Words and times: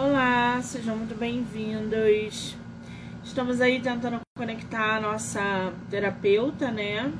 Olá, 0.00 0.62
sejam 0.62 0.96
muito 0.96 1.16
bem-vindos. 1.16 2.56
Estamos 3.24 3.60
aí 3.60 3.80
tentando 3.80 4.20
conectar 4.36 4.94
a 4.94 5.00
nossa 5.00 5.72
terapeuta, 5.90 6.70
né? 6.70 7.12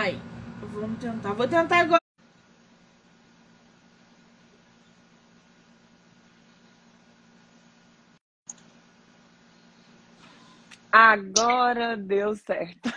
Aí, 0.00 0.18
tentar. 1.00 1.32
Vou 1.32 1.48
tentar 1.48 1.80
agora. 1.80 2.00
Agora 10.92 11.96
deu 11.96 12.34
certo. 12.34 12.92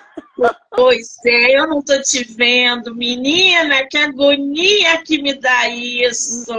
Pois 0.71 1.16
é, 1.26 1.59
eu 1.59 1.67
não 1.67 1.81
tô 1.81 2.02
te 2.02 2.23
vendo, 2.23 2.95
menina, 2.95 3.88
que 3.88 3.98
agonia 3.98 5.01
que 5.04 5.21
me 5.21 5.35
dá 5.35 5.70
isso. 5.70 6.51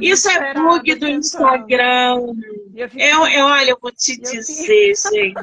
isso 0.00 0.30
é 0.30 0.54
bug 0.54 0.94
do 0.94 1.06
Instagram. 1.06 2.34
Eu, 2.74 2.88
eu, 2.94 3.26
eu, 3.26 3.44
olha, 3.44 3.70
eu 3.70 3.78
vou 3.80 3.92
te 3.92 4.18
dizer, 4.18 4.94
gente. 5.12 5.34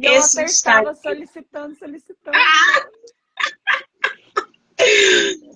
Eu 0.00 0.14
Esse 0.14 0.42
Instagram... 0.42 0.94
solicitando, 0.94 1.76
solicitando. 1.76 2.36
Ah! 2.36 2.88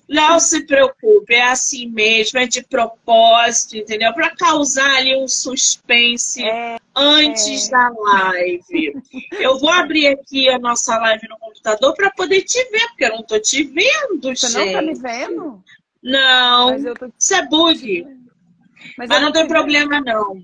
Não 0.07 0.39
se 0.39 0.65
preocupe, 0.65 1.33
é 1.33 1.49
assim 1.49 1.87
mesmo, 1.87 2.37
é 2.37 2.45
de 2.45 2.61
propósito, 2.61 3.77
entendeu? 3.77 4.13
Para 4.13 4.35
causar 4.35 4.97
ali 4.97 5.15
um 5.15 5.27
suspense 5.27 6.43
é, 6.43 6.77
antes 6.95 7.67
é. 7.67 7.71
da 7.71 7.89
live. 7.89 8.93
Eu 9.31 9.57
vou 9.57 9.69
abrir 9.69 10.07
aqui 10.07 10.49
a 10.49 10.59
nossa 10.59 10.97
live 10.97 11.27
no 11.27 11.39
computador 11.39 11.95
para 11.95 12.11
poder 12.11 12.41
te 12.43 12.63
ver, 12.69 12.87
porque 12.89 13.05
eu 13.05 13.11
não 13.11 13.23
tô 13.23 13.39
te 13.39 13.63
vendo, 13.63 14.35
Você 14.35 14.49
gente. 14.49 14.65
não 14.65 14.73
tá 14.73 14.81
me 14.81 14.93
vendo? 14.93 15.63
Não, 16.03 16.83
tô... 16.93 17.11
isso 17.17 17.33
é 17.33 17.47
bug. 17.47 18.05
Mas, 18.97 19.09
Mas 19.09 19.21
não 19.21 19.31
tem 19.31 19.47
problema, 19.47 20.01
não. 20.01 20.43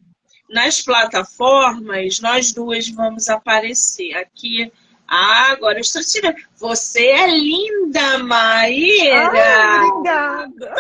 Nas 0.50 0.82
plataformas, 0.82 2.20
nós 2.22 2.54
duas 2.54 2.88
vamos 2.90 3.30
aparecer. 3.30 4.16
Aqui 4.16 4.72
ah, 5.12 5.52
agora 5.52 5.80
eu 5.80 5.82
estou 5.82 6.04
tirando. 6.04 6.36
Você 6.58 7.08
é 7.08 7.28
linda, 7.28 8.20
Maíra! 8.20 9.32
Ah, 9.32 9.88
obrigada! 9.88 10.76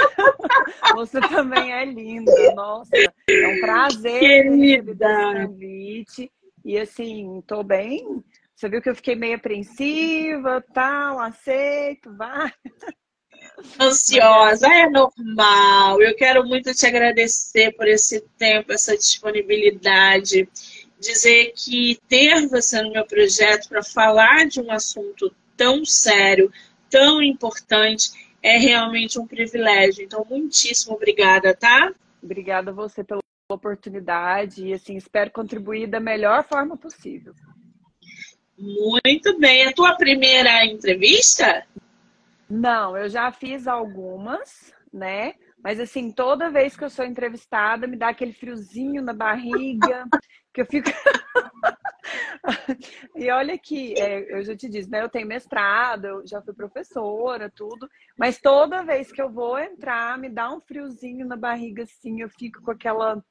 Você 0.94 1.19
também 1.21 1.73
é 1.73 1.83
linda, 1.83 2.31
nossa. 2.53 2.91
É 2.95 3.47
um 3.47 3.59
prazer 3.59 4.19
Querida. 4.19 5.08
convite. 5.47 6.31
E 6.63 6.77
assim, 6.77 7.44
tô 7.47 7.63
bem. 7.63 8.23
Você 8.55 8.69
viu 8.69 8.81
que 8.81 8.89
eu 8.89 8.95
fiquei 8.95 9.16
meio 9.16 9.38
apreensiva, 9.38 10.64
tal, 10.73 11.19
aceito, 11.19 12.16
vai. 12.16 12.52
Ansiosa, 13.80 14.67
é 14.67 14.89
normal. 14.89 16.02
Eu 16.02 16.16
quero 16.16 16.45
muito 16.45 16.73
te 16.75 16.86
agradecer 16.86 17.71
por 17.71 17.88
esse 17.88 18.21
tempo, 18.38 18.73
essa 18.73 18.95
disponibilidade 18.95 20.47
dizer 21.00 21.53
que 21.55 22.00
ter 22.08 22.47
você 22.47 22.81
no 22.81 22.92
meu 22.92 23.05
projeto 23.05 23.69
para 23.69 23.83
falar 23.83 24.47
de 24.47 24.59
um 24.61 24.72
assunto 24.72 25.33
tão 25.55 25.86
sério, 25.86 26.52
tão 26.89 27.22
importante, 27.22 28.11
é 28.42 28.58
realmente 28.58 29.20
um 29.20 29.27
privilégio. 29.27 30.03
Então, 30.03 30.25
muitíssimo 30.30 30.95
obrigada, 30.95 31.55
tá? 31.55 31.93
Obrigada 32.21 32.71
a 32.71 32.73
você 32.73 33.04
pela 33.04 33.21
oportunidade 33.49 34.67
e 34.67 34.73
assim, 34.73 34.95
espero 34.95 35.32
contribuir 35.32 35.88
da 35.88 35.99
melhor 35.99 36.43
forma 36.43 36.77
possível. 36.77 37.33
Muito 38.58 39.39
bem. 39.39 39.65
A 39.67 39.73
tua 39.73 39.95
primeira 39.95 40.65
entrevista? 40.65 41.65
Não, 42.49 42.98
eu 42.98 43.09
já 43.09 43.32
fiz 43.32 43.67
algumas, 43.67 44.73
né? 44.92 45.36
Mas 45.64 45.80
assim, 45.80 46.11
toda 46.11 46.49
vez 46.49 46.75
que 46.75 46.83
eu 46.83 46.89
sou 46.89 47.05
entrevistada, 47.05 47.86
me 47.86 47.97
dá 47.97 48.09
aquele 48.09 48.33
friozinho 48.33 49.02
na 49.02 49.14
barriga, 49.14 50.05
que 50.53 50.61
eu 50.61 50.65
fico. 50.65 50.89
e 53.15 53.30
olha 53.30 53.58
que 53.58 53.93
é, 53.99 54.37
eu 54.37 54.43
já 54.43 54.55
te 54.55 54.70
disse, 54.70 54.89
né? 54.89 55.02
Eu 55.02 55.09
tenho 55.09 55.27
mestrado, 55.27 56.05
eu 56.05 56.27
já 56.27 56.42
fui 56.42 56.53
professora, 56.53 57.52
tudo, 57.53 57.89
mas 58.17 58.39
toda 58.39 58.83
vez 58.83 59.11
que 59.11 59.21
eu 59.21 59.30
vou 59.30 59.59
entrar, 59.59 60.17
me 60.17 60.30
dá 60.30 60.52
um 60.52 60.61
friozinho 60.61 61.27
na 61.27 61.36
barriga, 61.36 61.83
assim, 61.83 62.21
eu 62.21 62.30
fico 62.30 62.61
com 62.61 62.71
aquela 62.71 63.21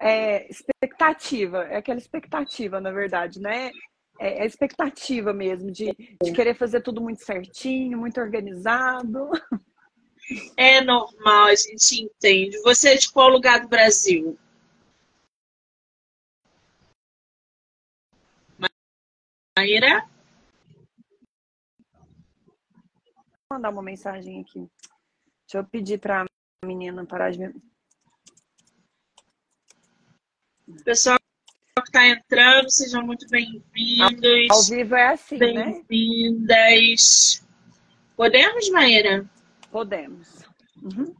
é, 0.00 0.50
expectativa, 0.50 1.64
é 1.64 1.76
aquela 1.76 1.98
expectativa, 1.98 2.80
na 2.80 2.90
verdade, 2.90 3.38
né? 3.38 3.70
É, 4.18 4.42
é 4.42 4.46
expectativa 4.46 5.32
mesmo 5.32 5.70
de, 5.70 5.94
de 6.22 6.32
querer 6.32 6.54
fazer 6.54 6.82
tudo 6.82 7.00
muito 7.00 7.22
certinho, 7.22 7.98
muito 7.98 8.20
organizado. 8.20 9.30
É 10.56 10.80
normal, 10.80 11.46
a 11.46 11.54
gente 11.54 12.02
entende. 12.02 12.60
Você 12.62 12.90
é 12.90 12.96
de 12.96 13.10
qual 13.10 13.28
lugar 13.28 13.60
do 13.60 13.68
Brasil? 13.68 14.38
Maíra? 19.58 20.08
Vou 23.50 23.58
mandar 23.58 23.70
uma 23.70 23.82
mensagem 23.82 24.40
aqui. 24.40 24.60
Deixa 25.46 25.58
eu 25.58 25.64
pedir 25.64 25.98
para 25.98 26.22
a 26.22 26.66
menina 26.66 27.04
parar 27.04 27.30
de 27.30 27.38
me. 27.38 27.52
Pessoal 30.84 31.18
que 31.76 31.82
está 31.88 32.06
entrando, 32.06 32.70
sejam 32.70 33.04
muito 33.04 33.26
bem-vindos. 33.28 34.50
Ao 34.50 34.62
vivo 34.62 34.94
é 34.94 35.08
assim, 35.08 35.38
bem 35.38 35.54
né? 35.54 35.82
Bem-vindas. 35.88 37.44
Podemos, 38.16 38.70
Maíra? 38.70 39.28
Podemos. 39.70 40.44
Uhum. 40.82 41.14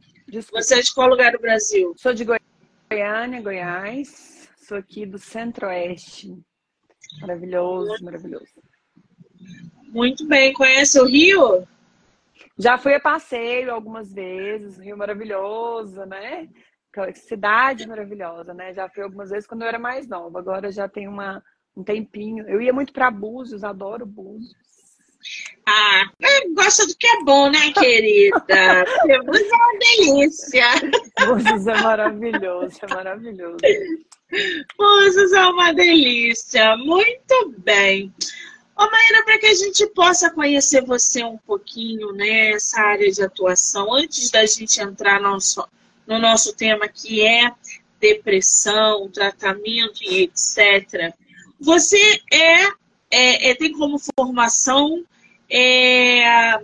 Você 0.51 0.79
é 0.79 0.81
de 0.81 0.93
qual 0.93 1.09
lugar 1.09 1.31
do 1.31 1.39
Brasil? 1.39 1.93
Sou 1.97 2.13
de 2.13 2.25
Goiânia, 2.25 3.41
Goiás. 3.41 4.49
Sou 4.57 4.77
aqui 4.77 5.05
do 5.05 5.17
Centro-Oeste. 5.17 6.37
Maravilhoso, 7.19 8.03
maravilhoso. 8.03 8.61
Muito 9.87 10.27
bem. 10.27 10.53
Conhece 10.53 10.99
o 10.99 11.05
Rio? 11.05 11.67
Já 12.57 12.77
fui 12.77 12.93
a 12.93 12.99
passeio 12.99 13.73
algumas 13.73 14.13
vezes. 14.13 14.77
Rio 14.77 14.97
maravilhoso, 14.97 16.05
né? 16.05 16.49
Cidade 17.15 17.87
maravilhosa, 17.87 18.53
né? 18.53 18.73
Já 18.73 18.89
fui 18.89 19.03
algumas 19.03 19.29
vezes 19.29 19.47
quando 19.47 19.61
eu 19.63 19.67
era 19.67 19.79
mais 19.79 20.07
nova. 20.07 20.39
Agora 20.39 20.71
já 20.71 20.87
tem 20.87 21.07
uma, 21.07 21.43
um 21.75 21.83
tempinho. 21.83 22.47
Eu 22.47 22.61
ia 22.61 22.73
muito 22.73 22.93
para 22.93 23.11
Búzios, 23.11 23.63
adoro 23.63 24.05
Búzios. 24.05 24.55
Ah, 25.67 26.05
gosta 26.55 26.85
do 26.87 26.95
que 26.95 27.07
é 27.07 27.23
bom, 27.23 27.49
né, 27.49 27.71
querida? 27.77 28.85
Búzios 29.25 29.49
é 29.49 29.55
uma 29.55 29.79
delícia. 29.79 30.67
Búzios 31.25 31.67
é 31.67 31.81
maravilhoso, 31.81 32.79
é 32.81 32.93
maravilhoso. 32.93 33.57
Búzios 34.77 35.33
é 35.33 35.45
uma 35.47 35.73
delícia. 35.73 36.75
Muito 36.77 37.53
bem. 37.59 38.13
Ô, 38.77 38.89
Maíra, 38.89 39.23
para 39.23 39.37
que 39.37 39.45
a 39.45 39.53
gente 39.53 39.85
possa 39.87 40.31
conhecer 40.31 40.83
você 40.83 41.23
um 41.23 41.37
pouquinho 41.37 42.11
nessa 42.13 42.77
né, 42.77 42.87
área 42.87 43.11
de 43.11 43.23
atuação, 43.23 43.93
antes 43.93 44.31
da 44.31 44.45
gente 44.45 44.81
entrar 44.81 45.21
no 45.21 45.29
nosso, 45.29 45.67
no 46.07 46.17
nosso 46.17 46.55
tema 46.55 46.87
que 46.87 47.21
é 47.21 47.51
depressão, 47.99 49.07
tratamento 49.09 50.01
e 50.01 50.23
etc. 50.23 51.13
Você 51.59 51.99
é, 52.33 52.71
é, 53.11 53.51
é 53.51 53.55
tem 53.55 53.71
como 53.73 53.99
formação 54.17 55.03
é, 55.49 56.25
a 56.25 56.63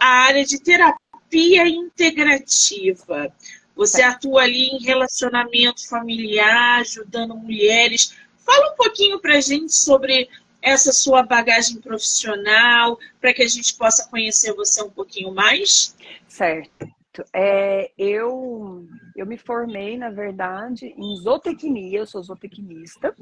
área 0.00 0.44
de 0.44 0.60
terapia 0.60 1.68
integrativa. 1.68 3.32
Você 3.76 4.02
atua 4.02 4.42
ali 4.42 4.68
em 4.68 4.84
relacionamento 4.84 5.88
familiar, 5.88 6.80
ajudando 6.80 7.36
mulheres. 7.36 8.16
Fala 8.38 8.72
um 8.72 8.76
pouquinho 8.76 9.18
para 9.20 9.36
a 9.36 9.40
gente 9.40 9.74
sobre 9.74 10.28
essa 10.62 10.92
sua 10.92 11.22
bagagem 11.22 11.80
profissional, 11.80 12.98
para 13.20 13.34
que 13.34 13.42
a 13.42 13.48
gente 13.48 13.74
possa 13.74 14.08
conhecer 14.08 14.54
você 14.54 14.82
um 14.82 14.90
pouquinho 14.90 15.32
mais. 15.32 15.94
Certo. 16.26 16.88
É, 17.32 17.92
eu, 17.96 18.86
eu 19.14 19.26
me 19.26 19.36
formei, 19.36 19.96
na 19.96 20.10
verdade, 20.10 20.94
em 20.96 21.16
zootecnia, 21.16 21.98
eu 21.98 22.06
sou 22.06 22.22
zootecnista, 22.22 23.14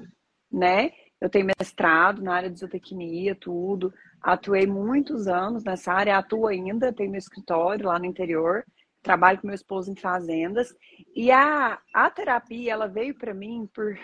né? 0.51 0.93
Eu 1.23 1.31
tenho 1.31 1.47
mestrado 1.47 2.21
na 2.21 2.35
área 2.35 2.51
de 2.51 2.59
zootecnia, 2.59 3.33
tudo. 3.37 3.95
Atuei 4.21 4.67
muitos 4.67 5.29
anos 5.29 5.63
nessa 5.63 5.93
área, 5.93 6.19
atuo 6.19 6.49
ainda, 6.49 6.93
tenho 6.93 7.13
meu 7.13 7.19
escritório 7.21 7.87
lá 7.87 7.97
no 7.97 8.07
interior, 8.07 8.65
trabalho 9.01 9.41
com 9.41 9.47
meu 9.47 9.55
esposo 9.55 9.89
em 9.89 9.95
fazendas. 9.95 10.75
E 11.15 11.31
a, 11.31 11.79
a 11.95 12.11
terapia, 12.11 12.73
ela 12.73 12.89
veio 12.89 13.15
para 13.15 13.33
mim 13.33 13.69
por, 13.73 13.97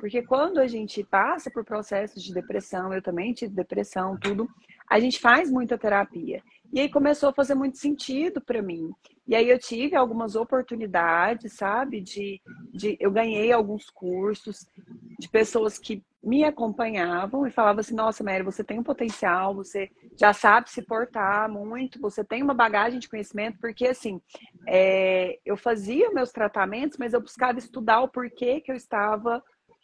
Porque 0.00 0.20
quando 0.22 0.58
a 0.58 0.66
gente 0.66 1.04
passa 1.04 1.48
por 1.48 1.64
processos 1.64 2.20
de 2.20 2.34
depressão, 2.34 2.92
eu 2.92 3.00
também 3.00 3.32
tive 3.32 3.54
depressão, 3.54 4.18
tudo, 4.18 4.48
a 4.90 4.98
gente 4.98 5.20
faz 5.20 5.48
muita 5.52 5.78
terapia. 5.78 6.42
E 6.74 6.80
aí 6.80 6.88
começou 6.88 7.28
a 7.28 7.32
fazer 7.32 7.54
muito 7.54 7.78
sentido 7.78 8.40
para 8.40 8.60
mim. 8.60 8.90
E 9.28 9.36
aí 9.36 9.48
eu 9.48 9.60
tive 9.60 9.94
algumas 9.94 10.34
oportunidades, 10.34 11.52
sabe? 11.52 12.00
De, 12.00 12.42
de 12.72 12.96
eu 12.98 13.12
ganhei 13.12 13.52
alguns 13.52 13.88
cursos 13.88 14.66
de 15.16 15.28
pessoas 15.28 15.78
que 15.78 16.02
me 16.20 16.42
acompanhavam 16.42 17.46
e 17.46 17.50
falavam 17.52 17.78
assim: 17.78 17.94
Nossa, 17.94 18.24
Mary, 18.24 18.42
você 18.42 18.64
tem 18.64 18.80
um 18.80 18.82
potencial, 18.82 19.54
você 19.54 19.88
já 20.18 20.32
sabe 20.32 20.68
se 20.68 20.82
portar 20.82 21.48
muito, 21.48 22.00
você 22.00 22.24
tem 22.24 22.42
uma 22.42 22.54
bagagem 22.54 22.98
de 22.98 23.08
conhecimento, 23.08 23.56
porque 23.60 23.86
assim, 23.86 24.20
é, 24.66 25.38
eu 25.46 25.56
fazia 25.56 26.10
meus 26.10 26.32
tratamentos, 26.32 26.98
mas 26.98 27.12
eu 27.12 27.20
buscava 27.20 27.56
estudar 27.56 28.00
o 28.00 28.08
porquê 28.08 28.60
que 28.60 28.72
eu 28.72 28.76
estava 28.76 29.40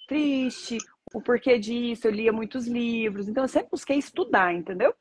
triste, 0.09 0.77
o 1.15 1.23
porquê 1.23 1.57
disso, 1.57 2.09
eu 2.09 2.11
lia 2.11 2.33
muitos 2.33 2.67
livros, 2.67 3.29
então 3.29 3.45
eu 3.45 3.49
sempre 3.49 3.71
busquei 3.71 3.97
estudar, 3.97 4.53
entendeu? 4.53 4.93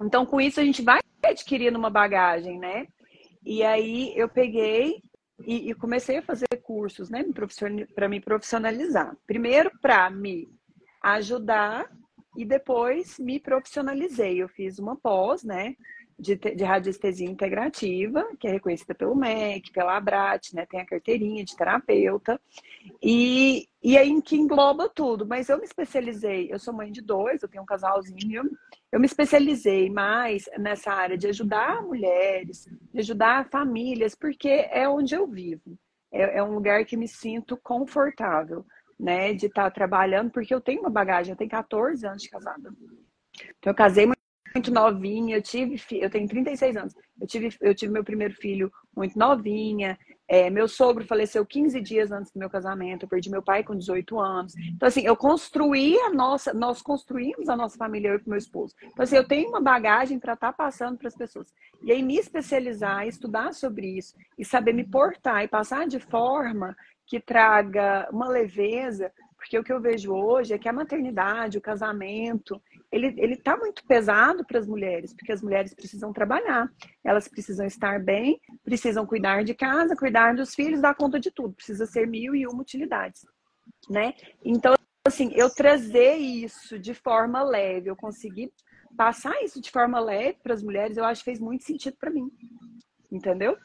Então, 0.00 0.24
com 0.24 0.40
isso, 0.40 0.60
a 0.60 0.64
gente 0.64 0.82
vai 0.82 1.00
adquirindo 1.30 1.78
uma 1.78 1.90
bagagem, 1.90 2.58
né? 2.58 2.86
E 3.44 3.62
aí 3.62 4.12
eu 4.16 4.28
peguei 4.28 5.02
e, 5.44 5.70
e 5.70 5.74
comecei 5.74 6.18
a 6.18 6.22
fazer 6.22 6.46
cursos, 6.62 7.10
né, 7.10 7.24
para 7.94 8.08
me 8.08 8.20
profissionalizar. 8.20 9.16
Primeiro, 9.26 9.70
para 9.80 10.08
me 10.10 10.48
ajudar 11.02 11.90
e 12.36 12.44
depois 12.44 13.18
me 13.18 13.40
profissionalizei. 13.40 14.40
Eu 14.40 14.48
fiz 14.48 14.78
uma 14.78 14.96
pós, 14.96 15.42
né, 15.42 15.74
de, 16.22 16.36
de 16.36 16.62
radiestesia 16.62 17.28
integrativa, 17.28 18.24
que 18.38 18.46
é 18.46 18.52
reconhecida 18.52 18.94
pelo 18.94 19.16
MEC, 19.16 19.72
pela 19.72 19.96
Abrat, 19.96 20.54
né? 20.54 20.64
Tem 20.66 20.80
a 20.80 20.86
carteirinha 20.86 21.44
de 21.44 21.56
terapeuta. 21.56 22.40
E, 23.02 23.68
e 23.82 23.98
aí 23.98 24.22
que 24.22 24.36
engloba 24.36 24.88
tudo. 24.88 25.26
Mas 25.26 25.48
eu 25.48 25.58
me 25.58 25.64
especializei, 25.64 26.48
eu 26.50 26.60
sou 26.60 26.72
mãe 26.72 26.92
de 26.92 27.02
dois, 27.02 27.42
eu 27.42 27.48
tenho 27.48 27.64
um 27.64 27.66
casalzinho. 27.66 28.44
Eu 28.92 29.00
me 29.00 29.06
especializei 29.06 29.90
mais 29.90 30.48
nessa 30.56 30.92
área 30.92 31.18
de 31.18 31.26
ajudar 31.26 31.82
mulheres, 31.82 32.68
de 32.94 33.00
ajudar 33.00 33.50
famílias, 33.50 34.14
porque 34.14 34.68
é 34.70 34.88
onde 34.88 35.16
eu 35.16 35.26
vivo. 35.26 35.76
É, 36.12 36.38
é 36.38 36.42
um 36.42 36.54
lugar 36.54 36.84
que 36.84 36.96
me 36.96 37.08
sinto 37.08 37.56
confortável, 37.56 38.64
né? 38.98 39.34
De 39.34 39.46
estar 39.46 39.68
trabalhando, 39.72 40.30
porque 40.30 40.54
eu 40.54 40.60
tenho 40.60 40.82
uma 40.82 40.90
bagagem, 40.90 41.32
eu 41.32 41.36
tenho 41.36 41.50
14 41.50 42.06
anos 42.06 42.22
de 42.22 42.30
casada. 42.30 42.72
Então, 43.58 43.72
eu 43.72 43.74
casei 43.74 44.06
muito 44.06 44.21
novinha, 44.70 45.36
eu 45.36 45.42
tive, 45.42 45.80
eu 45.92 46.10
tenho 46.10 46.28
36 46.28 46.76
anos, 46.76 46.94
eu 47.20 47.26
tive, 47.26 47.56
eu 47.60 47.74
tive 47.74 47.92
meu 47.92 48.04
primeiro 48.04 48.34
filho 48.34 48.72
muito 48.94 49.18
novinha, 49.18 49.98
é, 50.28 50.48
meu 50.48 50.66
sogro 50.66 51.04
faleceu 51.04 51.44
15 51.44 51.78
dias 51.82 52.10
antes 52.10 52.32
do 52.32 52.38
meu 52.38 52.48
casamento, 52.48 53.02
eu 53.02 53.08
perdi 53.08 53.30
meu 53.30 53.42
pai 53.42 53.62
com 53.62 53.76
18 53.76 54.18
anos. 54.18 54.54
Então, 54.56 54.88
assim, 54.88 55.02
eu 55.02 55.14
construí 55.14 55.98
a 55.98 56.10
nossa, 56.10 56.54
nós 56.54 56.80
construímos 56.80 57.50
a 57.50 57.56
nossa 57.56 57.76
família, 57.76 58.08
eu 58.08 58.18
e 58.18 58.28
meu 58.28 58.38
esposo. 58.38 58.74
Então, 58.82 59.02
assim, 59.02 59.16
eu 59.16 59.28
tenho 59.28 59.50
uma 59.50 59.60
bagagem 59.60 60.18
para 60.18 60.32
estar 60.32 60.46
tá 60.46 60.52
passando 60.52 60.96
para 60.96 61.08
as 61.08 61.16
pessoas. 61.16 61.52
E 61.82 61.92
aí, 61.92 62.02
me 62.02 62.16
especializar, 62.16 63.06
estudar 63.06 63.52
sobre 63.52 63.98
isso, 63.98 64.16
e 64.38 64.44
saber 64.44 64.72
me 64.72 64.84
portar 64.84 65.44
e 65.44 65.48
passar 65.48 65.86
de 65.86 65.98
forma 65.98 66.74
que 67.06 67.20
traga 67.20 68.08
uma 68.10 68.28
leveza, 68.28 69.12
porque 69.42 69.58
o 69.58 69.64
que 69.64 69.72
eu 69.72 69.80
vejo 69.80 70.14
hoje 70.14 70.54
é 70.54 70.58
que 70.58 70.68
a 70.68 70.72
maternidade, 70.72 71.58
o 71.58 71.60
casamento, 71.60 72.62
ele 72.92 73.08
ele 73.18 73.34
está 73.34 73.56
muito 73.56 73.84
pesado 73.84 74.46
para 74.46 74.60
as 74.60 74.68
mulheres, 74.68 75.12
porque 75.12 75.32
as 75.32 75.42
mulheres 75.42 75.74
precisam 75.74 76.12
trabalhar, 76.12 76.70
elas 77.04 77.26
precisam 77.26 77.66
estar 77.66 78.00
bem, 78.00 78.40
precisam 78.62 79.04
cuidar 79.04 79.42
de 79.42 79.52
casa, 79.52 79.96
cuidar 79.96 80.36
dos 80.36 80.54
filhos, 80.54 80.80
dar 80.80 80.94
conta 80.94 81.18
de 81.18 81.32
tudo, 81.32 81.54
precisa 81.54 81.86
ser 81.86 82.06
mil 82.06 82.36
e 82.36 82.46
uma 82.46 82.62
utilidades, 82.62 83.26
né? 83.90 84.14
Então 84.44 84.74
assim, 85.04 85.32
eu 85.34 85.50
trazer 85.52 86.14
isso 86.14 86.78
de 86.78 86.94
forma 86.94 87.42
leve, 87.42 87.90
eu 87.90 87.96
consegui 87.96 88.52
passar 88.96 89.42
isso 89.42 89.60
de 89.60 89.72
forma 89.72 89.98
leve 89.98 90.38
para 90.40 90.54
as 90.54 90.62
mulheres, 90.62 90.96
eu 90.96 91.04
acho 91.04 91.22
que 91.22 91.30
fez 91.30 91.40
muito 91.40 91.64
sentido 91.64 91.96
para 91.98 92.12
mim, 92.12 92.30
entendeu? 93.10 93.58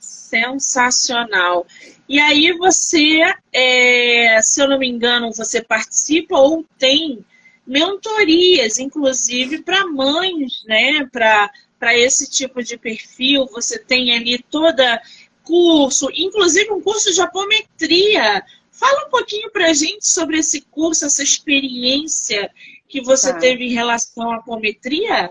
Sensacional. 0.00 1.66
E 2.08 2.18
aí 2.18 2.52
você, 2.52 3.20
é, 3.52 4.40
se 4.42 4.60
eu 4.60 4.68
não 4.68 4.78
me 4.78 4.88
engano, 4.88 5.32
você 5.32 5.62
participa 5.62 6.36
ou 6.36 6.64
tem 6.78 7.24
mentorias, 7.66 8.78
inclusive 8.78 9.62
para 9.62 9.86
mães, 9.86 10.64
né? 10.66 11.06
Para 11.12 11.96
esse 11.96 12.28
tipo 12.28 12.62
de 12.62 12.76
perfil, 12.76 13.46
você 13.46 13.78
tem 13.78 14.16
ali 14.16 14.42
toda 14.50 15.00
curso, 15.44 16.08
inclusive 16.14 16.72
um 16.72 16.80
curso 16.80 17.12
de 17.12 17.20
apometria. 17.20 18.42
Fala 18.72 19.06
um 19.06 19.10
pouquinho 19.10 19.50
para 19.50 19.66
a 19.66 19.74
gente 19.74 20.08
sobre 20.08 20.38
esse 20.38 20.62
curso, 20.62 21.04
essa 21.04 21.22
experiência 21.22 22.50
que 22.88 23.00
você 23.00 23.32
tá. 23.32 23.38
teve 23.38 23.66
em 23.66 23.72
relação 23.72 24.32
à 24.32 24.36
apometria. 24.36 25.30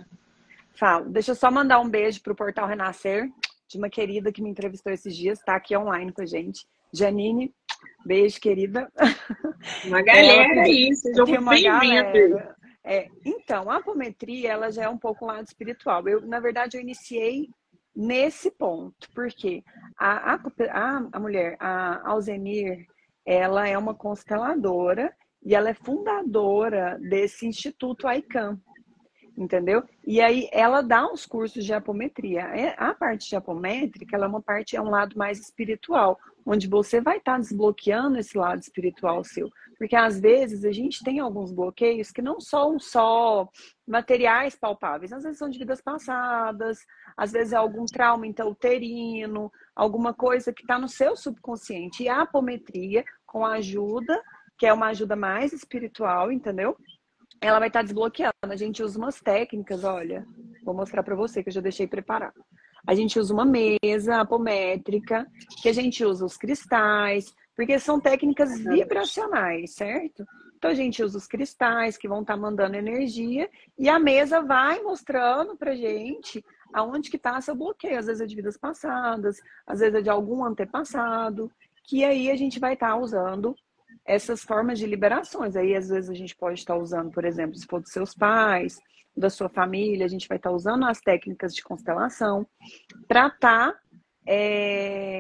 Falo. 0.75 1.10
Deixa 1.10 1.31
eu 1.31 1.36
só 1.36 1.51
mandar 1.51 1.80
um 1.80 1.89
beijo 1.89 2.22
para 2.22 2.31
o 2.31 2.36
Portal 2.36 2.68
Renascer 2.68 3.30
de 3.69 3.77
uma 3.77 3.89
querida 3.89 4.31
que 4.31 4.42
me 4.42 4.50
entrevistou 4.50 4.92
esses 4.92 5.16
dias, 5.16 5.39
está 5.39 5.56
aqui 5.56 5.77
online 5.77 6.12
com 6.12 6.24
a 6.24 6.25
gente. 6.25 6.66
Janine, 6.92 7.54
beijo, 8.04 8.42
querida. 8.42 8.92
Uma 9.86 10.01
galera 10.01 10.63
aí, 10.63 10.94
seja 10.95 11.24
bem-vinda. 11.24 12.57
É, 12.83 13.07
então, 13.24 13.69
a 13.69 13.77
apometria, 13.77 14.54
ela 14.54 14.71
já 14.71 14.83
é 14.83 14.89
um 14.89 14.98
pouco 14.98 15.24
um 15.24 15.27
lado 15.27 15.45
espiritual. 15.45 16.07
Eu, 16.07 16.25
na 16.25 16.39
verdade, 16.39 16.75
eu 16.75 16.81
iniciei 16.81 17.48
nesse 17.95 18.50
ponto, 18.50 19.07
porque 19.13 19.63
a, 20.00 20.33
a, 20.33 20.39
a, 20.72 21.10
a 21.12 21.19
mulher, 21.19 21.56
a 21.60 22.10
Alzenir, 22.10 22.88
ela 23.24 23.68
é 23.68 23.77
uma 23.77 23.94
consteladora 23.94 25.13
e 25.44 25.54
ela 25.54 25.69
é 25.69 25.74
fundadora 25.75 26.98
desse 27.00 27.45
Instituto 27.45 28.10
ICAM, 28.10 28.60
entendeu? 29.39 29.81
E 30.06 30.19
aí 30.19 30.50
ela 30.51 30.81
dá 30.81 31.07
uns 31.09 31.25
cursos 31.25 31.63
de 31.63 31.74
apometria. 31.74 32.41
É, 32.41 32.75
a 32.77 32.94
parte 32.94 33.30
de 33.30 33.36
apométrica, 33.38 34.15
ela 34.15 34.25
é 34.25 34.27
uma 34.27 34.41
parte, 34.41 34.75
é 34.75 34.81
um 34.81 34.89
lado 34.89 35.18
mais 35.18 35.39
espiritual, 35.39 36.19
onde 36.45 36.68
você 36.68 37.00
vai 37.00 37.18
estar 37.18 37.33
tá 37.33 37.39
desbloqueando 37.39 38.19
esse 38.19 38.38
lado 38.38 38.59
espiritual 38.59 39.24
seu. 39.24 39.50
Porque 39.77 39.95
às 39.95 40.19
vezes 40.19 40.65
a 40.65 40.74
gente 40.74 41.01
tem 41.06 41.21
alguns 41.21 41.53
bloqueios 41.53 42.12
que 42.12 42.21
não 42.21 42.41
são 42.41 42.77
só 42.77 43.47
materiais 43.88 44.56
palpáveis, 44.56 45.13
às 45.13 45.24
vezes 45.24 45.39
são 45.39 45.50
de 45.50 45.57
vidas 45.57 45.81
passadas, 45.81 46.80
às 47.15 47.31
vezes 47.31 47.53
é 47.53 47.56
algum 47.56 47.86
trauma 47.86 48.27
intrauterino, 48.27 49.50
alguma 49.74 50.13
coisa 50.13 50.51
que 50.51 50.63
está 50.63 50.77
no 50.77 50.89
seu 50.89 51.15
subconsciente. 51.15 52.03
E 52.03 52.09
a 52.09 52.24
apometria, 52.24 53.06
com 53.25 53.45
a 53.45 53.53
ajuda, 53.53 54.21
que 54.57 54.65
é 54.65 54.74
uma 54.74 54.88
ajuda 54.88 55.15
mais 55.15 55.53
espiritual, 55.53 56.30
entendeu? 56.30 56.75
Ela 57.41 57.59
vai 57.59 57.69
estar 57.69 57.80
tá 57.80 57.83
desbloqueando. 57.83 58.33
A 58.43 58.55
gente 58.55 58.84
usa 58.84 58.98
umas 58.98 59.22
técnicas, 59.22 59.84
olha, 59.84 60.25
vou 60.63 60.74
mostrar 60.74 61.03
para 61.03 61.15
você 61.15 61.41
que 61.41 61.50
eu 61.50 61.53
já 61.53 61.62
deixei 61.62 61.88
preparado. 61.88 62.43
A 62.88 62.96
gente 62.96 63.19
usa 63.19 63.34
uma 63.34 63.46
mesa 63.46 64.22
apométrica, 64.22 65.27
que 65.62 65.69
a 65.69 65.74
gente 65.74 66.03
usa 66.03 66.25
os 66.25 66.38
cristais, 66.38 67.34
porque 67.55 67.77
são 67.77 68.00
técnicas 68.00 68.58
vibracionais, 68.60 69.74
certo? 69.74 70.25
Então 70.58 70.72
a 70.72 70.74
gente 70.74 71.03
usa 71.03 71.17
os 71.17 71.27
cristais 71.27 71.98
que 71.98 72.08
vão 72.08 72.22
estar 72.22 72.34
tá 72.34 72.39
mandando 72.39 72.75
energia 72.75 73.50
e 73.77 73.88
a 73.88 74.00
mesa 74.00 74.41
vai 74.41 74.81
mostrando 74.81 75.55
pra 75.55 75.75
gente 75.75 76.43
aonde 76.74 77.10
que 77.10 77.17
está 77.17 77.39
seu 77.41 77.55
bloqueio. 77.55 77.98
Às 77.98 78.08
vezes 78.08 78.22
é 78.22 78.25
de 78.25 78.36
vidas 78.36 78.58
passadas, 78.58 79.41
às 79.65 79.79
vezes 79.79 79.96
é 79.96 80.01
de 80.01 80.10
algum 80.10 80.43
antepassado, 80.43 81.51
que 81.84 82.03
aí 82.03 82.29
a 82.29 82.36
gente 82.36 82.60
vai 82.60 82.74
estar 82.74 82.89
tá 82.89 82.98
usando 82.98 83.55
essas 84.05 84.43
formas 84.43 84.79
de 84.79 84.86
liberações. 84.86 85.55
Aí, 85.55 85.75
às 85.75 85.89
vezes, 85.89 86.10
a 86.10 86.13
gente 86.13 86.36
pode 86.36 86.60
estar 86.60 86.75
usando, 86.75 87.12
por 87.12 87.25
exemplo, 87.25 87.55
se 87.55 87.65
for 87.65 87.81
dos 87.81 87.91
seus 87.91 88.13
pais, 88.13 88.79
da 89.15 89.29
sua 89.29 89.50
família, 89.50 90.05
a 90.05 90.10
gente 90.10 90.27
vai 90.27 90.38
estar 90.38 90.51
usando 90.51 90.86
as 90.86 91.00
técnicas 91.01 91.53
de 91.53 91.62
constelação 91.62 92.48
para 93.08 93.27
estar 93.27 93.74
tá, 93.74 93.79
é, 94.27 95.19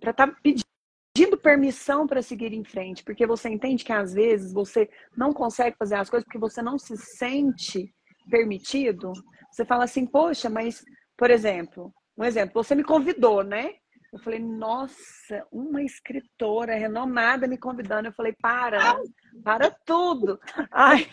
para 0.00 0.10
estar 0.10 0.26
tá 0.28 0.36
pedindo 0.42 1.36
permissão 1.38 2.06
para 2.06 2.22
seguir 2.22 2.52
em 2.52 2.64
frente, 2.64 3.02
porque 3.02 3.26
você 3.26 3.48
entende 3.48 3.84
que 3.84 3.92
às 3.92 4.12
vezes 4.12 4.52
você 4.52 4.88
não 5.16 5.32
consegue 5.32 5.76
fazer 5.78 5.96
as 5.96 6.10
coisas 6.10 6.24
porque 6.24 6.38
você 6.38 6.62
não 6.62 6.78
se 6.78 6.96
sente 6.96 7.92
permitido. 8.30 9.12
Você 9.50 9.64
fala 9.64 9.84
assim, 9.84 10.06
poxa, 10.06 10.50
mas, 10.50 10.84
por 11.16 11.30
exemplo, 11.30 11.92
um 12.16 12.24
exemplo, 12.24 12.62
você 12.62 12.74
me 12.74 12.84
convidou, 12.84 13.42
né? 13.42 13.74
Eu 14.16 14.22
falei, 14.22 14.38
nossa, 14.38 15.46
uma 15.52 15.82
escritora 15.82 16.74
renomada 16.74 17.46
me 17.46 17.58
convidando. 17.58 18.08
Eu 18.08 18.14
falei, 18.14 18.34
para, 18.40 18.98
para 19.44 19.70
tudo. 19.70 20.40
Ai. 20.72 21.06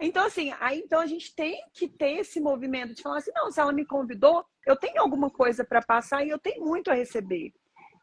Então, 0.00 0.24
assim, 0.24 0.54
aí 0.60 0.78
então 0.78 1.00
a 1.00 1.06
gente 1.06 1.34
tem 1.34 1.60
que 1.72 1.88
ter 1.88 2.18
esse 2.18 2.40
movimento 2.40 2.94
de 2.94 3.02
falar 3.02 3.18
assim, 3.18 3.32
não, 3.34 3.50
se 3.50 3.60
ela 3.60 3.72
me 3.72 3.84
convidou, 3.84 4.44
eu 4.64 4.76
tenho 4.76 5.00
alguma 5.00 5.28
coisa 5.30 5.64
para 5.64 5.82
passar 5.82 6.24
e 6.24 6.30
eu 6.30 6.38
tenho 6.38 6.64
muito 6.64 6.92
a 6.92 6.94
receber. 6.94 7.52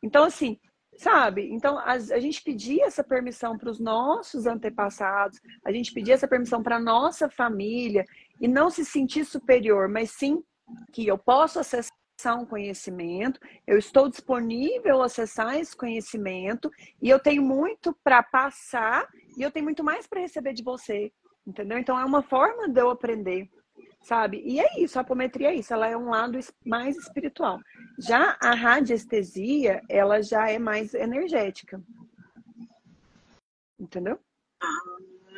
Então, 0.02 0.26
assim, 0.26 0.60
sabe? 0.98 1.50
Então, 1.54 1.78
a, 1.78 1.94
a 1.94 2.20
gente 2.20 2.44
pedia 2.44 2.86
essa 2.86 3.06
permissão 3.06 3.58
para 3.58 3.70
os 3.70 3.80
nossos 3.80 4.46
antepassados, 4.46 5.40
a 5.64 5.72
gente 5.72 5.94
pedia 5.94 6.14
essa 6.14 6.28
permissão 6.28 6.62
para 6.62 6.78
nossa 6.78 7.30
família 7.30 8.04
e 8.42 8.50
não 8.50 8.70
se 8.70 8.84
sentir 8.84 9.24
superior, 9.24 9.88
mas 9.88 10.12
sim 10.12 10.44
que 10.92 11.08
eu 11.08 11.18
posso 11.18 11.58
acessar 11.58 12.03
acessar 12.24 12.40
um 12.40 12.46
conhecimento, 12.46 13.40
eu 13.68 13.78
estou 13.78 14.10
disponível 14.10 15.02
a 15.02 15.06
acessar 15.06 15.58
esse 15.60 15.76
conhecimento 15.76 16.72
e 17.02 17.10
eu 17.10 17.20
tenho 17.20 17.42
muito 17.42 17.96
para 18.04 18.24
passar 18.24 19.08
e 19.38 19.42
eu 19.42 19.52
tenho 19.52 19.66
muito 19.66 19.84
mais 19.84 20.08
para 20.08 20.22
receber 20.22 20.54
de 20.54 20.64
você, 20.64 21.12
entendeu? 21.46 21.78
Então 21.78 22.00
é 22.00 22.06
uma 22.06 22.24
forma 22.24 22.70
de 22.70 22.80
eu 22.80 22.90
aprender, 22.90 23.50
sabe? 24.02 24.42
E 24.46 24.60
é 24.60 24.82
isso, 24.82 24.98
a 24.98 25.02
apometria 25.02 25.50
é 25.50 25.56
isso, 25.56 25.74
ela 25.74 25.88
é 25.88 25.98
um 25.98 26.10
lado 26.10 26.40
mais 26.66 26.96
espiritual. 26.96 27.60
Já 28.00 28.38
a 28.42 28.56
radiestesia, 28.56 29.82
ela 29.90 30.22
já 30.22 30.50
é 30.50 30.58
mais 30.58 30.94
energética. 30.94 31.82
Entendeu? 33.78 34.18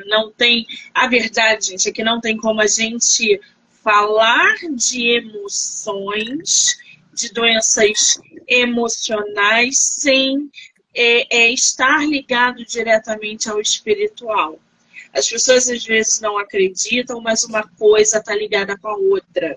Não 0.08 0.32
tem. 0.32 0.68
A 0.94 1.08
verdade, 1.08 1.68
gente, 1.68 1.90
é 1.90 1.92
que 1.92 2.04
não 2.04 2.20
tem 2.20 2.38
como 2.38 2.62
a 2.62 2.68
gente 2.68 3.40
falar 3.86 4.56
de 4.74 5.10
emoções, 5.10 6.76
de 7.14 7.32
doenças 7.32 8.20
emocionais, 8.48 9.78
sem 9.78 10.50
é, 10.92 11.44
é, 11.44 11.52
estar 11.52 12.04
ligado 12.04 12.66
diretamente 12.66 13.48
ao 13.48 13.62
espiritual. 13.62 14.58
As 15.14 15.30
pessoas 15.30 15.70
às 15.70 15.86
vezes 15.86 16.20
não 16.20 16.36
acreditam, 16.40 17.22
mas 17.22 17.44
uma 17.44 17.62
coisa 17.78 18.18
está 18.18 18.36
ligada 18.36 18.76
com 18.76 18.88
a 18.88 18.98
outra. 18.98 19.56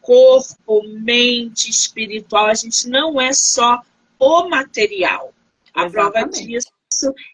Corpo, 0.00 0.82
mente, 0.88 1.68
espiritual, 1.68 2.46
a 2.46 2.54
gente 2.54 2.88
não 2.88 3.20
é 3.20 3.34
só 3.34 3.82
o 4.18 4.48
material. 4.48 5.34
A 5.74 5.84
Exatamente. 5.84 5.92
prova 5.92 6.28
disso 6.30 6.72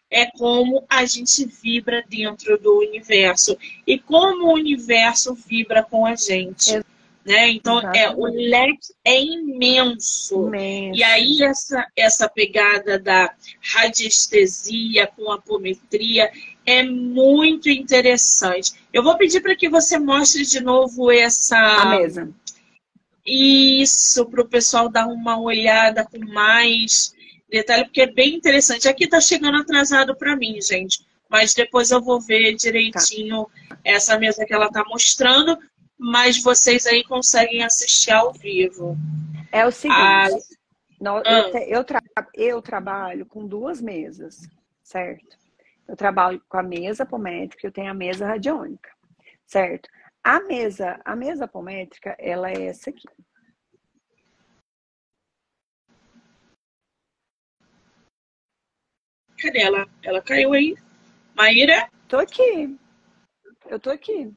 é 0.09 0.25
como 0.25 0.85
a 0.89 1.05
gente 1.05 1.45
vibra 1.45 2.03
dentro 2.07 2.57
do 2.57 2.79
universo 2.79 3.57
e 3.85 3.97
como 3.97 4.47
o 4.47 4.53
universo 4.53 5.33
vibra 5.33 5.83
com 5.83 6.05
a 6.05 6.15
gente. 6.15 6.81
Né? 7.27 7.49
Então, 7.49 7.81
é, 7.93 8.09
o 8.09 8.23
leque 8.23 8.93
é 9.03 9.21
imenso. 9.21 10.47
imenso. 10.47 10.97
E 10.97 11.03
aí, 11.03 11.43
essa, 11.43 11.85
essa 11.93 12.29
pegada 12.29 12.97
da 12.97 13.33
radiestesia 13.61 15.07
com 15.07 15.29
apometria 15.29 16.31
é 16.65 16.83
muito 16.83 17.69
interessante. 17.69 18.73
Eu 18.93 19.03
vou 19.03 19.17
pedir 19.17 19.41
para 19.41 19.57
que 19.57 19.67
você 19.67 19.99
mostre 19.99 20.45
de 20.45 20.61
novo 20.61 21.11
essa. 21.11 21.57
A 21.57 21.97
mesa. 21.97 22.29
Isso, 23.25 24.25
para 24.27 24.41
o 24.41 24.47
pessoal 24.47 24.87
dar 24.87 25.07
uma 25.07 25.37
olhada 25.37 26.05
com 26.05 26.19
mais 26.31 27.13
detalhe, 27.49 27.85
porque 27.85 28.01
é 28.01 28.11
bem 28.11 28.35
interessante. 28.35 28.87
Aqui 28.87 29.07
tá 29.07 29.19
chegando 29.19 29.57
atrasado 29.57 30.15
para 30.15 30.35
mim, 30.35 30.59
gente. 30.61 31.05
Mas 31.29 31.53
depois 31.53 31.91
eu 31.91 32.01
vou 32.01 32.21
ver 32.21 32.55
direitinho 32.55 33.49
tá. 33.67 33.77
essa 33.83 34.17
mesa 34.17 34.45
que 34.45 34.53
ela 34.53 34.71
tá 34.71 34.83
mostrando. 34.87 35.57
Mas 35.97 36.41
vocês 36.41 36.85
aí 36.85 37.03
conseguem 37.03 37.63
assistir 37.63 38.11
ao 38.11 38.31
vivo. 38.31 38.95
É 39.51 39.65
o 39.65 39.71
seguinte. 39.71 39.99
Ah. 39.99 40.27
Eu, 40.99 41.53
eu, 41.67 41.83
tra 41.83 42.01
eu 42.33 42.61
trabalho 42.61 43.25
com 43.25 43.45
duas 43.45 43.79
mesas, 43.81 44.49
certo? 44.83 45.37
Eu 45.87 45.95
trabalho 45.95 46.41
com 46.49 46.57
a 46.57 46.63
mesa 46.63 47.03
apométrica, 47.03 47.67
eu 47.67 47.71
tenho 47.71 47.91
a 47.91 47.93
mesa 47.93 48.25
radiônica, 48.25 48.89
certo? 49.45 49.87
A 50.23 50.39
mesa, 50.41 50.99
a 51.05 51.15
mesa 51.15 51.45
apométrica, 51.45 52.15
ela 52.19 52.49
é 52.51 52.65
essa 52.65 52.89
aqui. 52.89 53.07
Cadê 59.41 59.61
ela? 59.61 59.87
Ela 60.03 60.21
caiu 60.21 60.53
aí. 60.53 60.75
Maíra? 61.35 61.89
Tô 62.07 62.17
aqui. 62.17 62.75
Eu 63.67 63.79
tô 63.79 63.91
aqui. 63.91 64.33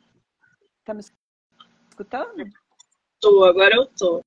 Tá 0.85 0.93
me 0.93 1.01
escutando? 1.89 2.45
Tô, 3.21 3.45
agora 3.45 3.75
eu 3.75 3.87
tô. 3.87 4.23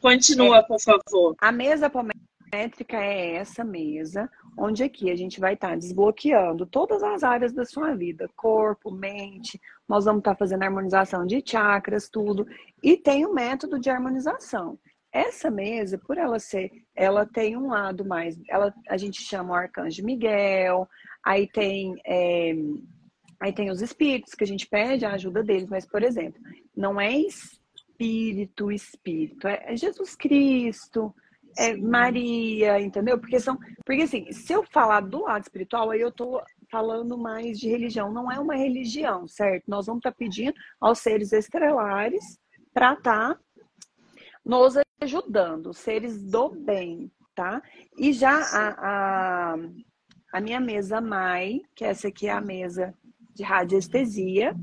Continua, 0.00 0.58
é, 0.58 0.62
por 0.62 0.80
favor. 0.80 1.36
A 1.38 1.52
mesa 1.52 1.86
apométrica 1.86 2.96
é 2.96 3.36
essa 3.36 3.62
mesa, 3.62 4.28
onde 4.58 4.82
aqui 4.82 5.10
a 5.10 5.16
gente 5.16 5.38
vai 5.38 5.54
estar 5.54 5.70
tá 5.70 5.76
desbloqueando 5.76 6.66
todas 6.66 7.02
as 7.02 7.22
áreas 7.22 7.52
da 7.52 7.64
sua 7.64 7.94
vida, 7.94 8.28
corpo, 8.34 8.90
mente. 8.90 9.60
Nós 9.88 10.06
vamos 10.06 10.20
estar 10.20 10.32
tá 10.32 10.38
fazendo 10.38 10.62
harmonização 10.62 11.26
de 11.26 11.42
chakras, 11.44 12.08
tudo. 12.08 12.46
E 12.82 12.96
tem 12.96 13.26
o 13.26 13.30
um 13.30 13.34
método 13.34 13.78
de 13.78 13.90
harmonização. 13.90 14.78
Essa 15.12 15.50
mesa, 15.50 15.98
por 15.98 16.16
ela 16.16 16.38
ser, 16.38 16.70
ela 16.94 17.26
tem 17.26 17.56
um 17.56 17.68
lado 17.68 18.04
mais, 18.04 18.40
ela, 18.48 18.72
a 18.88 18.96
gente 18.96 19.20
chama 19.22 19.50
o 19.50 19.54
arcanjo 19.54 20.04
Miguel, 20.04 20.88
aí 21.24 21.48
tem, 21.48 22.00
é, 22.06 22.52
aí 23.40 23.52
tem 23.52 23.70
os 23.70 23.82
espíritos 23.82 24.34
que 24.34 24.44
a 24.44 24.46
gente 24.46 24.68
pede 24.68 25.04
a 25.04 25.14
ajuda 25.14 25.42
deles, 25.42 25.68
mas, 25.68 25.84
por 25.84 26.02
exemplo, 26.02 26.40
não 26.76 27.00
é 27.00 27.12
espírito, 27.12 28.70
espírito, 28.70 29.48
é, 29.48 29.72
é 29.72 29.76
Jesus 29.76 30.14
Cristo, 30.14 31.12
é 31.58 31.76
Maria, 31.76 32.80
entendeu? 32.80 33.18
Porque 33.18 33.40
são, 33.40 33.58
porque 33.84 34.02
assim, 34.02 34.30
se 34.32 34.52
eu 34.52 34.62
falar 34.62 35.00
do 35.00 35.22
lado 35.22 35.42
espiritual, 35.42 35.90
aí 35.90 36.00
eu 36.00 36.12
tô 36.12 36.40
falando 36.70 37.18
mais 37.18 37.58
de 37.58 37.68
religião, 37.68 38.12
não 38.12 38.30
é 38.30 38.38
uma 38.38 38.54
religião, 38.54 39.26
certo? 39.26 39.64
Nós 39.66 39.86
vamos 39.86 40.00
estar 40.00 40.12
tá 40.12 40.16
pedindo 40.16 40.54
aos 40.80 41.00
seres 41.00 41.32
estelares 41.32 42.38
para 42.72 42.92
estar 42.92 43.34
tá 43.34 43.40
nos 44.44 44.74
ajudando, 45.00 45.72
seres 45.72 46.22
do 46.22 46.50
bem, 46.50 47.10
tá? 47.34 47.62
E 47.96 48.12
já 48.12 48.38
a, 48.38 49.54
a, 49.54 49.56
a 50.32 50.40
minha 50.40 50.60
mesa 50.60 51.00
Mai, 51.00 51.60
que 51.74 51.84
essa 51.84 52.08
aqui 52.08 52.26
é 52.26 52.32
a 52.32 52.40
mesa 52.40 52.94
de 53.34 53.42
radiestesia, 53.42 54.54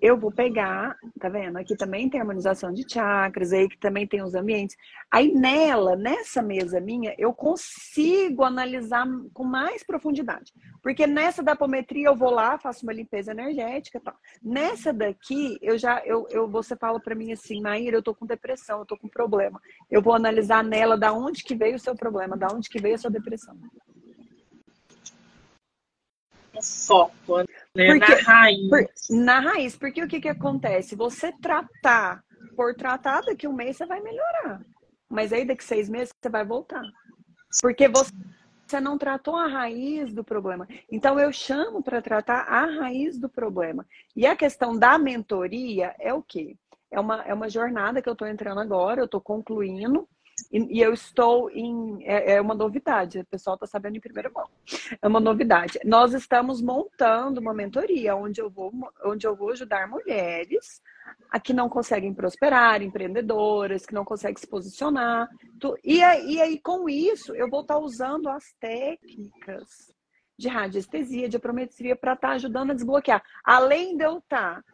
eu 0.00 0.16
vou 0.16 0.32
pegar, 0.32 0.96
tá 1.18 1.28
vendo? 1.28 1.58
Aqui 1.58 1.76
também 1.76 2.08
tem 2.08 2.20
harmonização 2.20 2.72
de 2.72 2.84
chakras, 2.90 3.52
aí 3.52 3.68
que 3.68 3.78
também 3.78 4.06
tem 4.06 4.22
os 4.22 4.34
ambientes. 4.34 4.76
Aí 5.10 5.32
nela, 5.32 5.94
nessa 5.94 6.40
mesa 6.42 6.80
minha, 6.80 7.14
eu 7.18 7.34
consigo 7.34 8.42
analisar 8.42 9.06
com 9.34 9.44
mais 9.44 9.84
profundidade. 9.84 10.52
Porque 10.82 11.06
nessa 11.06 11.42
da 11.42 11.52
apometria 11.52 12.06
eu 12.06 12.16
vou 12.16 12.30
lá, 12.30 12.58
faço 12.58 12.84
uma 12.84 12.92
limpeza 12.92 13.32
energética, 13.32 14.00
tal. 14.00 14.14
Nessa 14.42 14.92
daqui, 14.92 15.58
eu 15.60 15.76
já 15.76 16.02
eu, 16.06 16.26
eu 16.30 16.48
você 16.48 16.74
fala 16.76 16.98
para 16.98 17.14
mim 17.14 17.32
assim, 17.32 17.60
Maíra, 17.60 17.96
eu 17.96 18.02
tô 18.02 18.14
com 18.14 18.24
depressão, 18.24 18.80
eu 18.80 18.86
tô 18.86 18.96
com 18.96 19.08
problema. 19.08 19.60
Eu 19.90 20.00
vou 20.00 20.14
analisar 20.14 20.64
nela 20.64 20.96
da 20.96 21.12
onde 21.12 21.44
que 21.44 21.54
veio 21.54 21.76
o 21.76 21.80
seu 21.80 21.94
problema, 21.94 22.36
da 22.36 22.48
onde 22.48 22.68
que 22.68 22.80
veio 22.80 22.94
a 22.94 22.98
sua 22.98 23.10
depressão 23.10 23.56
foco, 26.62 27.38
né? 27.38 27.44
Porque, 27.72 27.98
na 27.98 28.20
raiz. 28.22 28.68
Por, 28.68 28.86
na 29.10 29.40
raiz, 29.40 29.76
porque 29.76 30.02
o 30.02 30.08
que, 30.08 30.20
que 30.20 30.28
acontece? 30.28 30.96
Você 30.96 31.32
tratar 31.40 32.22
por 32.56 32.74
tratar, 32.74 33.22
daqui 33.22 33.46
um 33.46 33.52
mês 33.52 33.76
você 33.76 33.86
vai 33.86 34.00
melhorar. 34.00 34.60
Mas 35.08 35.32
aí 35.32 35.44
daqui 35.44 35.64
seis 35.64 35.88
meses 35.88 36.12
você 36.20 36.28
vai 36.28 36.44
voltar. 36.44 36.82
Porque 37.60 37.88
você, 37.88 38.12
você 38.66 38.80
não 38.80 38.98
tratou 38.98 39.36
a 39.36 39.46
raiz 39.46 40.12
do 40.12 40.22
problema. 40.22 40.68
Então 40.90 41.18
eu 41.18 41.32
chamo 41.32 41.82
para 41.82 42.02
tratar 42.02 42.42
a 42.42 42.66
raiz 42.66 43.18
do 43.18 43.28
problema. 43.28 43.86
E 44.14 44.26
a 44.26 44.36
questão 44.36 44.78
da 44.78 44.98
mentoria 44.98 45.94
é 45.98 46.12
o 46.12 46.22
quê? 46.22 46.56
É 46.90 46.98
uma, 46.98 47.22
é 47.22 47.32
uma 47.32 47.48
jornada 47.48 48.02
que 48.02 48.08
eu 48.08 48.14
estou 48.14 48.28
entrando 48.28 48.60
agora, 48.60 49.00
eu 49.00 49.06
estou 49.06 49.20
concluindo. 49.20 50.08
E, 50.50 50.78
e 50.78 50.80
eu 50.80 50.92
estou 50.92 51.50
em. 51.50 52.04
É, 52.04 52.32
é, 52.32 52.40
uma 52.40 52.54
novidade, 52.54 53.20
o 53.20 53.26
pessoal 53.26 53.54
está 53.54 53.66
sabendo 53.66 53.96
em 53.96 54.00
primeira 54.00 54.30
mão. 54.30 54.48
É 55.00 55.06
uma 55.06 55.20
novidade. 55.20 55.78
Nós 55.84 56.12
estamos 56.12 56.60
montando 56.60 57.40
uma 57.40 57.54
mentoria 57.54 58.16
onde 58.16 58.40
eu 58.40 58.50
vou, 58.50 58.72
onde 59.04 59.26
eu 59.26 59.36
vou 59.36 59.50
ajudar 59.50 59.88
mulheres 59.88 60.82
a 61.30 61.38
que 61.38 61.52
não 61.52 61.68
conseguem 61.68 62.12
prosperar, 62.12 62.82
empreendedoras, 62.82 63.86
que 63.86 63.94
não 63.94 64.04
conseguem 64.04 64.36
se 64.36 64.46
posicionar. 64.46 65.28
E 65.84 66.02
aí, 66.02 66.34
e 66.34 66.40
aí 66.40 66.60
com 66.60 66.88
isso, 66.88 67.34
eu 67.34 67.48
vou 67.48 67.60
estar 67.60 67.74
tá 67.74 67.80
usando 67.80 68.28
as 68.28 68.52
técnicas 68.60 69.94
de 70.36 70.48
radiestesia, 70.48 71.28
de 71.28 71.36
aprometria, 71.36 71.94
para 71.94 72.14
estar 72.14 72.28
tá 72.28 72.34
ajudando 72.34 72.70
a 72.72 72.74
desbloquear. 72.74 73.22
Além 73.44 73.96
de 73.96 74.04
eu 74.04 74.18
estar 74.18 74.62
tá 74.62 74.64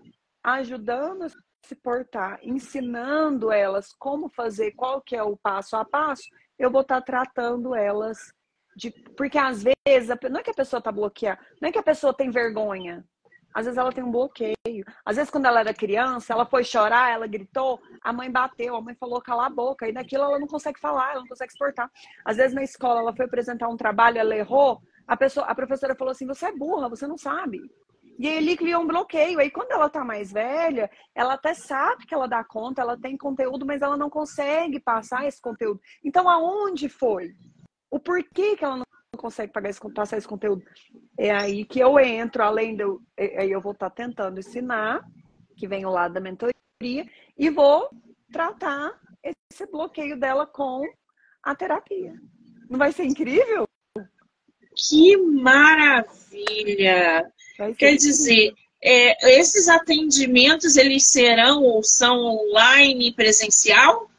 ajudando 0.42 1.26
se 1.66 1.74
portar, 1.74 2.38
ensinando 2.42 3.50
elas 3.50 3.92
como 3.98 4.28
fazer, 4.28 4.72
qual 4.72 5.00
que 5.00 5.16
é 5.16 5.22
o 5.22 5.36
passo 5.36 5.76
a 5.76 5.84
passo, 5.84 6.24
eu 6.58 6.70
vou 6.70 6.82
estar 6.82 7.00
tá 7.00 7.04
tratando 7.04 7.74
elas 7.74 8.32
de. 8.76 8.90
Porque 9.16 9.36
às 9.36 9.62
vezes, 9.62 10.08
não 10.30 10.40
é 10.40 10.42
que 10.42 10.50
a 10.50 10.54
pessoa 10.54 10.78
está 10.78 10.92
bloqueada, 10.92 11.40
não 11.60 11.68
é 11.68 11.72
que 11.72 11.78
a 11.78 11.82
pessoa 11.82 12.14
tem 12.14 12.30
vergonha. 12.30 13.04
Às 13.52 13.64
vezes 13.64 13.78
ela 13.78 13.90
tem 13.90 14.04
um 14.04 14.10
bloqueio. 14.10 14.54
Às 15.02 15.16
vezes, 15.16 15.30
quando 15.30 15.46
ela 15.46 15.60
era 15.60 15.72
criança, 15.72 16.34
ela 16.34 16.44
foi 16.44 16.62
chorar, 16.62 17.10
ela 17.10 17.26
gritou, 17.26 17.80
a 18.02 18.12
mãe 18.12 18.30
bateu, 18.30 18.76
a 18.76 18.82
mãe 18.82 18.94
falou 18.94 19.20
cala 19.22 19.46
a 19.46 19.50
boca, 19.50 19.88
e 19.88 19.94
daquilo 19.94 20.24
ela 20.24 20.38
não 20.38 20.46
consegue 20.46 20.78
falar, 20.78 21.12
ela 21.12 21.20
não 21.20 21.28
consegue 21.28 21.52
exportar. 21.52 21.90
Às 22.22 22.36
vezes 22.36 22.54
na 22.54 22.62
escola 22.62 23.00
ela 23.00 23.16
foi 23.16 23.24
apresentar 23.24 23.68
um 23.68 23.76
trabalho, 23.76 24.18
ela 24.18 24.36
errou, 24.36 24.82
a 25.06 25.16
pessoa, 25.16 25.46
a 25.46 25.54
professora 25.54 25.96
falou 25.96 26.12
assim: 26.12 26.26
"Você 26.26 26.46
é 26.46 26.52
burra, 26.52 26.88
você 26.90 27.06
não 27.06 27.16
sabe". 27.16 27.62
E 28.18 28.28
aí 28.28 28.36
ele 28.36 28.56
criou 28.56 28.82
um 28.82 28.86
bloqueio. 28.86 29.38
Aí 29.38 29.50
quando 29.50 29.72
ela 29.72 29.88
tá 29.88 30.04
mais 30.04 30.32
velha, 30.32 30.90
ela 31.14 31.34
até 31.34 31.54
sabe 31.54 32.06
que 32.06 32.14
ela 32.14 32.26
dá 32.26 32.42
conta, 32.42 32.80
ela 32.80 32.98
tem 32.98 33.16
conteúdo, 33.16 33.66
mas 33.66 33.82
ela 33.82 33.96
não 33.96 34.08
consegue 34.08 34.80
passar 34.80 35.26
esse 35.26 35.40
conteúdo. 35.40 35.80
Então 36.04 36.28
aonde 36.28 36.88
foi? 36.88 37.34
O 37.90 38.00
porquê 38.00 38.56
que 38.56 38.64
ela 38.64 38.76
não 38.76 38.84
consegue 39.16 39.52
esse, 39.64 39.80
passar 39.94 40.16
esse 40.16 40.28
conteúdo? 40.28 40.64
É 41.18 41.30
aí 41.30 41.64
que 41.64 41.80
eu 41.80 41.98
entro, 41.98 42.42
além 42.42 42.76
de 42.76 42.82
eu, 42.82 43.00
é, 43.16 43.42
aí 43.42 43.50
eu 43.50 43.60
vou 43.60 43.72
estar 43.72 43.90
tá 43.90 43.96
tentando 43.96 44.38
ensinar, 44.38 45.04
que 45.56 45.68
vem 45.68 45.86
o 45.86 45.90
lado 45.90 46.14
da 46.14 46.20
mentoria, 46.20 46.54
e 46.80 47.50
vou 47.50 47.88
tratar 48.30 48.98
esse 49.22 49.66
bloqueio 49.70 50.18
dela 50.18 50.46
com 50.46 50.82
a 51.42 51.54
terapia. 51.54 52.14
Não 52.68 52.78
vai 52.78 52.92
ser 52.92 53.04
incrível? 53.04 53.66
Que 54.74 55.16
maravilha! 55.16 56.16
Quer 57.78 57.96
dizer, 57.96 58.54
é, 58.82 59.38
esses 59.38 59.68
atendimentos 59.68 60.76
eles 60.76 61.06
serão 61.06 61.62
ou 61.62 61.82
são 61.82 62.18
online 62.18 63.12
presencial? 63.12 64.10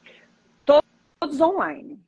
Todos 0.66 1.42
online. 1.42 2.00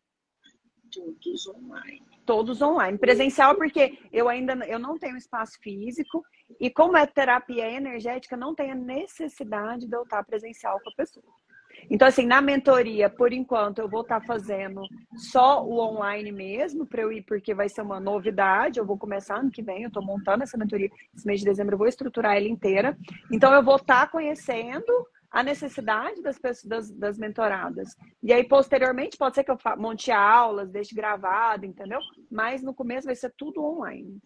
Todos 0.91 1.47
online. 1.47 2.03
Todos 2.25 2.61
online. 2.61 2.97
Presencial 2.97 3.55
porque 3.55 3.97
eu 4.11 4.27
ainda 4.27 4.53
eu 4.67 4.79
não 4.79 4.97
tenho 4.97 5.17
espaço 5.17 5.59
físico 5.61 6.23
e 6.59 6.69
como 6.69 6.97
é 6.97 7.05
terapia 7.05 7.71
energética, 7.71 8.37
não 8.37 8.53
tem 8.53 8.71
a 8.71 8.75
necessidade 8.75 9.87
de 9.87 9.95
eu 9.95 10.03
estar 10.03 10.23
presencial 10.23 10.79
com 10.81 10.89
a 10.89 10.95
pessoa. 10.95 11.25
Então, 11.89 12.07
assim, 12.07 12.25
na 12.25 12.41
mentoria, 12.41 13.09
por 13.09 13.31
enquanto, 13.33 13.79
eu 13.79 13.89
vou 13.89 14.01
estar 14.01 14.21
fazendo 14.21 14.81
só 15.15 15.63
o 15.63 15.79
online 15.79 16.31
mesmo, 16.31 16.85
para 16.85 17.01
eu 17.01 17.11
ir, 17.11 17.23
porque 17.23 17.53
vai 17.53 17.69
ser 17.69 17.81
uma 17.81 17.99
novidade. 17.99 18.79
Eu 18.79 18.85
vou 18.85 18.97
começar 18.97 19.37
ano 19.37 19.51
que 19.51 19.61
vem, 19.61 19.83
eu 19.83 19.87
estou 19.87 20.03
montando 20.03 20.43
essa 20.43 20.57
mentoria. 20.57 20.89
Esse 21.15 21.25
mês 21.25 21.39
de 21.39 21.45
dezembro 21.45 21.73
eu 21.75 21.77
vou 21.77 21.87
estruturar 21.87 22.35
ela 22.37 22.47
inteira. 22.47 22.97
Então, 23.31 23.53
eu 23.53 23.63
vou 23.63 23.75
estar 23.75 24.09
conhecendo 24.09 24.91
a 25.31 25.43
necessidade 25.43 26.21
das 26.21 26.39
pessoas, 26.39 26.65
das, 26.65 26.91
das 26.91 27.17
mentoradas. 27.17 27.95
E 28.21 28.33
aí, 28.33 28.43
posteriormente, 28.43 29.17
pode 29.17 29.35
ser 29.35 29.43
que 29.43 29.51
eu 29.51 29.57
monte 29.77 30.11
aulas, 30.11 30.69
deixe 30.69 30.95
gravado, 30.95 31.65
entendeu? 31.65 31.99
Mas 32.31 32.63
no 32.63 32.73
começo 32.73 33.05
vai 33.05 33.15
ser 33.15 33.31
tudo 33.37 33.63
online. 33.63 34.17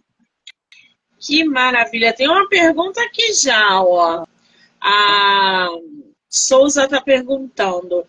Que 1.19 1.43
maravilha! 1.43 2.13
Tem 2.13 2.27
uma 2.27 2.47
pergunta 2.47 3.01
aqui 3.01 3.33
já, 3.33 3.81
ó. 3.81 4.25
A 4.81 5.69
Souza 6.33 6.85
está 6.85 6.99
perguntando: 6.99 8.07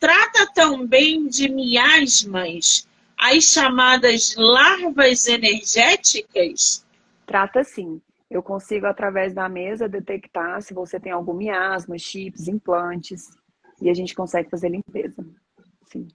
trata 0.00 0.50
também 0.54 1.28
de 1.28 1.46
miasmas, 1.46 2.88
as 3.18 3.44
chamadas 3.44 4.34
larvas 4.34 5.26
energéticas? 5.26 6.86
Trata 7.26 7.62
sim. 7.62 8.00
Eu 8.30 8.42
consigo, 8.42 8.86
através 8.86 9.34
da 9.34 9.46
mesa, 9.46 9.86
detectar 9.86 10.62
se 10.62 10.72
você 10.72 10.98
tem 10.98 11.12
algum 11.12 11.34
miasma, 11.34 11.98
chips, 11.98 12.48
implantes, 12.48 13.36
e 13.80 13.90
a 13.90 13.94
gente 13.94 14.14
consegue 14.14 14.48
fazer 14.48 14.70
limpeza. 14.70 15.22
Sim. 15.92 16.08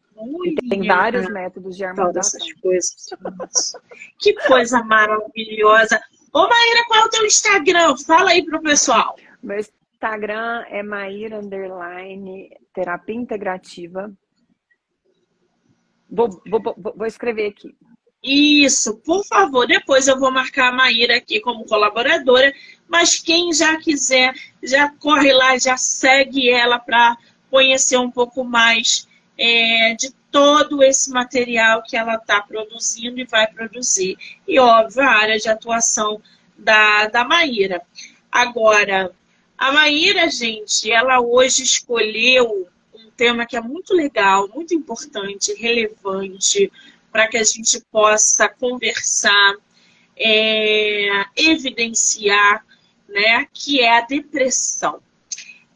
e 0.44 0.56
tem 0.68 0.88
vários 0.88 1.32
métodos 1.32 1.78
de 1.78 1.86
harmonização. 1.86 2.40
coisas. 2.60 3.74
que 4.18 4.34
coisa 4.48 4.84
maravilhosa. 4.84 6.02
Ô, 6.34 6.40
Maíra, 6.40 6.86
qual 6.88 7.02
é 7.02 7.06
o 7.06 7.10
teu 7.10 7.26
Instagram? 7.26 7.96
Fala 7.98 8.32
aí 8.32 8.44
pro 8.44 8.62
pessoal. 8.62 9.16
Meu 9.44 9.60
Instagram 10.02 10.66
é 10.68 10.82
Maíra 10.82 11.38
Underline 11.38 12.50
Terapia 12.74 13.16
Integrativa. 13.16 14.12
Vou, 16.10 16.42
vou, 16.50 16.76
vou 16.76 17.06
escrever 17.06 17.50
aqui. 17.50 17.76
Isso, 18.24 18.98
por 18.98 19.24
favor. 19.24 19.68
Depois 19.68 20.08
eu 20.08 20.20
vou 20.20 20.32
marcar 20.32 20.70
a 20.70 20.76
Maíra 20.76 21.18
aqui 21.18 21.40
como 21.40 21.66
colaboradora. 21.66 22.52
Mas 22.88 23.20
quem 23.20 23.54
já 23.54 23.78
quiser, 23.78 24.34
já 24.64 24.90
corre 24.90 25.32
lá, 25.32 25.56
já 25.60 25.78
segue 25.78 26.50
ela 26.50 26.80
para 26.80 27.16
conhecer 27.52 27.98
um 27.98 28.10
pouco 28.10 28.44
mais 28.44 29.08
é, 29.38 29.94
de 29.94 30.12
todo 30.32 30.82
esse 30.82 31.12
material 31.12 31.84
que 31.84 31.96
ela 31.96 32.16
está 32.16 32.42
produzindo 32.42 33.20
e 33.20 33.26
vai 33.26 33.46
produzir. 33.46 34.18
E, 34.48 34.58
óbvio, 34.58 35.04
a 35.04 35.12
área 35.12 35.38
de 35.38 35.48
atuação 35.48 36.20
da, 36.58 37.06
da 37.08 37.24
Maíra. 37.24 37.84
Agora, 38.32 39.14
a 39.62 39.72
Maíra, 39.72 40.28
gente, 40.28 40.92
ela 40.92 41.22
hoje 41.22 41.62
escolheu 41.62 42.68
um 42.96 43.12
tema 43.12 43.46
que 43.46 43.56
é 43.56 43.62
muito 43.62 43.94
legal, 43.94 44.48
muito 44.48 44.74
importante, 44.74 45.54
relevante, 45.54 46.72
para 47.12 47.28
que 47.28 47.38
a 47.38 47.44
gente 47.44 47.80
possa 47.92 48.50
conversar, 48.50 49.54
é, 50.18 51.26
evidenciar, 51.36 52.66
né, 53.08 53.46
que 53.54 53.80
é 53.82 54.00
a 54.00 54.02
depressão. 54.02 55.00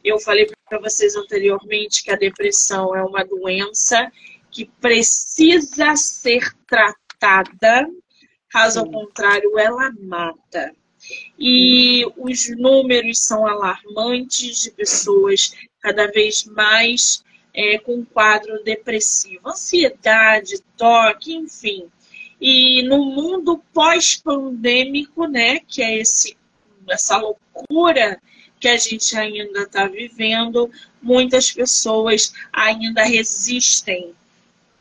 Eu 0.03 0.17
falei 0.17 0.49
para 0.67 0.79
vocês 0.79 1.15
anteriormente 1.15 2.03
que 2.03 2.09
a 2.09 2.17
depressão 2.17 2.95
é 2.95 3.03
uma 3.03 3.23
doença 3.23 4.11
que 4.49 4.65
precisa 4.81 5.95
ser 5.95 6.51
tratada, 6.65 7.87
caso 8.49 8.79
ao 8.79 8.89
contrário, 8.89 9.59
ela 9.59 9.91
mata. 9.99 10.73
E 11.37 12.05
os 12.17 12.49
números 12.57 13.19
são 13.19 13.45
alarmantes 13.45 14.61
de 14.61 14.71
pessoas 14.71 15.53
cada 15.79 16.07
vez 16.07 16.45
mais 16.45 17.23
é, 17.53 17.77
com 17.77 18.03
quadro 18.05 18.63
depressivo, 18.63 19.49
ansiedade, 19.49 20.61
toque, 20.77 21.33
enfim. 21.33 21.87
E 22.39 22.83
no 22.83 23.05
mundo 23.05 23.63
pós-pandêmico, 23.73 25.25
né, 25.25 25.59
que 25.59 25.81
é 25.81 25.97
esse, 25.97 26.37
essa 26.89 27.17
loucura 27.17 28.21
que 28.59 28.67
a 28.67 28.77
gente 28.77 29.15
ainda 29.17 29.61
está 29.61 29.87
vivendo, 29.87 30.69
muitas 31.01 31.51
pessoas 31.51 32.33
ainda 32.51 33.03
resistem 33.03 34.13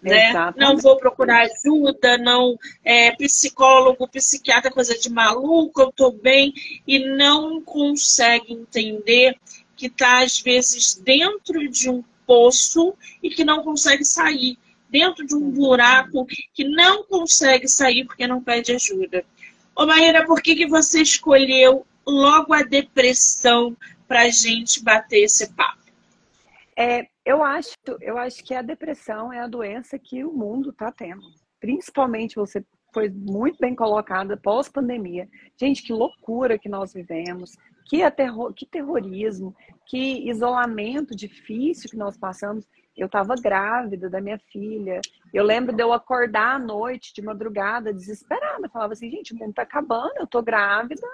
né? 0.04 0.32
Não 0.56 0.76
vou 0.76 0.96
procurar 0.96 1.46
ajuda, 1.46 2.18
não 2.18 2.58
é, 2.84 3.10
psicólogo, 3.12 4.08
psiquiatra, 4.08 4.70
coisa 4.70 4.96
de 4.98 5.10
maluco, 5.10 5.80
eu 5.80 5.88
estou 5.88 6.12
bem, 6.12 6.52
e 6.86 6.98
não 6.98 7.62
consegue 7.62 8.52
entender 8.52 9.36
que 9.76 9.86
está, 9.86 10.22
às 10.22 10.40
vezes, 10.40 10.94
dentro 10.94 11.68
de 11.68 11.88
um 11.90 12.04
poço 12.26 12.94
e 13.22 13.30
que 13.30 13.44
não 13.44 13.62
consegue 13.62 14.04
sair, 14.04 14.58
dentro 14.88 15.26
de 15.26 15.34
um 15.34 15.50
buraco 15.50 16.26
que 16.52 16.64
não 16.64 17.02
consegue 17.04 17.66
sair 17.66 18.04
porque 18.04 18.26
não 18.26 18.42
pede 18.42 18.72
ajuda. 18.72 19.24
Ô 19.74 19.86
Maíra, 19.86 20.24
por 20.24 20.40
que, 20.40 20.54
que 20.54 20.66
você 20.66 21.00
escolheu 21.02 21.84
logo 22.06 22.52
a 22.52 22.62
depressão 22.62 23.76
para 24.06 24.22
a 24.22 24.28
gente 24.28 24.82
bater 24.82 25.24
esse 25.24 25.52
papo? 25.52 25.82
É, 26.76 27.06
eu 27.24 27.42
acho, 27.42 27.74
eu 28.00 28.18
acho 28.18 28.44
que 28.44 28.54
a 28.54 28.62
depressão 28.62 29.32
é 29.32 29.40
a 29.40 29.46
doença 29.46 29.98
que 29.98 30.24
o 30.24 30.32
mundo 30.32 30.70
está 30.70 30.92
tendo. 30.92 31.22
Principalmente 31.58 32.36
você 32.36 32.64
foi 32.92 33.08
muito 33.08 33.58
bem 33.58 33.74
colocada 33.74 34.36
pós-pandemia. 34.36 35.28
Gente, 35.58 35.82
que 35.82 35.92
loucura 35.92 36.58
que 36.58 36.68
nós 36.68 36.92
vivemos, 36.92 37.56
que, 37.86 38.02
aterro, 38.02 38.52
que 38.52 38.66
terrorismo, 38.66 39.54
que 39.86 40.28
isolamento 40.28 41.16
difícil 41.16 41.90
que 41.90 41.96
nós 41.96 42.16
passamos. 42.16 42.66
Eu 42.96 43.06
estava 43.06 43.34
grávida 43.34 44.08
da 44.08 44.20
minha 44.20 44.38
filha. 44.52 45.00
Eu 45.32 45.44
lembro 45.44 45.74
de 45.74 45.82
eu 45.82 45.92
acordar 45.92 46.56
à 46.56 46.58
noite, 46.58 47.12
de 47.12 47.22
madrugada, 47.22 47.92
desesperada. 47.92 48.68
Falava 48.68 48.92
assim, 48.92 49.10
gente, 49.10 49.34
o 49.34 49.36
mundo 49.36 49.50
está 49.50 49.62
acabando, 49.62 50.18
eu 50.18 50.24
estou 50.24 50.42
grávida 50.42 51.06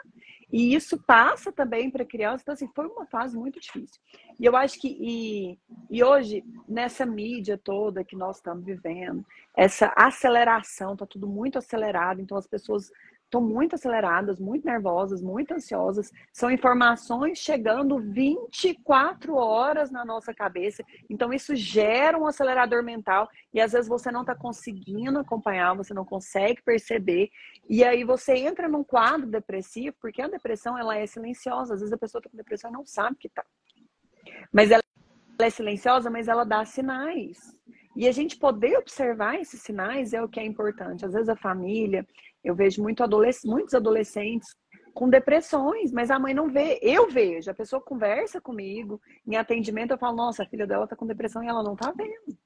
e 0.52 0.74
isso 0.74 0.98
passa 0.98 1.52
também 1.52 1.90
para 1.90 2.04
criança. 2.04 2.42
Então, 2.42 2.54
assim, 2.54 2.68
foi 2.74 2.86
uma 2.86 3.06
fase 3.06 3.36
muito 3.36 3.60
difícil. 3.60 4.00
E 4.38 4.44
eu 4.44 4.56
acho 4.56 4.80
que, 4.80 4.88
e, 5.00 5.58
e 5.88 6.02
hoje, 6.02 6.44
nessa 6.68 7.06
mídia 7.06 7.58
toda 7.58 8.04
que 8.04 8.16
nós 8.16 8.36
estamos 8.36 8.64
vivendo, 8.64 9.24
essa 9.56 9.92
aceleração, 9.96 10.94
está 10.94 11.06
tudo 11.06 11.26
muito 11.26 11.58
acelerado, 11.58 12.20
então 12.20 12.36
as 12.36 12.46
pessoas 12.46 12.90
estão 13.30 13.40
muito 13.40 13.76
aceleradas, 13.76 14.40
muito 14.40 14.66
nervosas, 14.66 15.22
muito 15.22 15.54
ansiosas. 15.54 16.10
São 16.32 16.50
informações 16.50 17.38
chegando 17.38 17.98
24 18.00 19.36
horas 19.36 19.90
na 19.90 20.04
nossa 20.04 20.34
cabeça. 20.34 20.82
Então, 21.08 21.32
isso 21.32 21.54
gera 21.54 22.18
um 22.18 22.26
acelerador 22.26 22.82
mental 22.82 23.28
e 23.54 23.60
às 23.60 23.70
vezes 23.70 23.88
você 23.88 24.10
não 24.10 24.22
está 24.22 24.34
conseguindo 24.34 25.20
acompanhar, 25.20 25.74
você 25.74 25.94
não 25.94 26.04
consegue 26.04 26.60
perceber. 26.62 27.30
E 27.68 27.84
aí 27.84 28.02
você 28.02 28.34
entra 28.34 28.68
num 28.68 28.82
quadro 28.82 29.28
depressivo, 29.28 29.96
porque 30.00 30.20
a 30.20 30.28
depressão 30.28 30.76
ela 30.76 30.96
é 30.96 31.06
silenciosa. 31.06 31.74
Às 31.74 31.80
vezes 31.80 31.92
a 31.92 31.98
pessoa 31.98 32.18
está 32.18 32.28
com 32.28 32.36
depressão 32.36 32.70
e 32.70 32.74
não 32.74 32.84
sabe 32.84 33.16
que 33.16 33.28
está. 33.28 33.44
Mas 34.52 34.72
ela 34.72 34.82
é 35.38 35.50
silenciosa, 35.50 36.10
mas 36.10 36.26
ela 36.26 36.44
dá 36.44 36.64
sinais. 36.64 37.56
E 37.96 38.06
a 38.06 38.12
gente 38.12 38.36
poder 38.36 38.76
observar 38.78 39.40
esses 39.40 39.62
sinais 39.62 40.12
é 40.12 40.22
o 40.22 40.28
que 40.28 40.38
é 40.38 40.44
importante. 40.44 41.04
Às 41.04 41.12
vezes 41.12 41.28
a 41.28 41.36
família, 41.36 42.06
eu 42.42 42.54
vejo 42.54 42.82
muito 42.82 43.02
adolesc 43.02 43.46
muitos 43.46 43.74
adolescentes 43.74 44.48
com 44.94 45.08
depressões, 45.08 45.92
mas 45.92 46.10
a 46.10 46.18
mãe 46.18 46.34
não 46.34 46.48
vê. 46.48 46.78
Eu 46.82 47.08
vejo, 47.10 47.50
a 47.50 47.54
pessoa 47.54 47.82
conversa 47.82 48.40
comigo, 48.40 49.00
em 49.26 49.36
atendimento 49.36 49.92
eu 49.92 49.98
falo, 49.98 50.16
nossa, 50.16 50.42
a 50.42 50.46
filha 50.46 50.66
dela 50.66 50.86
tá 50.86 50.96
com 50.96 51.06
depressão 51.06 51.42
e 51.42 51.48
ela 51.48 51.62
não 51.62 51.76
tá 51.76 51.92
vendo. 51.96 52.36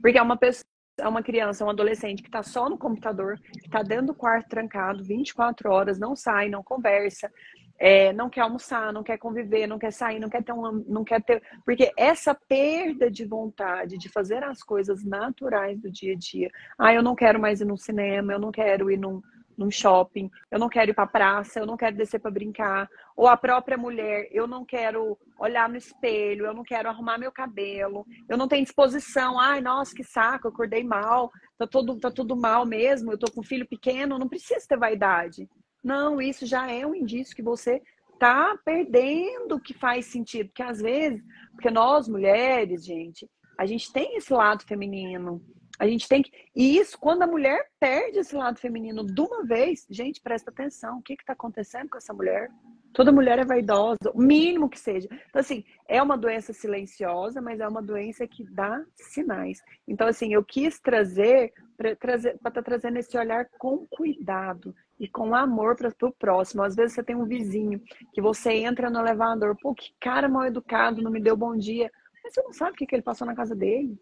Porque 0.00 0.18
é 0.18 0.22
uma 0.22 0.36
pessoa, 0.36 0.64
é 0.98 1.08
uma 1.08 1.22
criança, 1.22 1.64
um 1.64 1.70
adolescente 1.70 2.22
que 2.22 2.30
tá 2.30 2.42
só 2.42 2.68
no 2.68 2.78
computador, 2.78 3.38
que 3.62 3.68
tá 3.68 3.82
dentro 3.82 4.06
do 4.06 4.14
quarto 4.14 4.48
trancado 4.48 5.04
24 5.04 5.70
horas, 5.70 5.98
não 5.98 6.16
sai, 6.16 6.48
não 6.48 6.62
conversa, 6.62 7.30
é, 7.78 8.12
não 8.12 8.30
quer 8.30 8.40
almoçar, 8.42 8.92
não 8.92 9.02
quer 9.02 9.18
conviver, 9.18 9.66
não 9.66 9.78
quer 9.78 9.92
sair, 9.92 10.18
não 10.18 10.28
quer 10.28 10.42
ter 10.42 10.52
um, 10.52 10.84
não 10.88 11.04
quer 11.04 11.22
ter, 11.22 11.42
porque 11.64 11.92
essa 11.96 12.34
perda 12.34 13.10
de 13.10 13.24
vontade 13.24 13.98
de 13.98 14.08
fazer 14.08 14.42
as 14.42 14.62
coisas 14.62 15.04
naturais 15.04 15.78
do 15.80 15.90
dia 15.90 16.14
a 16.14 16.16
dia. 16.16 16.50
Ah, 16.78 16.94
eu 16.94 17.02
não 17.02 17.14
quero 17.14 17.40
mais 17.40 17.60
ir 17.60 17.66
no 17.66 17.76
cinema, 17.76 18.32
eu 18.32 18.38
não 18.38 18.50
quero 18.50 18.90
ir 18.90 18.96
num, 18.96 19.20
num 19.56 19.70
shopping, 19.70 20.30
eu 20.50 20.58
não 20.58 20.68
quero 20.68 20.90
ir 20.90 20.94
para 20.94 21.06
praça, 21.06 21.58
eu 21.58 21.66
não 21.66 21.76
quero 21.76 21.96
descer 21.96 22.18
para 22.18 22.30
brincar, 22.30 22.88
ou 23.16 23.26
a 23.26 23.36
própria 23.36 23.76
mulher, 23.76 24.28
eu 24.30 24.46
não 24.46 24.64
quero 24.64 25.18
olhar 25.38 25.68
no 25.68 25.76
espelho, 25.76 26.46
eu 26.46 26.54
não 26.54 26.62
quero 26.62 26.88
arrumar 26.88 27.18
meu 27.18 27.32
cabelo, 27.32 28.06
eu 28.28 28.36
não 28.36 28.48
tenho 28.48 28.64
disposição, 28.64 29.38
ai, 29.38 29.60
nossa, 29.60 29.94
que 29.94 30.04
saco, 30.04 30.46
eu 30.46 30.52
acordei 30.52 30.84
mal, 30.84 31.30
tá 31.58 31.66
tudo, 31.66 31.98
tá 31.98 32.10
tudo 32.10 32.36
mal 32.36 32.66
mesmo, 32.66 33.12
eu 33.12 33.18
tô 33.18 33.30
com 33.30 33.40
um 33.40 33.44
filho 33.44 33.66
pequeno, 33.66 34.18
não 34.18 34.28
precisa 34.28 34.66
ter 34.68 34.78
vaidade. 34.78 35.48
Não, 35.82 36.20
isso 36.20 36.46
já 36.46 36.70
é 36.70 36.86
um 36.86 36.94
indício 36.94 37.34
que 37.34 37.42
você 37.42 37.82
tá 38.18 38.58
perdendo 38.64 39.56
o 39.56 39.60
que 39.60 39.74
faz 39.74 40.06
sentido, 40.06 40.48
porque 40.48 40.62
às 40.62 40.80
vezes, 40.80 41.22
porque 41.52 41.70
nós 41.70 42.08
mulheres, 42.08 42.84
gente, 42.84 43.28
a 43.58 43.66
gente 43.66 43.92
tem 43.92 44.16
esse 44.16 44.32
lado 44.32 44.64
feminino, 44.64 45.42
a 45.78 45.86
gente 45.86 46.08
tem 46.08 46.22
que. 46.22 46.30
E 46.54 46.78
isso, 46.78 46.98
quando 46.98 47.22
a 47.22 47.26
mulher 47.26 47.70
perde 47.78 48.18
esse 48.18 48.34
lado 48.34 48.58
feminino 48.58 49.04
de 49.04 49.20
uma 49.20 49.44
vez, 49.44 49.86
gente, 49.90 50.20
presta 50.20 50.50
atenção. 50.50 50.98
O 50.98 51.02
que 51.02 51.14
está 51.14 51.34
acontecendo 51.34 51.90
com 51.90 51.98
essa 51.98 52.14
mulher? 52.14 52.50
Toda 52.96 53.12
mulher 53.12 53.38
é 53.38 53.44
vaidosa, 53.44 54.10
o 54.14 54.22
mínimo 54.22 54.70
que 54.70 54.80
seja. 54.80 55.06
Então, 55.28 55.38
assim, 55.38 55.62
é 55.86 56.02
uma 56.02 56.16
doença 56.16 56.54
silenciosa, 56.54 57.42
mas 57.42 57.60
é 57.60 57.68
uma 57.68 57.82
doença 57.82 58.26
que 58.26 58.42
dá 58.42 58.82
sinais. 58.94 59.62
Então, 59.86 60.08
assim, 60.08 60.32
eu 60.32 60.42
quis 60.42 60.80
trazer 60.80 61.52
para 61.76 62.14
estar 62.14 62.50
tá 62.50 62.62
trazendo 62.62 62.96
esse 62.96 63.14
olhar 63.18 63.50
com 63.58 63.86
cuidado 63.90 64.74
e 64.98 65.06
com 65.06 65.34
amor 65.34 65.76
para 65.76 65.92
o 66.08 66.12
próximo. 66.12 66.62
Às 66.62 66.74
vezes 66.74 66.94
você 66.94 67.02
tem 67.02 67.14
um 67.14 67.26
vizinho 67.26 67.82
que 68.14 68.22
você 68.22 68.54
entra 68.54 68.88
no 68.88 68.98
elevador, 68.98 69.54
pô, 69.60 69.74
que 69.74 69.92
cara 70.00 70.26
mal 70.26 70.46
educado, 70.46 71.02
não 71.02 71.10
me 71.10 71.20
deu 71.20 71.36
bom 71.36 71.54
dia. 71.54 71.92
Mas 72.24 72.32
você 72.32 72.40
não 72.40 72.54
sabe 72.54 72.70
o 72.70 72.74
que, 72.76 72.86
que 72.86 72.94
ele 72.94 73.02
passou 73.02 73.26
na 73.26 73.34
casa 73.34 73.54
dele. 73.54 74.00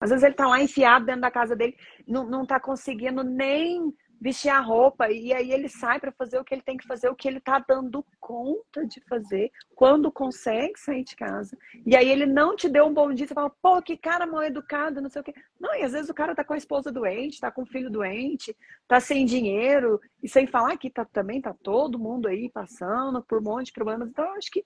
Às 0.00 0.08
vezes 0.08 0.24
ele 0.24 0.34
tá 0.34 0.48
lá 0.48 0.62
enfiado 0.62 1.04
dentro 1.04 1.20
da 1.20 1.30
casa 1.30 1.54
dele, 1.54 1.76
não, 2.08 2.24
não 2.24 2.46
tá 2.46 2.58
conseguindo 2.58 3.22
nem 3.22 3.94
vestir 4.22 4.50
a 4.50 4.60
roupa, 4.60 5.10
e 5.10 5.32
aí 5.32 5.50
ele 5.50 5.68
sai 5.68 5.98
para 5.98 6.12
fazer 6.12 6.38
o 6.38 6.44
que 6.44 6.54
ele 6.54 6.62
tem 6.62 6.76
que 6.76 6.86
fazer, 6.86 7.08
o 7.08 7.14
que 7.14 7.26
ele 7.26 7.40
tá 7.40 7.58
dando 7.58 8.06
conta 8.20 8.86
de 8.86 9.00
fazer, 9.00 9.50
quando 9.74 10.12
consegue 10.12 10.78
sair 10.78 11.02
de 11.02 11.16
casa. 11.16 11.58
E 11.84 11.96
aí 11.96 12.08
ele 12.08 12.24
não 12.24 12.54
te 12.54 12.68
deu 12.68 12.86
um 12.86 12.94
bom 12.94 13.12
dia, 13.12 13.26
você 13.26 13.34
fala, 13.34 13.50
pô, 13.50 13.82
que 13.82 13.96
cara 13.96 14.24
mal 14.24 14.44
educado, 14.44 15.00
não 15.00 15.10
sei 15.10 15.22
o 15.22 15.24
quê. 15.24 15.34
Não, 15.58 15.74
e 15.74 15.82
às 15.82 15.90
vezes 15.90 16.08
o 16.08 16.14
cara 16.14 16.36
tá 16.36 16.44
com 16.44 16.54
a 16.54 16.56
esposa 16.56 16.92
doente, 16.92 17.40
tá 17.40 17.50
com 17.50 17.62
o 17.62 17.66
filho 17.66 17.90
doente, 17.90 18.56
tá 18.86 19.00
sem 19.00 19.26
dinheiro, 19.26 20.00
e 20.22 20.28
sem 20.28 20.46
falar 20.46 20.76
que 20.76 20.88
tá, 20.88 21.04
também 21.04 21.40
tá 21.40 21.52
todo 21.60 21.98
mundo 21.98 22.28
aí 22.28 22.48
passando 22.48 23.20
por 23.24 23.40
um 23.40 23.42
monte 23.42 23.66
de 23.66 23.72
problemas. 23.72 24.08
Então, 24.08 24.24
eu 24.24 24.34
acho 24.34 24.52
que 24.52 24.64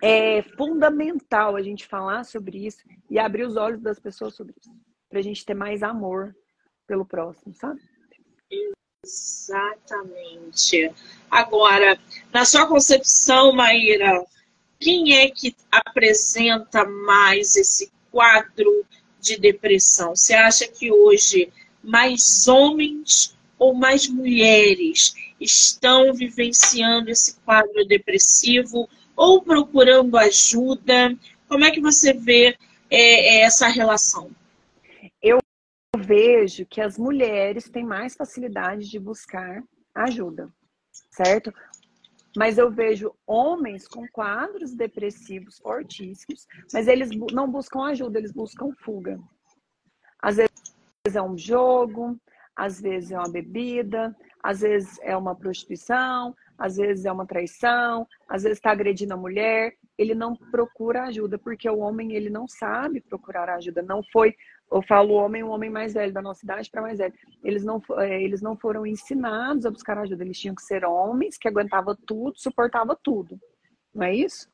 é 0.00 0.42
fundamental 0.56 1.56
a 1.56 1.62
gente 1.62 1.88
falar 1.88 2.22
sobre 2.24 2.66
isso 2.66 2.84
e 3.10 3.18
abrir 3.18 3.42
os 3.42 3.56
olhos 3.56 3.80
das 3.80 3.98
pessoas 3.98 4.36
sobre 4.36 4.54
isso, 4.60 4.70
para 5.08 5.18
a 5.18 5.22
gente 5.22 5.44
ter 5.44 5.54
mais 5.54 5.82
amor 5.82 6.36
pelo 6.86 7.04
próximo, 7.04 7.52
sabe? 7.52 7.80
Exatamente. 9.50 10.92
Agora, 11.30 11.98
na 12.32 12.44
sua 12.44 12.66
concepção, 12.66 13.52
Maíra, 13.52 14.24
quem 14.78 15.16
é 15.16 15.30
que 15.30 15.56
apresenta 15.70 16.84
mais 16.84 17.56
esse 17.56 17.90
quadro 18.10 18.84
de 19.18 19.36
depressão? 19.38 20.14
Você 20.14 20.34
acha 20.34 20.68
que 20.68 20.92
hoje 20.92 21.52
mais 21.82 22.46
homens 22.46 23.36
ou 23.58 23.74
mais 23.74 24.06
mulheres 24.06 25.14
estão 25.40 26.12
vivenciando 26.12 27.10
esse 27.10 27.34
quadro 27.40 27.84
depressivo 27.86 28.88
ou 29.16 29.42
procurando 29.42 30.16
ajuda? 30.18 31.16
Como 31.48 31.64
é 31.64 31.70
que 31.70 31.80
você 31.80 32.12
vê 32.12 32.56
é, 32.90 33.38
é, 33.38 33.40
essa 33.42 33.66
relação? 33.66 34.30
Eu 35.92 36.02
vejo 36.02 36.64
que 36.66 36.80
as 36.80 36.96
mulheres 36.96 37.68
têm 37.68 37.84
mais 37.84 38.14
facilidade 38.14 38.88
de 38.88 38.98
buscar 38.98 39.62
ajuda, 39.94 40.48
certo? 41.10 41.52
Mas 42.36 42.58
eu 42.58 42.70
vejo 42.70 43.12
homens 43.26 43.88
com 43.88 44.06
quadros 44.08 44.72
depressivos 44.72 45.58
fortíssimos, 45.58 46.46
mas 46.72 46.86
eles 46.86 47.10
não 47.32 47.50
buscam 47.50 47.86
ajuda, 47.86 48.18
eles 48.18 48.32
buscam 48.32 48.70
fuga. 48.78 49.18
Às 50.22 50.36
vezes 50.36 51.16
é 51.16 51.20
um 51.20 51.36
jogo, 51.36 52.16
às 52.54 52.80
vezes 52.80 53.10
é 53.10 53.18
uma 53.18 53.30
bebida, 53.30 54.16
às 54.40 54.60
vezes 54.60 54.96
é 55.02 55.16
uma 55.16 55.34
prostituição, 55.34 56.36
às 56.56 56.76
vezes 56.76 57.04
é 57.04 57.10
uma 57.10 57.26
traição, 57.26 58.06
às 58.28 58.44
vezes 58.44 58.58
está 58.58 58.70
agredindo 58.70 59.14
a 59.14 59.16
mulher, 59.16 59.74
ele 59.98 60.14
não 60.14 60.36
procura 60.36 61.04
ajuda, 61.04 61.38
porque 61.38 61.68
o 61.68 61.78
homem 61.78 62.12
ele 62.12 62.30
não 62.30 62.46
sabe 62.46 63.00
procurar 63.00 63.48
ajuda. 63.48 63.82
Não 63.82 64.02
foi, 64.12 64.36
eu 64.70 64.82
falo 64.82 65.14
homem, 65.14 65.42
o 65.42 65.48
homem 65.48 65.70
mais 65.70 65.94
velho 65.94 66.12
da 66.12 66.22
nossa 66.22 66.44
idade 66.44 66.70
para 66.70 66.82
mais 66.82 66.98
velho. 66.98 67.14
Eles 67.42 67.64
não, 67.64 67.82
é, 67.98 68.22
eles 68.22 68.40
não 68.40 68.56
foram 68.56 68.86
ensinados 68.86 69.66
a 69.66 69.70
buscar 69.70 69.98
ajuda, 69.98 70.24
eles 70.24 70.38
tinham 70.38 70.54
que 70.54 70.62
ser 70.62 70.84
homens 70.84 71.36
que 71.36 71.48
aguentavam 71.48 71.96
tudo, 72.06 72.38
suportava 72.38 72.96
tudo. 73.02 73.38
Não 73.94 74.04
é 74.04 74.14
isso? 74.14 74.48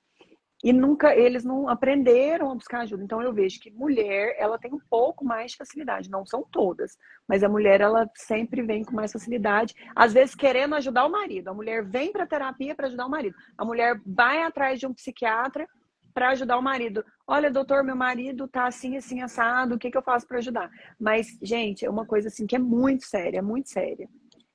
e 0.65 0.73
nunca 0.73 1.15
eles 1.15 1.45
não 1.45 1.69
aprenderam 1.69 2.51
a 2.51 2.55
buscar 2.55 2.81
ajuda. 2.81 3.03
Então 3.05 3.23
eu 3.23 3.33
vejo 3.33 3.61
que 3.61 3.71
mulher, 3.71 4.35
ela 4.39 4.59
tem 4.59 4.73
um 4.73 4.81
pouco 4.91 5.25
mais 5.25 5.53
de 5.53 5.59
facilidade, 5.59 6.11
não 6.11 6.25
são 6.25 6.45
todas, 6.51 6.97
mas 7.29 7.43
a 7.43 7.49
mulher 7.49 7.81
ela 7.81 8.11
sempre 8.17 8.63
vem 8.63 8.83
com 8.83 8.95
mais 8.95 9.13
facilidade, 9.13 9.75
às 9.95 10.13
vezes 10.13 10.35
querendo 10.35 10.75
ajudar 10.75 11.05
o 11.07 11.11
marido. 11.11 11.49
A 11.49 11.55
mulher 11.55 11.85
vem 11.85 12.11
para 12.11 12.27
terapia 12.27 12.75
para 12.75 12.87
ajudar 12.87 13.07
o 13.07 13.11
marido. 13.11 13.37
A 13.57 13.65
mulher 13.65 14.01
vai 14.05 14.43
atrás 14.43 14.81
de 14.81 14.87
um 14.87 14.95
psiquiatra 14.95 15.69
para 16.17 16.31
ajudar 16.31 16.57
o 16.57 16.63
marido. 16.63 17.05
Olha, 17.27 17.51
doutor, 17.51 17.85
meu 17.85 17.95
marido 17.95 18.49
tá 18.49 18.67
assim, 18.67 18.97
assim, 18.97 19.21
assado, 19.21 19.75
o 19.75 19.79
que, 19.79 19.91
que 19.91 19.99
eu 19.99 20.03
faço 20.03 20.27
para 20.27 20.39
ajudar? 20.39 20.71
Mas, 20.99 21.27
gente, 21.43 21.85
é 21.85 21.91
uma 21.91 22.07
coisa 22.07 22.29
assim 22.29 22.47
que 22.47 22.57
é 22.57 22.59
muito 22.59 23.05
séria, 23.05 23.43
muito 23.43 23.69
séria. 23.69 24.09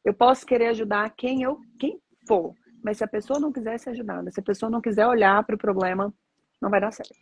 Eu 0.03 0.11
posso 0.11 0.43
querer 0.43 0.69
ajudar 0.69 1.07
quem 1.15 1.43
eu, 1.43 1.59
quem 1.79 2.01
for, 2.27 2.55
mas 2.83 2.97
se 2.97 3.03
a 3.03 3.07
pessoa 3.07 3.39
não 3.39 3.51
quiser 3.51 3.77
ser 3.77 3.91
ajudada, 3.91 4.31
se 4.31 4.39
a 4.39 4.43
pessoa 4.43 4.71
não 4.71 4.81
quiser 4.81 5.05
olhar 5.05 5.43
para 5.43 5.53
o 5.53 5.59
problema, 5.59 6.11
não 6.59 6.71
vai 6.71 6.81
dar 6.81 6.91
certo. 6.91 7.13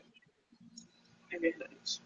É 1.33 1.37
verdade. 1.37 2.01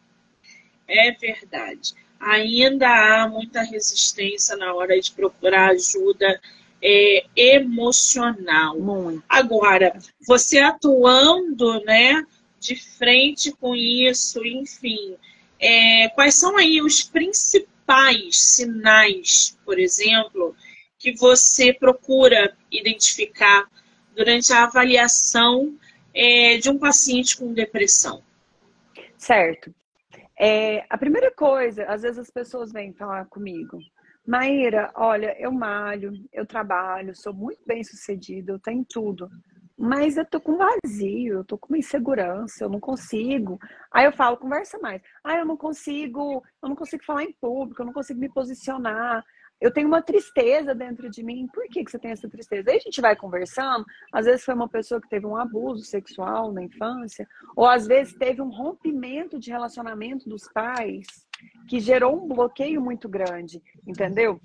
É 0.88 1.12
verdade. 1.12 1.94
Ainda 2.20 2.88
há 2.88 3.30
muita 3.30 3.62
resistência 3.62 4.58
na 4.58 4.74
hora 4.74 5.00
de 5.00 5.12
procurar 5.12 5.70
ajuda 5.70 6.42
é, 6.84 7.26
emocional. 7.36 8.78
Muito. 8.78 9.24
Agora, 9.30 9.98
você 10.28 10.60
atuando, 10.60 11.82
né, 11.86 12.22
de 12.60 12.76
frente 12.76 13.52
com 13.54 13.74
isso, 13.74 14.46
enfim, 14.46 15.16
é, 15.60 16.10
quais 16.10 16.36
são 16.36 16.58
aí 16.58 16.82
os 16.82 17.02
principais 17.02 18.38
sinais, 18.38 19.58
por 19.64 19.80
exemplo, 19.80 20.54
que 21.00 21.14
você 21.14 21.74
procura 21.74 22.56
identificar 22.70 23.66
durante 24.14 24.52
a 24.52 24.64
avaliação 24.64 25.78
é, 26.14 26.58
de 26.58 26.70
um 26.70 26.78
paciente 26.78 27.38
com 27.38 27.54
depressão? 27.54 28.22
Certo. 29.18 29.74
É, 30.38 30.86
a 30.90 30.98
primeira 30.98 31.32
coisa, 31.32 31.86
às 31.86 32.02
vezes 32.02 32.20
as 32.20 32.30
pessoas 32.30 32.72
vêm 32.72 32.92
falar 32.94 33.26
comigo, 33.26 33.80
Maíra, 34.26 34.92
olha, 34.96 35.36
eu 35.40 35.52
malho, 35.52 36.14
eu 36.32 36.46
trabalho, 36.46 37.16
sou 37.16 37.34
muito 37.34 37.62
bem 37.66 37.84
sucedida, 37.84 38.54
eu 38.54 38.60
tenho 38.60 38.86
tudo, 38.86 39.30
mas 39.78 40.16
eu 40.16 40.26
tô 40.26 40.40
com 40.40 40.58
vazio, 40.58 41.34
eu 41.34 41.44
tô 41.44 41.58
com 41.58 41.70
uma 41.70 41.78
insegurança, 41.78 42.64
eu 42.64 42.70
não 42.70 42.80
consigo. 42.80 43.60
Aí 43.92 44.06
eu 44.06 44.14
falo, 44.14 44.38
conversa 44.38 44.80
mais. 44.80 45.02
Ah, 45.24 45.38
eu 45.38 45.46
não 45.46 45.58
consigo, 45.58 46.42
eu 46.62 46.70
não 46.70 46.76
consigo 46.76 47.04
falar 47.04 47.24
em 47.24 47.34
público, 47.34 47.82
eu 47.82 47.86
não 47.86 47.94
consigo 47.94 48.20
me 48.20 48.30
posicionar 48.30 49.24
eu 49.64 49.72
tenho 49.72 49.88
uma 49.88 50.02
tristeza 50.02 50.76
dentro 50.76 51.10
de 51.10 51.24
mim. 51.24 51.48
Por 51.54 51.64
que, 51.70 51.86
que 51.86 51.90
você 51.90 51.98
tem 51.98 52.12
essa 52.12 52.30
tristeza? 52.30 52.70
Aí 52.70 52.76
a 52.76 52.82
gente 52.82 53.00
vai 53.00 53.16
conversando. 53.16 53.86
Às 54.12 54.26
vezes 54.26 54.44
foi 54.44 54.54
uma 54.54 54.68
pessoa 54.68 55.00
que 55.00 55.08
teve 55.08 55.26
um 55.26 55.38
abuso 55.38 55.86
sexual 55.86 56.52
na 56.52 56.62
infância, 56.62 57.26
ou 57.56 57.66
às 57.66 57.88
vezes 57.88 58.14
teve 58.14 58.42
um 58.42 58.50
rompimento 58.50 59.40
de 59.40 59.52
relacionamento 59.52 60.28
dos 60.28 60.52
pais 60.52 61.08
que 61.68 61.80
gerou 61.80 62.24
um 62.24 62.28
bloqueio 62.28 62.82
muito 62.82 63.08
grande, 63.08 63.62
entendeu? 63.88 64.40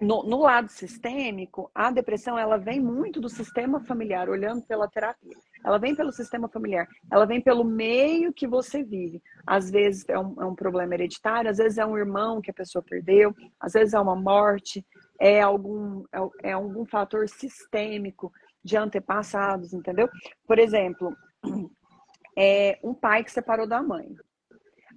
No, 0.00 0.22
no, 0.22 0.38
lado 0.38 0.68
sistêmico, 0.68 1.68
a 1.74 1.90
depressão 1.90 2.38
ela 2.38 2.56
vem 2.56 2.80
muito 2.80 3.20
do 3.20 3.28
sistema 3.28 3.80
familiar, 3.80 4.28
olhando 4.28 4.62
pela 4.62 4.86
terapia. 4.86 5.34
Ela 5.64 5.76
vem 5.76 5.92
pelo 5.92 6.12
sistema 6.12 6.48
familiar, 6.48 6.86
ela 7.10 7.26
vem 7.26 7.40
pelo 7.40 7.64
meio 7.64 8.32
que 8.32 8.46
você 8.46 8.84
vive. 8.84 9.20
Às 9.44 9.72
vezes 9.72 10.08
é 10.08 10.16
um, 10.16 10.40
é 10.40 10.46
um 10.46 10.54
problema 10.54 10.94
hereditário, 10.94 11.50
às 11.50 11.58
vezes 11.58 11.78
é 11.78 11.84
um 11.84 11.98
irmão 11.98 12.40
que 12.40 12.50
a 12.50 12.54
pessoa 12.54 12.80
perdeu, 12.80 13.34
às 13.58 13.72
vezes 13.72 13.92
é 13.92 13.98
uma 13.98 14.14
morte, 14.14 14.86
é 15.20 15.40
algum, 15.40 16.04
é, 16.12 16.50
é 16.50 16.52
algum 16.52 16.86
fator 16.86 17.28
sistêmico 17.28 18.32
de 18.62 18.76
antepassados, 18.76 19.72
entendeu? 19.72 20.08
Por 20.46 20.60
exemplo, 20.60 21.12
é 22.38 22.78
um 22.84 22.94
pai 22.94 23.24
que 23.24 23.32
separou 23.32 23.66
da 23.66 23.82
mãe. 23.82 24.14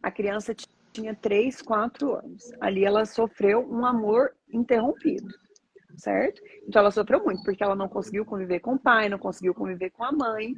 A 0.03 0.11
criança 0.11 0.53
tinha 0.53 0.80
3, 1.21 1.61
4 1.61 2.15
anos. 2.15 2.51
Ali 2.59 2.83
ela 2.85 3.05
sofreu 3.05 3.67
um 3.69 3.85
amor 3.85 4.31
interrompido, 4.51 5.33
certo? 5.95 6.41
Então 6.67 6.81
ela 6.81 6.91
sofreu 6.91 7.23
muito, 7.23 7.43
porque 7.43 7.63
ela 7.63 7.75
não 7.75 7.87
conseguiu 7.87 8.25
conviver 8.25 8.59
com 8.59 8.73
o 8.73 8.79
pai, 8.79 9.09
não 9.09 9.19
conseguiu 9.19 9.53
conviver 9.53 9.91
com 9.91 10.03
a 10.03 10.11
mãe. 10.11 10.55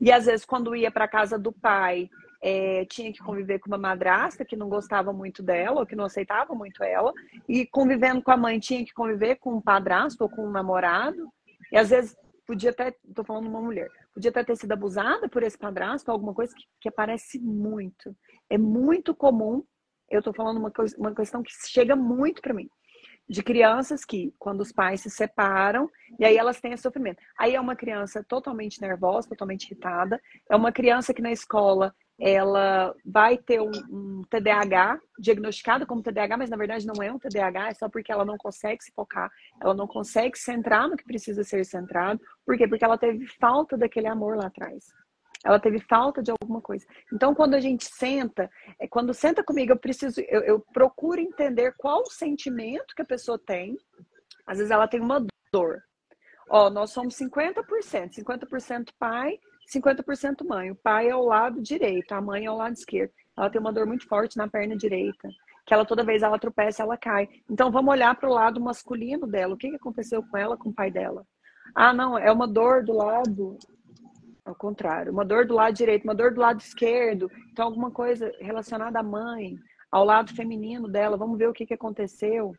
E 0.00 0.12
às 0.12 0.26
vezes, 0.26 0.44
quando 0.44 0.74
ia 0.76 0.90
para 0.90 1.08
casa 1.08 1.38
do 1.38 1.52
pai, 1.52 2.08
é, 2.42 2.84
tinha 2.86 3.12
que 3.12 3.20
conviver 3.20 3.58
com 3.58 3.68
uma 3.68 3.78
madrasta 3.78 4.44
que 4.44 4.56
não 4.56 4.68
gostava 4.68 5.12
muito 5.12 5.42
dela, 5.42 5.80
ou 5.80 5.86
que 5.86 5.96
não 5.96 6.04
aceitava 6.04 6.54
muito 6.54 6.82
ela, 6.82 7.12
e 7.48 7.66
convivendo 7.66 8.22
com 8.22 8.30
a 8.30 8.36
mãe 8.36 8.58
tinha 8.58 8.84
que 8.84 8.94
conviver 8.94 9.36
com 9.36 9.54
um 9.54 9.60
padrasto 9.60 10.22
ou 10.22 10.30
com 10.30 10.46
um 10.46 10.50
namorado, 10.50 11.28
e 11.70 11.76
às 11.76 11.90
vezes 11.90 12.16
podia 12.46 12.70
até, 12.70 12.94
tô 13.14 13.22
falando 13.22 13.48
uma 13.48 13.60
mulher, 13.60 13.90
podia 14.14 14.30
até 14.30 14.44
ter 14.44 14.56
sido 14.56 14.72
abusada 14.72 15.28
por 15.28 15.42
esse 15.42 15.58
padrasto, 15.58 16.10
alguma 16.10 16.34
coisa 16.34 16.54
que, 16.54 16.64
que 16.80 16.88
aparece 16.88 17.38
muito. 17.38 18.14
É 18.48 18.58
muito 18.58 19.14
comum, 19.14 19.64
eu 20.10 20.22
tô 20.22 20.32
falando 20.32 20.58
uma, 20.58 20.72
uma 20.98 21.14
questão 21.14 21.42
que 21.42 21.52
chega 21.68 21.94
muito 21.94 22.42
para 22.42 22.54
mim 22.54 22.68
de 23.30 23.44
crianças 23.44 24.04
que, 24.04 24.34
quando 24.40 24.60
os 24.60 24.72
pais 24.72 25.02
se 25.02 25.08
separam, 25.08 25.88
e 26.18 26.24
aí 26.24 26.36
elas 26.36 26.60
têm 26.60 26.72
esse 26.72 26.82
sofrimento. 26.82 27.22
Aí 27.38 27.54
é 27.54 27.60
uma 27.60 27.76
criança 27.76 28.24
totalmente 28.28 28.80
nervosa, 28.80 29.28
totalmente 29.28 29.66
irritada, 29.66 30.20
é 30.50 30.56
uma 30.56 30.72
criança 30.72 31.14
que 31.14 31.22
na 31.22 31.30
escola 31.30 31.94
ela 32.20 32.94
vai 33.04 33.38
ter 33.38 33.60
um, 33.60 33.70
um, 33.90 34.22
TDAH, 34.28 35.00
diagnosticado 35.18 35.86
como 35.86 36.02
TDAH, 36.02 36.36
mas 36.36 36.50
na 36.50 36.56
verdade 36.56 36.86
não 36.86 37.02
é 37.02 37.10
um 37.10 37.18
TDAH, 37.18 37.68
é 37.68 37.74
só 37.74 37.88
porque 37.88 38.12
ela 38.12 38.24
não 38.24 38.36
consegue 38.36 38.84
se 38.84 38.92
focar, 38.92 39.30
ela 39.60 39.72
não 39.72 39.86
consegue 39.86 40.38
centrar 40.38 40.86
no 40.86 40.96
que 40.96 41.04
precisa 41.04 41.42
ser 41.42 41.64
centrado. 41.64 42.20
Por 42.44 42.58
quê? 42.58 42.68
Porque 42.68 42.84
ela 42.84 42.98
teve 42.98 43.26
falta 43.40 43.76
daquele 43.76 44.06
amor 44.06 44.36
lá 44.36 44.46
atrás. 44.48 44.84
Ela 45.42 45.58
teve 45.58 45.80
falta 45.80 46.22
de 46.22 46.30
alguma 46.30 46.60
coisa. 46.60 46.86
Então, 47.10 47.34
quando 47.34 47.54
a 47.54 47.60
gente 47.60 47.86
senta, 47.86 48.50
é, 48.78 48.86
quando 48.86 49.14
senta 49.14 49.42
comigo, 49.42 49.72
eu 49.72 49.78
preciso, 49.78 50.20
eu, 50.28 50.42
eu 50.42 50.60
procuro 50.74 51.18
entender 51.18 51.74
qual 51.78 52.02
o 52.02 52.10
sentimento 52.10 52.94
que 52.94 53.00
a 53.00 53.06
pessoa 53.06 53.38
tem. 53.38 53.78
Às 54.46 54.58
vezes 54.58 54.70
ela 54.70 54.86
tem 54.86 55.00
uma 55.00 55.24
dor. 55.50 55.82
Ó, 56.50 56.68
nós 56.68 56.90
somos 56.90 57.16
50%, 57.16 58.12
50% 58.12 58.90
pai, 58.98 59.38
50% 59.72 60.46
mãe. 60.46 60.70
O 60.70 60.76
pai 60.76 61.08
é 61.08 61.16
o 61.16 61.24
lado 61.24 61.62
direito, 61.62 62.12
a 62.12 62.20
mãe 62.20 62.44
é 62.44 62.50
o 62.50 62.56
lado 62.56 62.74
esquerdo. 62.74 63.12
Ela 63.36 63.50
tem 63.50 63.60
uma 63.60 63.72
dor 63.72 63.86
muito 63.86 64.06
forte 64.06 64.36
na 64.36 64.48
perna 64.48 64.76
direita, 64.76 65.28
que 65.66 65.72
ela 65.72 65.84
toda 65.84 66.04
vez 66.04 66.22
ela 66.22 66.38
tropeça, 66.38 66.82
ela 66.82 66.96
cai. 66.96 67.28
Então 67.48 67.70
vamos 67.70 67.92
olhar 67.92 68.14
para 68.14 68.28
o 68.28 68.32
lado 68.32 68.60
masculino 68.60 69.26
dela. 69.26 69.54
O 69.54 69.56
que, 69.56 69.70
que 69.70 69.76
aconteceu 69.76 70.22
com 70.22 70.36
ela, 70.36 70.56
com 70.56 70.70
o 70.70 70.74
pai 70.74 70.90
dela? 70.90 71.24
Ah, 71.74 71.92
não, 71.92 72.18
é 72.18 72.30
uma 72.32 72.48
dor 72.48 72.84
do 72.84 72.92
lado 72.92 73.56
ao 74.44 74.54
contrário, 74.54 75.12
uma 75.12 75.24
dor 75.24 75.46
do 75.46 75.54
lado 75.54 75.74
direito, 75.74 76.04
uma 76.04 76.14
dor 76.14 76.32
do 76.32 76.40
lado 76.40 76.60
esquerdo, 76.60 77.30
então 77.52 77.66
alguma 77.66 77.90
coisa 77.90 78.32
relacionada 78.40 78.98
à 78.98 79.02
mãe, 79.02 79.56
ao 79.90 80.04
lado 80.04 80.34
feminino 80.34 80.88
dela, 80.88 81.16
vamos 81.16 81.38
ver 81.38 81.48
o 81.48 81.52
que, 81.52 81.66
que 81.66 81.74
aconteceu. 81.74 82.52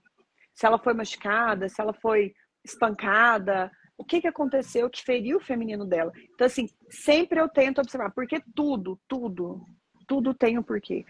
Se 0.54 0.66
ela 0.66 0.78
foi 0.78 0.94
machucada, 0.94 1.68
se 1.68 1.82
ela 1.82 1.94
foi 1.94 2.34
espancada, 2.64 3.72
o 4.02 4.04
que, 4.04 4.20
que 4.20 4.28
aconteceu 4.28 4.90
que 4.90 5.04
feriu 5.04 5.38
o 5.38 5.42
feminino 5.42 5.86
dela. 5.86 6.12
Então, 6.34 6.48
assim, 6.48 6.68
sempre 6.90 7.40
eu 7.40 7.48
tento 7.48 7.80
observar, 7.80 8.12
porque 8.12 8.42
tudo, 8.56 9.00
tudo, 9.08 9.64
tudo 10.08 10.34
tem 10.34 10.58
um 10.58 10.64
porquê. 10.64 11.06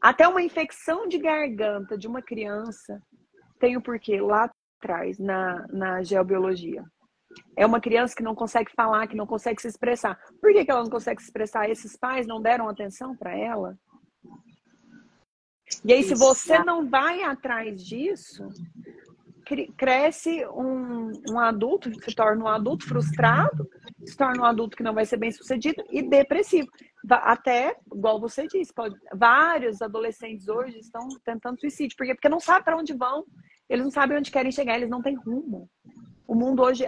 Até 0.00 0.28
uma 0.28 0.42
infecção 0.42 1.08
de 1.08 1.18
garganta 1.18 1.96
de 1.96 2.06
uma 2.06 2.20
criança 2.20 3.02
tem 3.58 3.78
um 3.78 3.80
porquê 3.80 4.20
lá 4.20 4.50
atrás, 4.78 5.18
na, 5.18 5.66
na 5.68 6.02
geobiologia. 6.02 6.84
É 7.56 7.64
uma 7.64 7.80
criança 7.80 8.14
que 8.14 8.22
não 8.22 8.34
consegue 8.34 8.70
falar, 8.76 9.06
que 9.06 9.16
não 9.16 9.26
consegue 9.26 9.62
se 9.62 9.68
expressar. 9.68 10.20
Por 10.40 10.52
que, 10.52 10.66
que 10.66 10.70
ela 10.70 10.82
não 10.82 10.90
consegue 10.90 11.22
se 11.22 11.28
expressar? 11.28 11.70
Esses 11.70 11.96
pais 11.96 12.26
não 12.26 12.42
deram 12.42 12.68
atenção 12.68 13.16
para 13.16 13.34
ela? 13.34 13.76
E 15.82 15.94
aí, 15.94 16.02
se 16.02 16.14
você 16.14 16.58
não 16.62 16.88
vai 16.88 17.22
atrás 17.22 17.82
disso, 17.82 18.46
cresce 19.76 20.46
um, 20.46 21.12
um, 21.30 21.38
adulto, 21.38 21.90
se 22.02 22.14
torna 22.14 22.44
um 22.44 22.48
adulto 22.48 22.86
frustrado, 22.86 23.68
se 24.04 24.16
torna 24.16 24.42
um 24.42 24.44
adulto 24.44 24.76
que 24.76 24.82
não 24.82 24.94
vai 24.94 25.04
ser 25.04 25.16
bem 25.16 25.30
sucedido 25.30 25.84
e 25.90 26.02
depressivo. 26.02 26.68
Até, 27.10 27.76
igual 27.94 28.18
você 28.18 28.46
disse, 28.46 28.72
pode, 28.72 28.96
vários 29.14 29.82
adolescentes 29.82 30.48
hoje 30.48 30.78
estão 30.78 31.08
tentando 31.24 31.60
suicídio. 31.60 31.96
Por 31.96 32.06
quê? 32.06 32.14
Porque 32.14 32.28
não 32.28 32.40
sabem 32.40 32.64
para 32.64 32.76
onde 32.76 32.94
vão, 32.94 33.24
eles 33.68 33.84
não 33.84 33.90
sabem 33.90 34.18
onde 34.18 34.30
querem 34.30 34.52
chegar, 34.52 34.76
eles 34.76 34.90
não 34.90 35.02
têm 35.02 35.14
rumo. 35.14 35.68
O 36.26 36.34
mundo 36.34 36.62
hoje, 36.62 36.86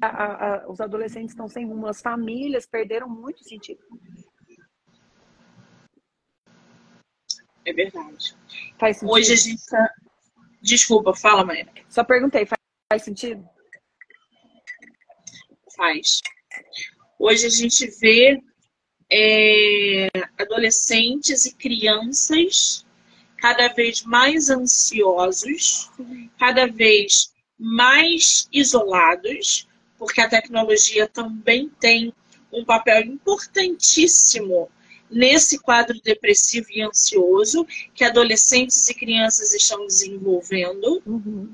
a, 0.00 0.06
a, 0.06 0.70
os 0.70 0.80
adolescentes 0.80 1.30
estão 1.30 1.48
sem 1.48 1.66
rumo, 1.66 1.86
as 1.86 2.00
famílias 2.00 2.66
perderam 2.66 3.08
muito 3.08 3.44
sentido. 3.44 3.80
É 7.64 7.72
verdade. 7.72 8.34
Hoje 9.02 9.32
a 9.32 9.36
gente 9.36 9.66
tá... 9.66 9.94
Desculpa, 10.60 11.14
fala, 11.14 11.44
mãe. 11.44 11.66
Só 11.88 12.04
perguntei, 12.04 12.44
faz, 12.44 12.60
faz 12.92 13.02
sentido? 13.02 13.48
Faz. 15.76 16.20
Hoje 17.18 17.46
a 17.46 17.50
gente 17.50 17.86
vê 17.98 18.42
é, 19.10 20.08
adolescentes 20.38 21.46
e 21.46 21.54
crianças 21.54 22.84
cada 23.38 23.68
vez 23.68 24.02
mais 24.02 24.50
ansiosos, 24.50 25.90
cada 26.38 26.66
vez 26.66 27.32
mais 27.58 28.48
isolados, 28.52 29.66
porque 29.98 30.20
a 30.20 30.28
tecnologia 30.28 31.06
também 31.06 31.68
tem 31.80 32.12
um 32.52 32.64
papel 32.64 33.02
importantíssimo 33.02 34.70
nesse 35.10 35.58
quadro 35.58 36.00
depressivo 36.02 36.66
e 36.70 36.82
ansioso 36.82 37.66
que 37.94 38.04
adolescentes 38.04 38.88
e 38.88 38.94
crianças 38.94 39.52
estão 39.52 39.86
desenvolvendo. 39.86 41.02
Uhum. 41.06 41.50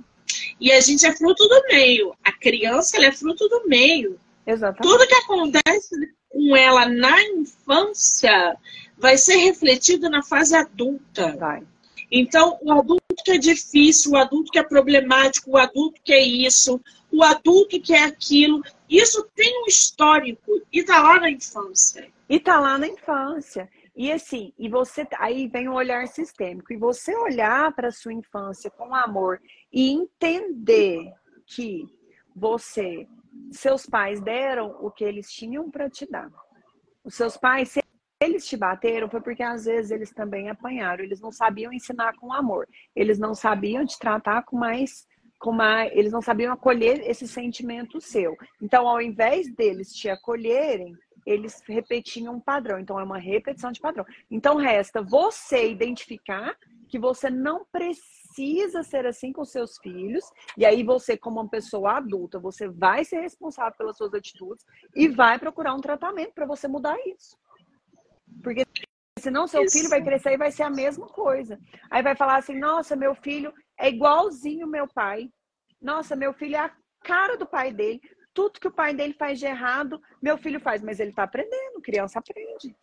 E 0.60 0.72
a 0.72 0.80
gente 0.80 1.06
é 1.06 1.14
fruto 1.14 1.46
do 1.48 1.62
meio. 1.68 2.14
A 2.24 2.32
criança 2.32 3.02
é 3.04 3.12
fruto 3.12 3.48
do 3.48 3.66
meio. 3.66 4.18
Exatamente. 4.46 4.82
Tudo 4.82 5.06
que 5.06 5.14
acontece 5.14 5.94
com 6.28 6.56
ela 6.56 6.86
na 6.86 7.22
infância 7.22 8.56
vai 8.96 9.16
ser 9.16 9.36
refletido 9.36 10.08
na 10.08 10.22
fase 10.22 10.54
adulta. 10.54 11.36
Vai. 11.36 11.62
Então, 12.10 12.58
o 12.62 12.72
adulto 12.72 13.02
que 13.24 13.32
é 13.32 13.38
difícil, 13.38 14.12
o 14.12 14.16
adulto 14.16 14.52
que 14.52 14.58
é 14.58 14.62
problemático, 14.62 15.50
o 15.50 15.56
adulto 15.56 16.00
que 16.04 16.12
é 16.12 16.22
isso, 16.22 16.80
o 17.16 17.22
adulto 17.22 17.80
que 17.80 17.94
é 17.94 18.04
aquilo, 18.04 18.62
isso 18.88 19.26
tem 19.34 19.62
um 19.62 19.66
histórico 19.66 20.60
e 20.70 20.82
tá 20.82 21.02
lá 21.02 21.18
na 21.18 21.30
infância. 21.30 22.08
E 22.28 22.38
tá 22.38 22.60
lá 22.60 22.76
na 22.76 22.86
infância. 22.86 23.68
E 23.94 24.12
assim, 24.12 24.52
e 24.58 24.68
você 24.68 25.06
aí 25.18 25.48
vem 25.48 25.68
o 25.68 25.74
olhar 25.74 26.06
sistêmico. 26.06 26.72
E 26.72 26.76
você 26.76 27.16
olhar 27.16 27.72
para 27.72 27.90
sua 27.90 28.12
infância 28.12 28.70
com 28.70 28.94
amor 28.94 29.40
e 29.72 29.90
entender 29.90 31.10
que 31.46 31.86
você, 32.34 33.08
seus 33.50 33.86
pais 33.86 34.20
deram 34.20 34.76
o 34.80 34.90
que 34.90 35.04
eles 35.04 35.32
tinham 35.32 35.70
para 35.70 35.88
te 35.88 36.04
dar. 36.10 36.30
Os 37.02 37.14
seus 37.14 37.38
pais, 37.38 37.70
se 37.70 37.82
eles 38.20 38.46
te 38.46 38.56
bateram, 38.56 39.08
foi 39.08 39.22
porque 39.22 39.42
às 39.42 39.64
vezes 39.64 39.90
eles 39.90 40.10
também 40.12 40.50
apanharam. 40.50 41.02
Eles 41.02 41.20
não 41.20 41.32
sabiam 41.32 41.72
ensinar 41.72 42.14
com 42.16 42.32
amor. 42.32 42.68
Eles 42.94 43.18
não 43.18 43.34
sabiam 43.34 43.86
te 43.86 43.98
tratar 43.98 44.42
com 44.42 44.58
mais 44.58 45.06
com 45.38 45.52
mais, 45.52 45.92
eles 45.92 46.12
não 46.12 46.22
sabiam 46.22 46.52
acolher 46.52 47.00
esse 47.08 47.26
sentimento 47.28 48.00
seu. 48.00 48.36
Então, 48.60 48.88
ao 48.88 49.00
invés 49.00 49.52
deles 49.54 49.92
te 49.92 50.08
acolherem, 50.08 50.96
eles 51.26 51.62
repetiam 51.66 52.36
um 52.36 52.40
padrão. 52.40 52.78
Então, 52.78 52.98
é 52.98 53.04
uma 53.04 53.18
repetição 53.18 53.72
de 53.72 53.80
padrão. 53.80 54.04
Então, 54.30 54.56
resta 54.56 55.02
você 55.02 55.70
identificar 55.70 56.56
que 56.88 56.98
você 56.98 57.28
não 57.28 57.64
precisa 57.70 58.82
ser 58.82 59.06
assim 59.06 59.32
com 59.32 59.44
seus 59.44 59.76
filhos. 59.78 60.24
E 60.56 60.64
aí, 60.64 60.82
você, 60.82 61.16
como 61.16 61.40
uma 61.40 61.48
pessoa 61.48 61.96
adulta, 61.96 62.38
você 62.38 62.68
vai 62.68 63.04
ser 63.04 63.20
responsável 63.20 63.76
pelas 63.76 63.96
suas 63.96 64.14
atitudes 64.14 64.64
e 64.94 65.08
vai 65.08 65.38
procurar 65.38 65.74
um 65.74 65.80
tratamento 65.80 66.32
para 66.32 66.46
você 66.46 66.68
mudar 66.68 66.96
isso. 67.06 67.36
Porque 68.42 68.64
senão 69.18 69.46
seu 69.46 69.62
isso. 69.62 69.76
filho 69.76 69.90
vai 69.90 70.02
crescer 70.02 70.32
e 70.32 70.38
vai 70.38 70.50
ser 70.50 70.62
a 70.62 70.70
mesma 70.70 71.06
coisa. 71.06 71.58
Aí 71.90 72.02
vai 72.02 72.14
falar 72.16 72.36
assim: 72.36 72.58
nossa, 72.58 72.94
meu 72.96 73.14
filho 73.14 73.52
é 73.78 73.88
igualzinho 73.88 74.66
meu 74.66 74.86
pai. 74.88 75.30
Nossa, 75.80 76.16
meu 76.16 76.32
filho 76.32 76.56
é 76.56 76.60
a 76.60 76.76
cara 77.02 77.36
do 77.36 77.46
pai 77.46 77.72
dele 77.72 78.00
tudo 78.36 78.60
que 78.60 78.68
o 78.68 78.72
pai 78.72 78.92
dele 78.92 79.14
faz 79.14 79.38
de 79.38 79.46
errado, 79.46 79.98
meu 80.22 80.36
filho 80.36 80.60
faz, 80.60 80.82
mas 80.82 81.00
ele 81.00 81.08
está 81.08 81.22
aprendendo, 81.22 81.80
criança 81.80 82.18
aprende. 82.18 82.76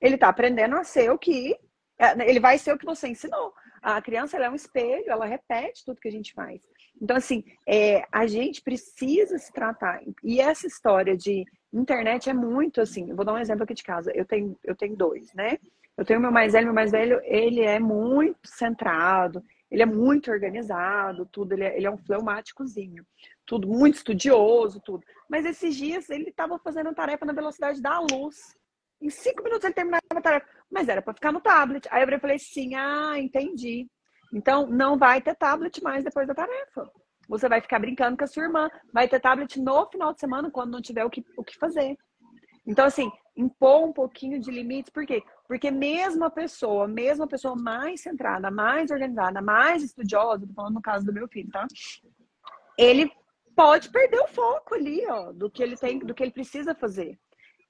Ele 0.00 0.14
está 0.14 0.28
aprendendo 0.28 0.76
a 0.76 0.84
ser 0.84 1.10
o 1.10 1.18
que. 1.18 1.58
É, 1.98 2.30
ele 2.30 2.38
vai 2.38 2.56
ser 2.56 2.72
o 2.72 2.78
que 2.78 2.86
você 2.86 3.08
ensinou. 3.08 3.52
A 3.82 4.00
criança 4.00 4.36
é 4.36 4.48
um 4.48 4.54
espelho, 4.54 5.10
ela 5.10 5.26
repete 5.26 5.84
tudo 5.84 6.00
que 6.00 6.08
a 6.08 6.12
gente 6.12 6.32
faz. 6.32 6.62
Então, 7.02 7.16
assim, 7.16 7.42
é, 7.68 8.06
a 8.12 8.28
gente 8.28 8.62
precisa 8.62 9.36
se 9.38 9.52
tratar. 9.52 10.00
E 10.22 10.40
essa 10.40 10.68
história 10.68 11.16
de 11.16 11.44
internet 11.80 12.30
é 12.30 12.34
muito 12.34 12.80
assim. 12.80 13.10
Eu 13.10 13.16
vou 13.16 13.24
dar 13.24 13.34
um 13.34 13.38
exemplo 13.38 13.64
aqui 13.64 13.74
de 13.74 13.82
casa. 13.82 14.10
Eu 14.14 14.24
tenho, 14.24 14.56
eu 14.62 14.74
tenho 14.74 14.96
dois, 14.96 15.32
né? 15.34 15.58
Eu 15.96 16.04
tenho 16.04 16.20
meu 16.20 16.32
mais 16.32 16.52
velho, 16.52 16.66
meu 16.66 16.74
mais 16.74 16.90
velho, 16.90 17.20
ele 17.24 17.60
é 17.60 17.78
muito 17.78 18.36
centrado, 18.44 19.42
ele 19.70 19.82
é 19.82 19.86
muito 19.86 20.30
organizado, 20.30 21.24
tudo, 21.26 21.52
ele 21.52 21.64
é, 21.64 21.76
ele 21.76 21.86
é 21.86 21.90
um 21.90 21.96
fleumáticozinho 21.98 23.04
tudo 23.46 23.68
muito 23.68 23.96
estudioso, 23.96 24.80
tudo. 24.80 25.04
Mas 25.28 25.44
esses 25.44 25.74
dias 25.74 26.08
ele 26.10 26.30
estava 26.30 26.58
fazendo 26.58 26.88
a 26.88 26.94
tarefa 26.94 27.24
na 27.24 27.32
velocidade 27.32 27.80
da 27.80 28.00
luz. 28.00 28.56
Em 29.00 29.10
cinco 29.10 29.42
minutos 29.42 29.64
ele 29.64 29.74
terminava 29.74 30.02
a 30.10 30.20
tarefa, 30.20 30.46
mas 30.70 30.88
era 30.88 31.02
para 31.02 31.14
ficar 31.14 31.32
no 31.32 31.40
tablet. 31.40 31.86
Aí 31.90 32.02
eu 32.02 32.20
falei 32.20 32.36
assim: 32.36 32.74
ah, 32.74 33.18
entendi. 33.18 33.88
Então 34.32 34.66
não 34.66 34.96
vai 34.96 35.20
ter 35.20 35.34
tablet 35.34 35.82
mais 35.82 36.04
depois 36.04 36.26
da 36.26 36.34
tarefa. 36.34 36.90
Você 37.28 37.48
vai 37.48 37.60
ficar 37.60 37.78
brincando 37.78 38.16
com 38.16 38.24
a 38.24 38.26
sua 38.26 38.44
irmã. 38.44 38.70
Vai 38.92 39.08
ter 39.08 39.20
tablet 39.20 39.60
no 39.60 39.86
final 39.86 40.12
de 40.12 40.20
semana 40.20 40.50
quando 40.50 40.72
não 40.72 40.80
tiver 40.80 41.04
o 41.04 41.10
que, 41.10 41.24
o 41.36 41.44
que 41.44 41.58
fazer. 41.58 41.96
Então, 42.66 42.86
assim, 42.86 43.10
impor 43.36 43.84
um 43.84 43.92
pouquinho 43.92 44.40
de 44.40 44.50
limites, 44.50 44.90
por 44.90 45.04
quê? 45.04 45.22
Porque 45.46 45.70
mesmo 45.70 46.24
a 46.24 46.30
pessoa, 46.30 46.88
mesmo 46.88 47.24
a 47.24 47.28
pessoa 47.28 47.54
mais 47.54 48.00
centrada, 48.00 48.50
mais 48.50 48.90
organizada, 48.90 49.42
mais 49.42 49.82
estudiosa, 49.82 50.46
tô 50.46 50.54
falando 50.54 50.74
no 50.74 50.82
caso 50.82 51.04
do 51.04 51.12
meu 51.12 51.28
filho, 51.28 51.50
tá? 51.50 51.66
Ele 52.78 53.10
pode 53.54 53.90
perder 53.90 54.20
o 54.20 54.28
foco 54.28 54.74
ali, 54.74 55.04
ó, 55.06 55.32
do 55.32 55.50
que 55.50 55.62
ele 55.62 55.76
tem, 55.76 55.98
do 55.98 56.14
que 56.14 56.22
ele 56.22 56.32
precisa 56.32 56.74
fazer. 56.74 57.18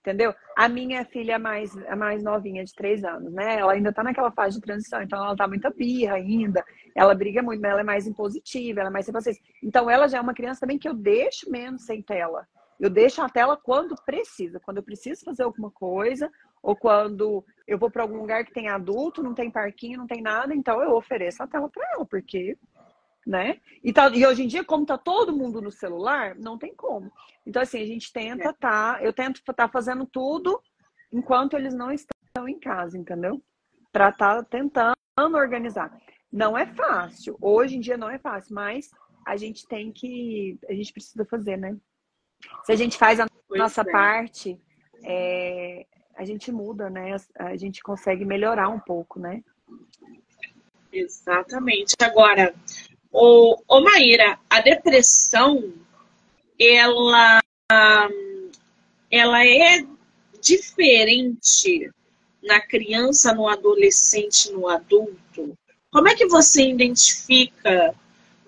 Entendeu? 0.05 0.35
A 0.55 0.69
minha 0.69 1.03
filha 1.07 1.39
mais, 1.39 1.75
a 1.89 1.97
mais 1.97 2.23
novinha, 2.23 2.63
de 2.63 2.75
três 2.75 3.03
anos, 3.03 3.33
né? 3.33 3.59
Ela 3.59 3.73
ainda 3.73 3.91
tá 3.91 4.03
naquela 4.03 4.31
fase 4.31 4.57
de 4.57 4.61
transição, 4.61 5.01
então 5.01 5.19
ela 5.19 5.35
tá 5.35 5.49
muita 5.49 5.71
birra 5.71 6.17
ainda. 6.17 6.63
Ela 6.95 7.15
briga 7.15 7.43
muito, 7.43 7.63
mas 7.63 7.71
ela 7.71 7.81
é 7.81 7.85
mais 7.85 8.07
impositiva, 8.07 8.81
ela 8.81 8.91
é 8.91 8.93
mais 8.93 9.07
sem 9.07 9.15
paciência. 9.15 9.43
Então 9.63 9.89
ela 9.89 10.07
já 10.07 10.19
é 10.19 10.21
uma 10.21 10.35
criança 10.35 10.61
também 10.61 10.79
que 10.79 10.87
eu 10.87 10.93
deixo 10.93 11.51
menos 11.51 11.87
sem 11.87 12.03
tela. 12.03 12.47
Eu 12.79 12.91
deixo 12.91 13.23
a 13.23 13.31
tela 13.31 13.57
quando 13.57 13.95
precisa, 14.05 14.61
quando 14.61 14.77
eu 14.77 14.83
preciso 14.83 15.25
fazer 15.25 15.43
alguma 15.43 15.71
coisa, 15.71 16.31
ou 16.63 16.77
quando 16.77 17.43
eu 17.67 17.79
vou 17.79 17.91
para 17.91 18.03
algum 18.03 18.19
lugar 18.19 18.45
que 18.45 18.53
tem 18.53 18.69
adulto, 18.69 19.23
não 19.23 19.33
tem 19.33 19.51
parquinho, 19.51 19.97
não 19.97 20.07
tem 20.07 20.21
nada, 20.21 20.55
então 20.55 20.83
eu 20.83 20.95
ofereço 20.95 21.43
a 21.43 21.47
tela 21.47 21.71
para 21.71 21.83
ela, 21.95 22.05
porque 22.05 22.59
né? 23.27 23.61
E, 23.83 23.93
tá, 23.93 24.09
e 24.11 24.27
hoje 24.27 24.43
em 24.43 24.47
dia, 24.47 24.65
como 24.65 24.87
tá 24.87 24.99
todo 24.99 25.37
mundo 25.37 25.61
no 25.61 25.71
celular, 25.71 26.35
não 26.35 26.59
tem 26.59 26.75
como. 26.75 27.11
Então, 27.47 27.63
assim, 27.63 27.81
a 27.81 27.87
gente 27.87 28.13
tenta 28.13 28.53
tá, 28.53 28.99
eu 29.01 29.13
tento 29.13 29.39
estar 29.39 29.53
tá 29.55 29.69
fazendo 29.69 30.07
tudo 30.07 30.61
enquanto 31.13 31.57
eles 31.57 31.75
não 31.75 31.91
estão 31.91 32.49
em 32.49 32.59
casa, 32.59 32.99
entendeu? 32.99 33.43
Para 33.93 34.11
estar 34.11 34.37
tá 34.37 34.45
tentando 34.45 34.97
organizar. 35.37 35.97
Não 36.31 36.59
é 36.59 36.67
fácil, 36.67 37.37
hoje 37.41 37.77
em 37.77 37.81
dia 37.81 37.97
não 37.97 38.11
é 38.11 38.19
fácil, 38.19 38.55
mas 38.55 38.91
a 39.25 39.37
gente 39.37 39.67
tem 39.67 39.93
que, 39.93 40.59
a 40.69 40.75
gente 40.75 40.93
precisa 40.93 41.25
fazer, 41.25 41.57
né? 41.57 41.77
Se 42.65 42.73
a 42.73 42.77
gente 42.77 42.99
faz 42.99 43.21
a 43.21 43.27
pois 43.49 43.59
nossa 43.59 43.83
é. 43.83 43.91
parte, 43.91 44.61
é, 45.05 45.87
a 46.17 46.25
gente 46.25 46.51
muda, 46.53 46.91
né? 46.91 47.17
A 47.37 47.57
gente 47.57 47.83
consegue 47.83 48.25
melhorar 48.25 48.69
um 48.69 48.81
pouco, 48.81 49.19
né? 49.19 49.43
Exatamente. 50.93 51.95
Agora, 52.01 52.55
Ô, 53.17 53.63
ô 53.69 53.81
Maíra, 53.81 54.41
a 54.51 54.61
depressão, 54.61 55.73
ela, 56.59 57.41
ela 59.09 59.47
é 59.47 59.87
diferente 60.43 61.89
na 62.43 62.61
criança, 62.61 63.33
no 63.33 63.47
adolescente, 63.47 64.51
no 64.51 64.69
adulto? 64.69 65.57
Como 65.93 66.09
é 66.09 66.17
que 66.17 66.27
você 66.27 66.69
identifica 66.69 67.95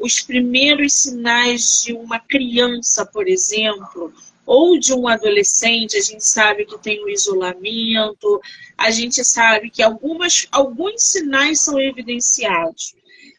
os 0.00 0.20
primeiros 0.20 0.94
sinais 0.94 1.84
de 1.84 1.92
uma 1.92 2.18
criança, 2.18 3.06
por 3.06 3.28
exemplo, 3.28 4.12
ou 4.44 4.80
de 4.80 4.92
um 4.92 5.06
adolescente? 5.06 5.96
A 5.96 6.02
gente 6.02 6.26
sabe 6.26 6.66
que 6.66 6.76
tem 6.78 7.04
o 7.04 7.08
isolamento, 7.08 8.40
a 8.76 8.90
gente 8.90 9.24
sabe 9.24 9.70
que 9.70 9.80
algumas, 9.80 10.48
alguns 10.50 11.04
sinais 11.04 11.60
são 11.60 11.78
evidenciados. 11.78 12.96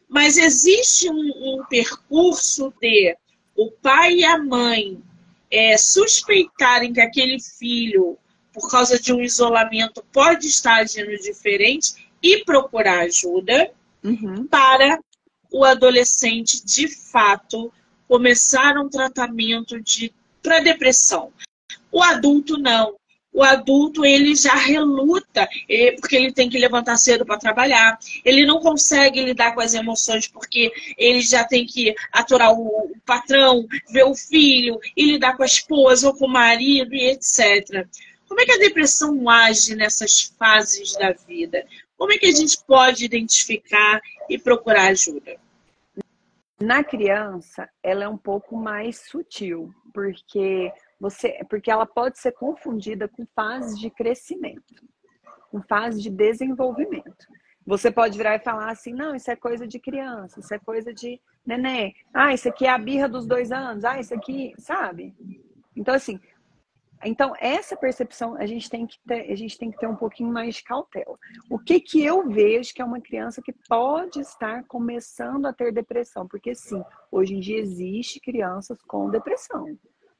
Mas 0.08 0.36
existe 0.36 1.10
um, 1.10 1.58
um 1.60 1.64
percurso 1.68 2.72
de 2.80 3.16
o 3.56 3.70
pai 3.70 4.14
e 4.14 4.24
a 4.24 4.38
mãe 4.38 5.02
é, 5.50 5.76
suspeitarem 5.76 6.92
que 6.92 7.00
aquele 7.00 7.40
filho, 7.40 8.16
por 8.52 8.70
causa 8.70 8.98
de 8.98 9.12
um 9.12 9.20
isolamento, 9.20 10.04
pode 10.12 10.46
estar 10.46 10.76
agindo 10.76 11.16
diferente 11.18 12.08
e 12.22 12.44
procurar 12.44 13.00
ajuda 13.00 13.70
uhum. 14.02 14.46
para 14.46 14.98
o 15.50 15.64
adolescente, 15.64 16.64
de 16.64 16.88
fato, 16.88 17.72
começar 18.06 18.76
um 18.78 18.88
tratamento 18.88 19.80
de 19.80 20.12
para 20.42 20.60
depressão. 20.60 21.32
O 21.90 22.02
adulto 22.02 22.56
não 22.56 22.97
o 23.38 23.44
adulto 23.44 24.04
ele 24.04 24.34
já 24.34 24.56
reluta, 24.56 25.48
porque 26.00 26.16
ele 26.16 26.32
tem 26.32 26.50
que 26.50 26.58
levantar 26.58 26.96
cedo 26.96 27.24
para 27.24 27.38
trabalhar. 27.38 27.96
Ele 28.24 28.44
não 28.44 28.58
consegue 28.58 29.22
lidar 29.22 29.54
com 29.54 29.60
as 29.60 29.74
emoções 29.74 30.26
porque 30.26 30.72
ele 30.96 31.20
já 31.20 31.44
tem 31.44 31.64
que 31.64 31.94
aturar 32.12 32.52
o 32.52 32.92
patrão, 33.06 33.64
ver 33.90 34.02
o 34.02 34.14
filho, 34.16 34.80
e 34.96 35.12
lidar 35.12 35.36
com 35.36 35.44
a 35.44 35.46
esposa 35.46 36.08
ou 36.08 36.14
com 36.16 36.26
o 36.26 36.28
marido 36.28 36.92
e 36.92 37.10
etc. 37.10 37.86
Como 38.26 38.40
é 38.40 38.44
que 38.44 38.52
a 38.52 38.58
depressão 38.58 39.30
age 39.30 39.76
nessas 39.76 40.22
fases 40.36 40.94
da 40.94 41.12
vida? 41.12 41.64
Como 41.96 42.12
é 42.12 42.18
que 42.18 42.26
a 42.26 42.32
gente 42.32 42.58
pode 42.66 43.04
identificar 43.04 44.00
e 44.28 44.36
procurar 44.36 44.88
ajuda? 44.88 45.36
Na 46.60 46.82
criança, 46.82 47.68
ela 47.84 48.02
é 48.02 48.08
um 48.08 48.18
pouco 48.18 48.56
mais 48.56 49.08
sutil, 49.08 49.72
porque 49.94 50.72
você, 51.00 51.44
porque 51.48 51.70
ela 51.70 51.86
pode 51.86 52.18
ser 52.18 52.32
confundida 52.32 53.08
com 53.08 53.26
fases 53.34 53.78
de 53.78 53.90
crescimento, 53.90 54.74
com 55.50 55.62
fase 55.62 56.00
de 56.02 56.10
desenvolvimento. 56.10 57.26
Você 57.66 57.90
pode 57.90 58.16
virar 58.16 58.34
e 58.34 58.40
falar 58.40 58.70
assim, 58.70 58.92
não, 58.92 59.14
isso 59.14 59.30
é 59.30 59.36
coisa 59.36 59.66
de 59.66 59.78
criança, 59.78 60.40
isso 60.40 60.52
é 60.54 60.58
coisa 60.58 60.92
de 60.92 61.20
neném. 61.46 61.94
Ah, 62.14 62.32
isso 62.32 62.48
aqui 62.48 62.66
é 62.66 62.70
a 62.70 62.78
birra 62.78 63.08
dos 63.08 63.26
dois 63.26 63.52
anos. 63.52 63.84
Ah, 63.84 64.00
isso 64.00 64.14
aqui, 64.14 64.54
sabe? 64.58 65.14
Então, 65.76 65.94
assim, 65.94 66.18
então 67.04 67.34
essa 67.38 67.76
percepção 67.76 68.34
a 68.36 68.46
gente 68.46 68.68
tem 68.68 68.86
que 68.86 68.98
ter, 69.06 69.30
a 69.30 69.36
gente 69.36 69.56
tem 69.56 69.70
que 69.70 69.78
ter 69.78 69.86
um 69.86 69.94
pouquinho 69.94 70.32
mais 70.32 70.56
de 70.56 70.64
cautela. 70.64 71.16
O 71.48 71.58
que 71.58 71.78
que 71.78 72.02
eu 72.02 72.28
vejo 72.28 72.72
que 72.74 72.82
é 72.82 72.84
uma 72.84 73.00
criança 73.00 73.42
que 73.42 73.52
pode 73.68 74.18
estar 74.18 74.64
começando 74.64 75.46
a 75.46 75.52
ter 75.52 75.70
depressão? 75.70 76.26
Porque 76.26 76.54
sim, 76.54 76.82
hoje 77.12 77.34
em 77.34 77.40
dia 77.40 77.58
existe 77.58 78.18
crianças 78.18 78.80
com 78.82 79.10
depressão 79.10 79.66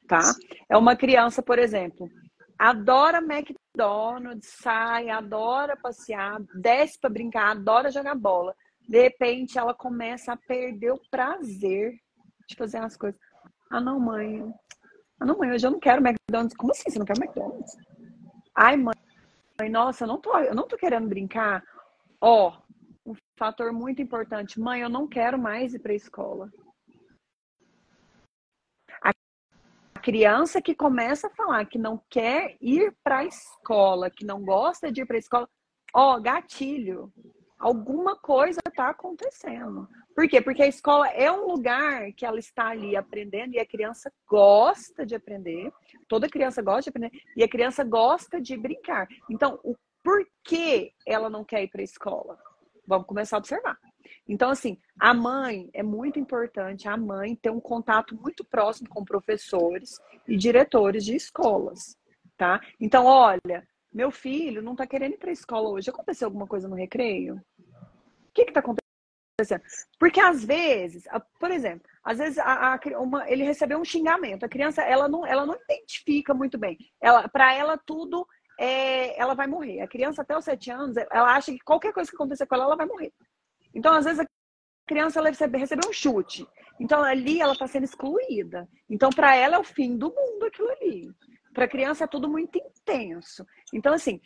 tá? 0.09 0.33
É 0.67 0.75
uma 0.75 0.95
criança, 0.95 1.41
por 1.41 1.59
exemplo, 1.59 2.09
adora 2.57 3.19
McDonald's, 3.19 4.49
sai, 4.59 5.09
adora 5.09 5.77
passear, 5.77 6.41
desce 6.55 6.99
para 6.99 7.11
brincar, 7.11 7.51
adora 7.51 7.91
jogar 7.91 8.15
bola. 8.15 8.55
De 8.87 9.03
repente, 9.03 9.59
ela 9.59 9.73
começa 9.73 10.33
a 10.33 10.37
perder 10.37 10.91
o 10.91 11.01
prazer 11.11 11.93
de 12.47 12.55
fazer 12.55 12.79
as 12.79 12.97
coisas. 12.97 13.19
Ah, 13.69 13.79
não, 13.79 13.99
mãe. 13.99 14.43
Ah, 15.19 15.25
não, 15.25 15.37
mãe, 15.37 15.51
hoje 15.51 15.67
eu 15.67 15.71
não 15.71 15.79
quero 15.79 16.01
McDonald's. 16.01 16.57
Como 16.57 16.71
assim? 16.71 16.89
Você 16.89 16.97
não 16.97 17.05
quer 17.05 17.17
McDonald's? 17.17 17.77
Ai, 18.55 18.75
mãe, 18.75 18.95
nossa, 19.69 20.05
eu 20.05 20.07
não 20.07 20.19
tô, 20.19 20.35
eu 20.39 20.55
não 20.55 20.67
tô 20.67 20.75
querendo 20.75 21.07
brincar. 21.07 21.63
Ó, 22.19 22.57
um 23.05 23.13
fator 23.37 23.71
muito 23.71 24.01
importante. 24.01 24.59
Mãe, 24.59 24.81
eu 24.81 24.89
não 24.89 25.07
quero 25.07 25.37
mais 25.37 25.75
ir 25.75 25.79
para 25.79 25.93
escola. 25.93 26.49
Criança 29.99 30.61
que 30.61 30.73
começa 30.73 31.27
a 31.27 31.35
falar 31.35 31.65
que 31.65 31.77
não 31.77 32.01
quer 32.09 32.57
ir 32.61 32.95
para 33.03 33.19
a 33.19 33.25
escola, 33.25 34.09
que 34.09 34.25
não 34.25 34.43
gosta 34.43 34.91
de 34.91 35.01
ir 35.01 35.05
para 35.05 35.17
a 35.17 35.19
escola, 35.19 35.49
ó, 35.93 36.19
gatilho. 36.19 37.11
Alguma 37.59 38.15
coisa 38.15 38.61
está 38.65 38.89
acontecendo. 38.89 39.87
Por 40.15 40.27
quê? 40.27 40.41
Porque 40.41 40.63
a 40.63 40.67
escola 40.67 41.07
é 41.09 41.31
um 41.31 41.45
lugar 41.45 42.11
que 42.13 42.25
ela 42.25 42.39
está 42.39 42.69
ali 42.69 42.95
aprendendo 42.95 43.53
e 43.53 43.59
a 43.59 43.65
criança 43.65 44.11
gosta 44.27 45.05
de 45.05 45.13
aprender. 45.13 45.71
Toda 46.07 46.29
criança 46.29 46.61
gosta 46.61 46.83
de 46.83 46.89
aprender 46.89 47.11
e 47.35 47.43
a 47.43 47.49
criança 47.49 47.83
gosta 47.83 48.39
de 48.39 48.55
brincar. 48.57 49.07
Então, 49.29 49.59
o 49.63 49.75
porquê 50.03 50.93
ela 51.05 51.29
não 51.29 51.43
quer 51.43 51.63
ir 51.63 51.69
para 51.69 51.81
a 51.81 51.83
escola? 51.83 52.37
Vamos 52.87 53.07
começar 53.07 53.37
a 53.37 53.39
observar. 53.39 53.77
Então, 54.29 54.51
assim, 54.51 54.77
a 54.99 55.11
mãe 55.11 55.71
é 55.73 55.81
muito 55.81 56.19
importante, 56.19 56.87
a 56.87 56.95
mãe 56.95 57.35
ter 57.35 57.49
um 57.49 57.59
contato 57.59 58.15
muito 58.15 58.45
próximo 58.45 58.87
com 58.87 59.03
professores 59.03 59.99
e 60.27 60.37
diretores 60.37 61.03
de 61.03 61.15
escolas, 61.15 61.97
tá? 62.37 62.61
Então, 62.79 63.05
olha, 63.05 63.67
meu 63.91 64.11
filho 64.11 64.61
não 64.61 64.75
tá 64.75 64.85
querendo 64.85 65.13
ir 65.13 65.17
para 65.17 65.31
a 65.31 65.33
escola 65.33 65.69
hoje. 65.69 65.89
Aconteceu 65.89 66.27
alguma 66.27 66.45
coisa 66.45 66.67
no 66.67 66.75
recreio? 66.75 67.41
O 67.57 68.31
que 68.31 68.45
que 68.45 68.51
tá 68.51 68.59
acontecendo? 68.59 69.63
Porque 69.97 70.19
às 70.19 70.45
vezes, 70.45 71.05
por 71.39 71.49
exemplo, 71.49 71.89
às 72.03 72.19
vezes 72.19 72.37
a, 72.37 72.75
a, 72.75 72.79
uma, 72.99 73.27
ele 73.27 73.43
recebeu 73.43 73.79
um 73.79 73.85
xingamento. 73.85 74.45
A 74.45 74.49
criança, 74.49 74.83
ela 74.83 75.07
não, 75.07 75.25
ela 75.25 75.43
não 75.43 75.55
identifica 75.67 76.35
muito 76.35 76.55
bem. 76.55 76.77
Ela, 77.01 77.27
para 77.27 77.51
ela 77.55 77.79
tudo 77.83 78.27
é, 78.59 79.19
ela 79.19 79.33
vai 79.33 79.47
morrer. 79.47 79.81
A 79.81 79.87
criança 79.87 80.21
até 80.21 80.37
os 80.37 80.45
sete 80.45 80.69
anos, 80.69 80.97
ela 80.97 81.33
acha 81.35 81.51
que 81.51 81.59
qualquer 81.59 81.93
coisa 81.93 82.11
que 82.11 82.15
acontecer 82.15 82.45
com 82.45 82.55
ela, 82.55 82.65
ela 82.65 82.75
vai 82.75 82.85
morrer. 82.85 83.11
Então, 83.73 83.93
às 83.93 84.05
vezes, 84.05 84.19
a 84.19 84.25
criança 84.87 85.19
ela 85.19 85.29
recebe, 85.29 85.57
recebeu 85.57 85.89
um 85.89 85.93
chute. 85.93 86.47
Então, 86.79 87.03
ali 87.03 87.41
ela 87.41 87.53
está 87.53 87.67
sendo 87.67 87.83
excluída. 87.83 88.67
Então, 88.89 89.09
para 89.09 89.35
ela 89.35 89.55
é 89.55 89.59
o 89.59 89.63
fim 89.63 89.97
do 89.97 90.09
mundo 90.09 90.45
aquilo 90.45 90.69
ali. 90.69 91.11
Para 91.53 91.65
a 91.65 91.69
criança 91.69 92.05
é 92.05 92.07
tudo 92.07 92.29
muito 92.29 92.57
intenso. 92.57 93.45
Então, 93.73 93.93
assim, 93.93 94.21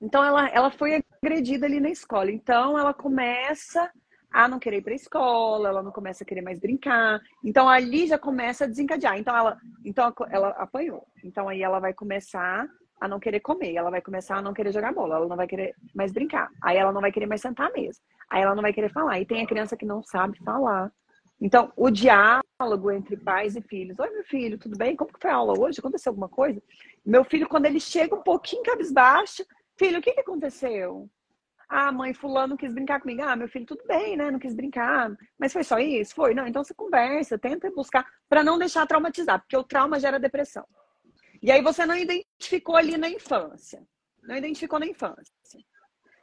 então 0.00 0.24
ela, 0.24 0.48
ela 0.48 0.70
foi 0.70 1.02
agredida 1.22 1.66
ali 1.66 1.78
na 1.78 1.90
escola. 1.90 2.30
Então, 2.30 2.78
ela 2.78 2.94
começa 2.94 3.90
a 4.32 4.48
não 4.48 4.58
querer 4.58 4.78
ir 4.78 4.82
para 4.82 4.92
a 4.92 4.96
escola, 4.96 5.68
ela 5.68 5.82
não 5.82 5.90
começa 5.90 6.22
a 6.22 6.26
querer 6.26 6.40
mais 6.40 6.58
brincar. 6.58 7.20
Então, 7.44 7.68
ali 7.68 8.06
já 8.06 8.18
começa 8.18 8.64
a 8.64 8.66
desencadear. 8.68 9.18
Então, 9.18 9.36
ela, 9.36 9.58
então, 9.84 10.14
ela 10.30 10.50
apanhou. 10.50 11.06
Então, 11.22 11.48
aí 11.48 11.62
ela 11.62 11.80
vai 11.80 11.92
começar 11.92 12.66
a 13.00 13.08
não 13.08 13.18
querer 13.18 13.40
comer, 13.40 13.74
ela 13.74 13.90
vai 13.90 14.02
começar 14.02 14.36
a 14.36 14.42
não 14.42 14.52
querer 14.52 14.72
jogar 14.72 14.92
bola, 14.92 15.16
ela 15.16 15.26
não 15.26 15.36
vai 15.36 15.46
querer 15.46 15.74
mais 15.94 16.12
brincar, 16.12 16.50
aí 16.62 16.76
ela 16.76 16.92
não 16.92 17.00
vai 17.00 17.10
querer 17.10 17.26
mais 17.26 17.40
sentar 17.40 17.68
à 17.68 17.72
mesa, 17.72 17.98
aí 18.28 18.42
ela 18.42 18.54
não 18.54 18.62
vai 18.62 18.72
querer 18.72 18.92
falar. 18.92 19.18
E 19.20 19.26
tem 19.26 19.42
a 19.42 19.46
criança 19.46 19.76
que 19.76 19.86
não 19.86 20.02
sabe 20.02 20.38
falar, 20.44 20.92
Então, 21.40 21.72
o 21.74 21.90
diálogo 21.90 22.90
entre 22.92 23.16
pais 23.16 23.56
e 23.56 23.62
filhos. 23.62 23.98
Oi, 23.98 24.10
meu 24.10 24.24
filho, 24.24 24.58
tudo 24.58 24.76
bem? 24.76 24.94
Como 24.94 25.12
que 25.12 25.18
foi 25.20 25.30
a 25.30 25.36
aula 25.36 25.58
hoje? 25.58 25.78
Aconteceu 25.80 26.10
alguma 26.10 26.28
coisa? 26.28 26.62
Meu 27.04 27.24
filho, 27.24 27.48
quando 27.48 27.64
ele 27.64 27.80
chega 27.80 28.14
um 28.14 28.22
pouquinho 28.22 28.62
cabisbaixo, 28.62 29.42
filho, 29.78 29.98
o 29.98 30.02
que, 30.02 30.12
que 30.12 30.20
aconteceu? 30.20 31.08
Ah, 31.66 31.90
mãe, 31.92 32.12
fulano 32.12 32.56
quis 32.58 32.74
brincar 32.74 33.00
comigo. 33.00 33.22
Ah, 33.22 33.36
meu 33.36 33.48
filho, 33.48 33.64
tudo 33.64 33.82
bem, 33.86 34.16
né? 34.16 34.30
Não 34.30 34.38
quis 34.38 34.52
brincar. 34.54 35.16
Mas 35.38 35.52
foi 35.52 35.64
só 35.64 35.78
isso? 35.78 36.14
Foi. 36.14 36.34
Não, 36.34 36.46
então 36.46 36.62
você 36.62 36.74
conversa, 36.74 37.38
tenta 37.38 37.70
buscar 37.70 38.04
para 38.28 38.44
não 38.44 38.58
deixar 38.58 38.86
traumatizar, 38.86 39.40
porque 39.40 39.56
o 39.56 39.64
trauma 39.64 39.98
gera 39.98 40.18
depressão. 40.18 40.66
E 41.42 41.50
aí 41.50 41.62
você 41.62 41.86
não 41.86 41.96
identificou 41.96 42.76
ali 42.76 42.96
na 42.96 43.08
infância. 43.08 43.82
Não 44.22 44.36
identificou 44.36 44.78
na 44.78 44.86
infância. 44.86 45.32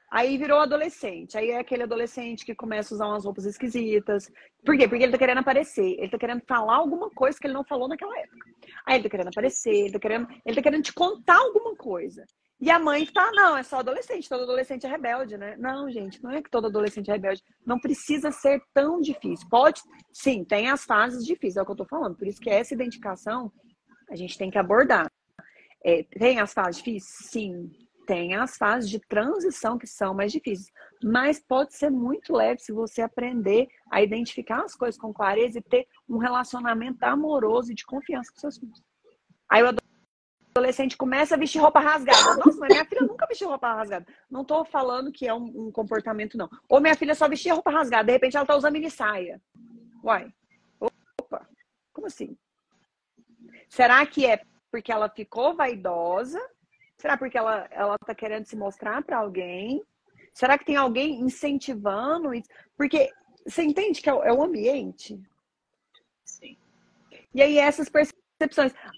Aí 0.09 0.37
virou 0.37 0.59
adolescente. 0.59 1.37
Aí 1.37 1.51
é 1.51 1.59
aquele 1.59 1.83
adolescente 1.83 2.45
que 2.45 2.55
começa 2.55 2.93
a 2.93 2.95
usar 2.95 3.07
umas 3.07 3.25
roupas 3.25 3.45
esquisitas. 3.45 4.31
Por 4.65 4.77
quê? 4.77 4.87
Porque 4.87 5.03
ele 5.03 5.11
tá 5.11 5.17
querendo 5.17 5.39
aparecer. 5.39 5.97
Ele 5.99 6.09
tá 6.09 6.17
querendo 6.17 6.41
falar 6.47 6.77
alguma 6.77 7.09
coisa 7.09 7.37
que 7.37 7.45
ele 7.47 7.53
não 7.53 7.65
falou 7.65 7.89
naquela 7.89 8.17
época. 8.17 8.47
Aí 8.85 8.95
ele 8.95 9.03
tá 9.03 9.09
querendo 9.09 9.27
aparecer, 9.27 9.73
ele 9.73 9.91
tá 9.91 9.99
querendo, 9.99 10.27
ele 10.45 10.55
tá 10.55 10.61
querendo 10.61 10.83
te 10.83 10.93
contar 10.93 11.37
alguma 11.37 11.75
coisa. 11.75 12.23
E 12.59 12.71
a 12.71 12.79
mãe 12.79 13.05
tá, 13.05 13.31
não, 13.33 13.55
é 13.55 13.61
só 13.61 13.79
adolescente, 13.79 14.27
todo 14.27 14.43
adolescente 14.43 14.85
é 14.85 14.89
rebelde, 14.89 15.37
né? 15.37 15.55
Não, 15.57 15.91
gente, 15.91 16.23
não 16.23 16.31
é 16.31 16.41
que 16.41 16.49
todo 16.49 16.67
adolescente 16.67 17.09
é 17.09 17.13
rebelde. 17.13 17.43
Não 17.65 17.79
precisa 17.79 18.31
ser 18.31 18.59
tão 18.73 18.99
difícil. 18.99 19.47
Pode, 19.47 19.81
sim, 20.11 20.43
tem 20.43 20.67
as 20.69 20.83
fases 20.83 21.23
difíceis, 21.23 21.57
é 21.57 21.61
o 21.61 21.65
que 21.65 21.71
eu 21.71 21.75
tô 21.75 21.85
falando. 21.85 22.15
Por 22.15 22.27
isso 22.27 22.41
que 22.41 22.49
essa 22.49 22.73
identificação 22.73 23.51
a 24.09 24.15
gente 24.15 24.37
tem 24.37 24.49
que 24.49 24.57
abordar. 24.57 25.09
É, 25.83 26.03
tem 26.03 26.39
as 26.39 26.53
fases 26.53 26.77
difíceis? 26.77 27.29
Sim 27.29 27.71
tem 28.07 28.35
as 28.35 28.57
fases 28.57 28.89
de 28.89 28.99
transição 28.99 29.77
que 29.77 29.85
são 29.85 30.13
mais 30.13 30.31
difíceis, 30.31 30.71
mas 31.03 31.41
pode 31.41 31.75
ser 31.75 31.91
muito 31.91 32.33
leve 32.33 32.61
se 32.61 32.71
você 32.71 33.01
aprender 33.01 33.67
a 33.91 34.01
identificar 34.01 34.63
as 34.63 34.73
coisas 34.73 34.99
com 34.99 35.13
clareza 35.13 35.59
e 35.59 35.61
ter 35.61 35.85
um 36.07 36.17
relacionamento 36.17 37.03
amoroso 37.03 37.73
e 37.73 37.75
de 37.75 37.85
confiança 37.85 38.31
com 38.31 38.39
seus 38.39 38.57
filhos. 38.57 38.81
Aí 39.49 39.61
o 39.61 39.75
adolescente 40.55 40.95
começa 40.95 41.35
a 41.35 41.37
vestir 41.37 41.59
roupa 41.59 41.81
rasgada. 41.81 42.37
Nossa, 42.37 42.57
mas 42.59 42.69
minha 42.69 42.85
filha 42.85 43.01
nunca 43.01 43.27
vestiu 43.27 43.49
roupa 43.49 43.73
rasgada. 43.73 44.07
Não 44.31 44.41
estou 44.41 44.63
falando 44.63 45.11
que 45.11 45.27
é 45.27 45.33
um, 45.33 45.67
um, 45.67 45.71
comportamento, 45.71 46.37
não. 46.37 46.49
Ou 46.69 46.79
minha 46.79 46.95
filha 46.95 47.13
só 47.13 47.27
vestia 47.27 47.53
roupa 47.53 47.71
rasgada, 47.71 48.05
de 48.05 48.13
repente 48.13 48.37
ela 48.37 48.45
está 48.45 48.55
usando 48.55 48.73
mini 48.73 48.89
saia. 48.89 49.41
Uai, 50.01 50.33
opa, 50.79 51.45
como 51.91 52.07
assim? 52.07 52.37
Será 53.69 54.05
que 54.05 54.25
é 54.25 54.41
porque 54.71 54.91
ela 54.91 55.09
ficou 55.09 55.55
vaidosa 55.55 56.39
Será 56.97 57.15
porque 57.15 57.37
ela 57.37 57.67
ela 57.71 57.95
está 57.95 58.13
querendo 58.15 58.45
se 58.45 58.55
mostrar 58.55 59.03
para 59.03 59.19
alguém? 59.19 59.83
Será 60.33 60.57
que 60.57 60.65
tem 60.65 60.75
alguém 60.75 61.19
incentivando 61.21 62.33
isso? 62.33 62.49
Porque 62.75 63.09
você 63.45 63.63
entende 63.63 64.01
que 64.01 64.09
é 64.09 64.13
o, 64.13 64.23
é 64.23 64.33
o 64.33 64.43
ambiente? 64.43 65.19
Sim. 66.25 66.57
E 67.33 67.41
aí 67.41 67.57
essas 67.57 67.87
percepções. 67.87 68.26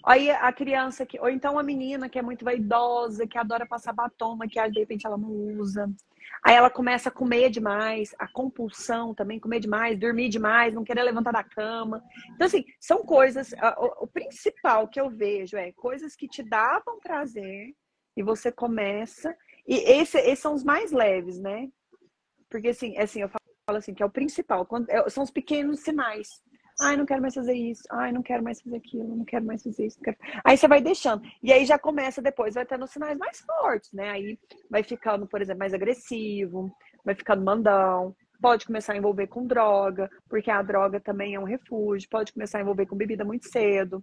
Aí 0.04 0.30
a 0.30 0.52
criança 0.52 1.06
que, 1.06 1.18
ou 1.18 1.28
então 1.28 1.58
a 1.58 1.62
menina 1.62 2.08
que 2.08 2.18
é 2.18 2.22
muito 2.22 2.44
vaidosa, 2.44 3.26
que 3.26 3.38
adora 3.38 3.66
passar 3.66 3.92
batom, 3.92 4.36
maquiagem, 4.36 4.72
de 4.72 4.80
repente 4.80 5.06
ela 5.06 5.16
não 5.16 5.30
usa. 5.30 5.90
Aí 6.42 6.54
ela 6.54 6.70
começa 6.70 7.08
a 7.08 7.12
comer 7.12 7.50
demais, 7.50 8.14
a 8.18 8.26
compulsão 8.26 9.14
também, 9.14 9.38
comer 9.38 9.60
demais, 9.60 9.98
dormir 9.98 10.28
demais, 10.28 10.74
não 10.74 10.84
querer 10.84 11.02
levantar 11.02 11.32
da 11.32 11.44
cama. 11.44 12.02
Então, 12.34 12.46
assim, 12.46 12.64
são 12.78 13.04
coisas. 13.04 13.52
O, 13.78 14.04
o 14.04 14.06
principal 14.06 14.88
que 14.88 15.00
eu 15.00 15.10
vejo 15.10 15.56
é 15.56 15.72
coisas 15.72 16.16
que 16.16 16.28
te 16.28 16.42
davam 16.42 16.98
prazer, 16.98 17.74
e 18.16 18.22
você 18.22 18.50
começa. 18.50 19.36
E 19.66 19.74
esse, 19.74 20.18
esses 20.18 20.38
são 20.40 20.54
os 20.54 20.64
mais 20.64 20.92
leves, 20.92 21.38
né? 21.38 21.68
Porque 22.48 22.68
assim, 22.68 22.96
assim, 22.98 23.22
eu 23.22 23.28
falo 23.28 23.78
assim, 23.78 23.94
que 23.94 24.02
é 24.02 24.06
o 24.06 24.10
principal, 24.10 24.66
quando, 24.66 24.88
é, 24.90 25.08
são 25.08 25.22
os 25.22 25.30
pequenos 25.30 25.80
sinais. 25.80 26.28
Ai, 26.80 26.96
não 26.96 27.04
quero 27.04 27.20
mais 27.20 27.34
fazer 27.34 27.52
isso. 27.52 27.82
Ai, 27.90 28.10
não 28.10 28.22
quero 28.22 28.42
mais 28.42 28.60
fazer 28.62 28.76
aquilo. 28.76 29.14
Não 29.14 29.24
quero 29.24 29.44
mais 29.44 29.62
fazer 29.62 29.86
isso. 29.86 29.98
Aí 30.42 30.56
você 30.56 30.66
vai 30.66 30.80
deixando. 30.80 31.22
E 31.42 31.52
aí 31.52 31.66
já 31.66 31.78
começa 31.78 32.22
depois, 32.22 32.54
vai 32.54 32.64
tendo 32.64 32.86
sinais 32.86 33.18
mais 33.18 33.40
fortes, 33.40 33.92
né? 33.92 34.10
Aí 34.10 34.38
vai 34.70 34.82
ficando, 34.82 35.26
por 35.26 35.42
exemplo, 35.42 35.58
mais 35.58 35.74
agressivo, 35.74 36.74
vai 37.04 37.14
ficando 37.14 37.44
mandão. 37.44 38.16
Pode 38.40 38.64
começar 38.64 38.94
a 38.94 38.96
envolver 38.96 39.26
com 39.26 39.46
droga, 39.46 40.10
porque 40.26 40.50
a 40.50 40.62
droga 40.62 40.98
também 40.98 41.34
é 41.34 41.40
um 41.40 41.44
refúgio. 41.44 42.08
Pode 42.08 42.32
começar 42.32 42.58
a 42.58 42.60
envolver 42.62 42.86
com 42.86 42.96
bebida 42.96 43.24
muito 43.24 43.46
cedo. 43.48 44.02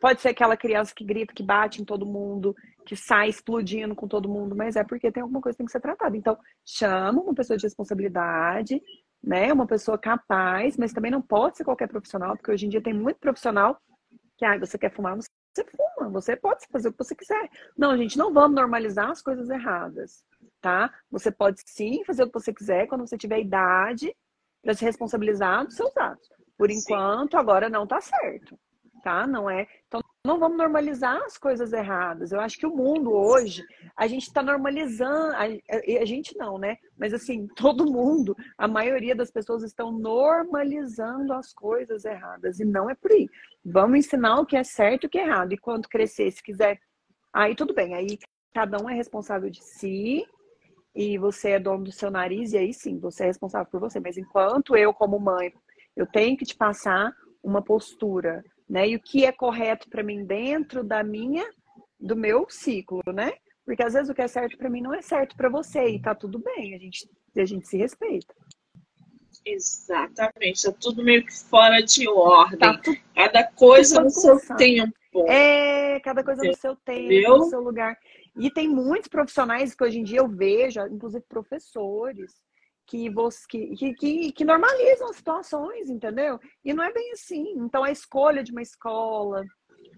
Pode 0.00 0.20
ser 0.20 0.30
aquela 0.30 0.56
criança 0.56 0.92
que 0.94 1.04
grita, 1.04 1.32
que 1.32 1.42
bate 1.42 1.80
em 1.80 1.84
todo 1.84 2.04
mundo, 2.04 2.54
que 2.84 2.94
sai 2.96 3.28
explodindo 3.28 3.94
com 3.94 4.06
todo 4.06 4.28
mundo, 4.28 4.54
mas 4.54 4.76
é 4.76 4.84
porque 4.84 5.10
tem 5.10 5.22
alguma 5.22 5.40
coisa 5.40 5.54
que 5.54 5.58
tem 5.58 5.66
que 5.66 5.72
ser 5.72 5.80
tratada. 5.80 6.16
Então, 6.16 6.36
chama 6.64 7.22
uma 7.22 7.34
pessoa 7.34 7.56
de 7.56 7.64
responsabilidade, 7.64 8.82
né? 9.26 9.52
Uma 9.52 9.66
pessoa 9.66 9.98
capaz, 9.98 10.76
mas 10.76 10.92
também 10.92 11.10
não 11.10 11.20
pode 11.20 11.56
ser 11.56 11.64
qualquer 11.64 11.88
profissional, 11.88 12.36
porque 12.36 12.52
hoje 12.52 12.66
em 12.66 12.68
dia 12.68 12.80
tem 12.80 12.94
muito 12.94 13.18
profissional 13.18 13.80
que, 14.38 14.44
ah, 14.44 14.58
você 14.58 14.78
quer 14.78 14.92
fumar, 14.92 15.16
você 15.16 15.64
fuma, 15.64 16.08
você 16.10 16.36
pode 16.36 16.64
fazer 16.70 16.88
o 16.88 16.92
que 16.92 16.98
você 17.02 17.14
quiser. 17.14 17.50
Não, 17.76 17.96
gente, 17.96 18.16
não 18.16 18.32
vamos 18.32 18.54
normalizar 18.54 19.10
as 19.10 19.20
coisas 19.20 19.50
erradas, 19.50 20.22
tá? 20.60 20.92
Você 21.10 21.32
pode 21.32 21.60
sim 21.66 22.04
fazer 22.04 22.22
o 22.22 22.26
que 22.26 22.38
você 22.38 22.54
quiser 22.54 22.86
quando 22.86 23.06
você 23.06 23.18
tiver 23.18 23.40
idade 23.40 24.14
para 24.62 24.74
se 24.74 24.84
responsabilizar 24.84 25.64
dos 25.64 25.74
seus 25.74 25.96
atos. 25.96 26.28
Por 26.56 26.70
enquanto, 26.70 27.32
sim. 27.32 27.36
agora 27.36 27.68
não 27.68 27.86
tá 27.86 28.00
certo 28.00 28.56
tá? 29.06 29.24
Não 29.24 29.48
é. 29.48 29.68
Então, 29.86 30.00
não 30.26 30.38
vamos 30.38 30.58
normalizar 30.58 31.22
as 31.22 31.38
coisas 31.38 31.72
erradas. 31.72 32.32
Eu 32.32 32.40
acho 32.40 32.58
que 32.58 32.66
o 32.66 32.74
mundo 32.74 33.12
hoje, 33.12 33.64
a 33.96 34.06
gente 34.06 34.24
está 34.24 34.42
normalizando, 34.42 35.34
a, 35.34 35.44
a, 35.44 36.04
gente 36.04 36.36
não, 36.36 36.58
né? 36.58 36.76
Mas 36.98 37.14
assim, 37.14 37.46
todo 37.56 37.90
mundo, 37.90 38.36
a 38.58 38.66
maioria 38.66 39.14
das 39.14 39.30
pessoas 39.30 39.62
estão 39.62 39.92
normalizando 39.92 41.32
as 41.32 41.52
coisas 41.52 42.04
erradas. 42.04 42.60
E 42.60 42.64
não 42.64 42.90
é 42.90 42.94
por 42.94 43.12
aí. 43.12 43.28
Vamos 43.64 44.00
ensinar 44.00 44.40
o 44.40 44.46
que 44.46 44.56
é 44.56 44.64
certo 44.64 45.04
e 45.04 45.06
o 45.06 45.10
que 45.10 45.18
é 45.18 45.26
errado. 45.26 45.52
E 45.52 45.58
quando 45.58 45.88
crescer, 45.88 46.30
se 46.30 46.42
quiser, 46.42 46.78
aí 47.32 47.54
tudo 47.54 47.72
bem. 47.72 47.94
Aí 47.94 48.18
cada 48.52 48.82
um 48.82 48.90
é 48.90 48.94
responsável 48.94 49.48
de 49.48 49.62
si. 49.62 50.26
E 50.94 51.18
você 51.18 51.50
é 51.50 51.60
dono 51.60 51.84
do 51.84 51.92
seu 51.92 52.10
nariz, 52.10 52.54
e 52.54 52.58
aí 52.58 52.72
sim, 52.72 52.98
você 52.98 53.24
é 53.24 53.26
responsável 53.26 53.70
por 53.70 53.78
você. 53.78 54.00
Mas 54.00 54.16
enquanto 54.16 54.74
eu, 54.74 54.94
como 54.94 55.20
mãe, 55.20 55.52
eu 55.94 56.06
tenho 56.06 56.36
que 56.38 56.46
te 56.46 56.56
passar 56.56 57.12
uma 57.42 57.62
postura 57.62 58.42
né? 58.68 58.88
E 58.88 58.96
o 58.96 59.00
que 59.00 59.24
é 59.24 59.32
correto 59.32 59.88
para 59.88 60.02
mim 60.02 60.24
dentro 60.24 60.82
da 60.82 61.02
minha, 61.02 61.48
do 61.98 62.16
meu 62.16 62.46
ciclo, 62.48 63.02
né? 63.12 63.32
Porque 63.64 63.82
às 63.82 63.94
vezes 63.94 64.08
o 64.08 64.14
que 64.14 64.22
é 64.22 64.28
certo 64.28 64.56
para 64.56 64.70
mim 64.70 64.80
não 64.80 64.94
é 64.94 65.02
certo 65.02 65.36
para 65.36 65.48
você 65.48 65.88
e 65.88 66.00
tá 66.00 66.14
tudo 66.14 66.38
bem, 66.38 66.74
a 66.74 66.78
gente, 66.78 67.08
a 67.36 67.44
gente 67.44 67.66
se 67.66 67.76
respeita. 67.76 68.34
Exatamente, 69.44 70.64
tá 70.64 70.72
tudo 70.72 71.04
meio 71.04 71.24
que 71.24 71.32
fora 71.32 71.80
de 71.80 72.08
ordem. 72.08 72.58
Tá 72.58 72.78
tudo, 72.78 72.98
cada 73.14 73.44
coisa 73.44 74.00
no 74.00 74.10
seu 74.10 74.38
tempo. 74.56 74.94
É, 75.28 76.00
cada 76.00 76.22
coisa 76.22 76.42
no 76.42 76.56
seu 76.56 76.76
tempo, 76.76 77.38
no 77.38 77.44
seu 77.44 77.60
lugar. 77.60 77.96
E 78.38 78.50
tem 78.50 78.68
muitos 78.68 79.08
profissionais 79.08 79.74
que 79.74 79.82
hoje 79.82 79.98
em 79.98 80.04
dia 80.04 80.18
eu 80.18 80.28
vejo, 80.28 80.80
inclusive 80.86 81.24
professores, 81.28 82.34
que, 82.86 83.10
você, 83.10 83.46
que, 83.48 83.94
que, 83.94 84.32
que 84.32 84.44
normalizam 84.44 85.08
as 85.08 85.16
situações, 85.16 85.90
entendeu? 85.90 86.38
E 86.64 86.72
não 86.72 86.84
é 86.84 86.92
bem 86.92 87.12
assim. 87.12 87.54
Então, 87.56 87.82
a 87.82 87.90
escolha 87.90 88.42
de 88.42 88.52
uma 88.52 88.62
escola, 88.62 89.44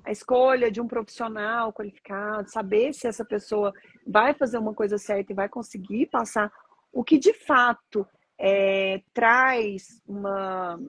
a 0.05 0.11
escolha 0.11 0.71
de 0.71 0.81
um 0.81 0.89
profissional 0.89 1.73
qualificado, 1.73 2.51
saber 2.51 2.95
se 2.95 3.07
essa 3.07 3.25
pessoa 3.25 3.73
vai 4.07 4.33
fazer 4.33 4.59
uma 4.59 4.75
coisa 4.75 4.97
certa 4.97 5.33
e 5.33 5.37
vai 5.37 5.49
conseguir 5.49 6.07
passar 6.07 6.51
o 6.93 7.05
que 7.05 7.19
de 7.19 7.35
fato 7.35 8.07
é, 8.39 9.03
traz 9.13 10.01
uma, 10.07 10.81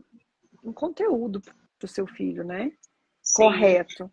um 0.63 0.71
conteúdo 0.71 1.41
para 1.41 1.85
o 1.85 1.87
seu 1.87 2.07
filho, 2.07 2.43
né? 2.43 2.71
Sim. 3.21 3.43
Correto. 3.43 4.11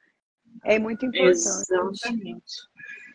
É 0.64 0.78
muito 0.78 1.06
importante. 1.06 1.36
Exatamente. 1.36 2.66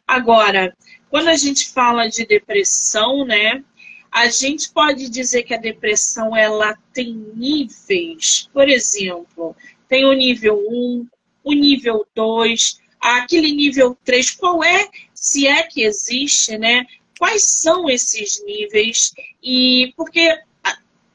Agora, 0.07 0.75
quando 1.09 1.29
a 1.29 1.35
gente 1.35 1.71
fala 1.71 2.07
de 2.07 2.25
depressão, 2.25 3.25
né? 3.25 3.63
A 4.11 4.27
gente 4.27 4.69
pode 4.71 5.09
dizer 5.09 5.43
que 5.43 5.53
a 5.53 5.57
depressão 5.57 6.35
ela 6.35 6.77
tem 6.93 7.13
níveis. 7.33 8.49
Por 8.53 8.67
exemplo, 8.67 9.55
tem 9.87 10.05
o 10.05 10.13
nível 10.13 10.61
1, 10.69 11.07
o 11.43 11.53
nível 11.53 12.05
2, 12.13 12.79
aquele 12.99 13.53
nível 13.53 13.97
3, 14.03 14.31
qual 14.31 14.63
é, 14.63 14.89
se 15.13 15.47
é 15.47 15.63
que 15.63 15.83
existe, 15.83 16.57
né? 16.57 16.85
Quais 17.17 17.43
são 17.43 17.89
esses 17.89 18.43
níveis? 18.43 19.13
E 19.41 19.93
porque 19.95 20.37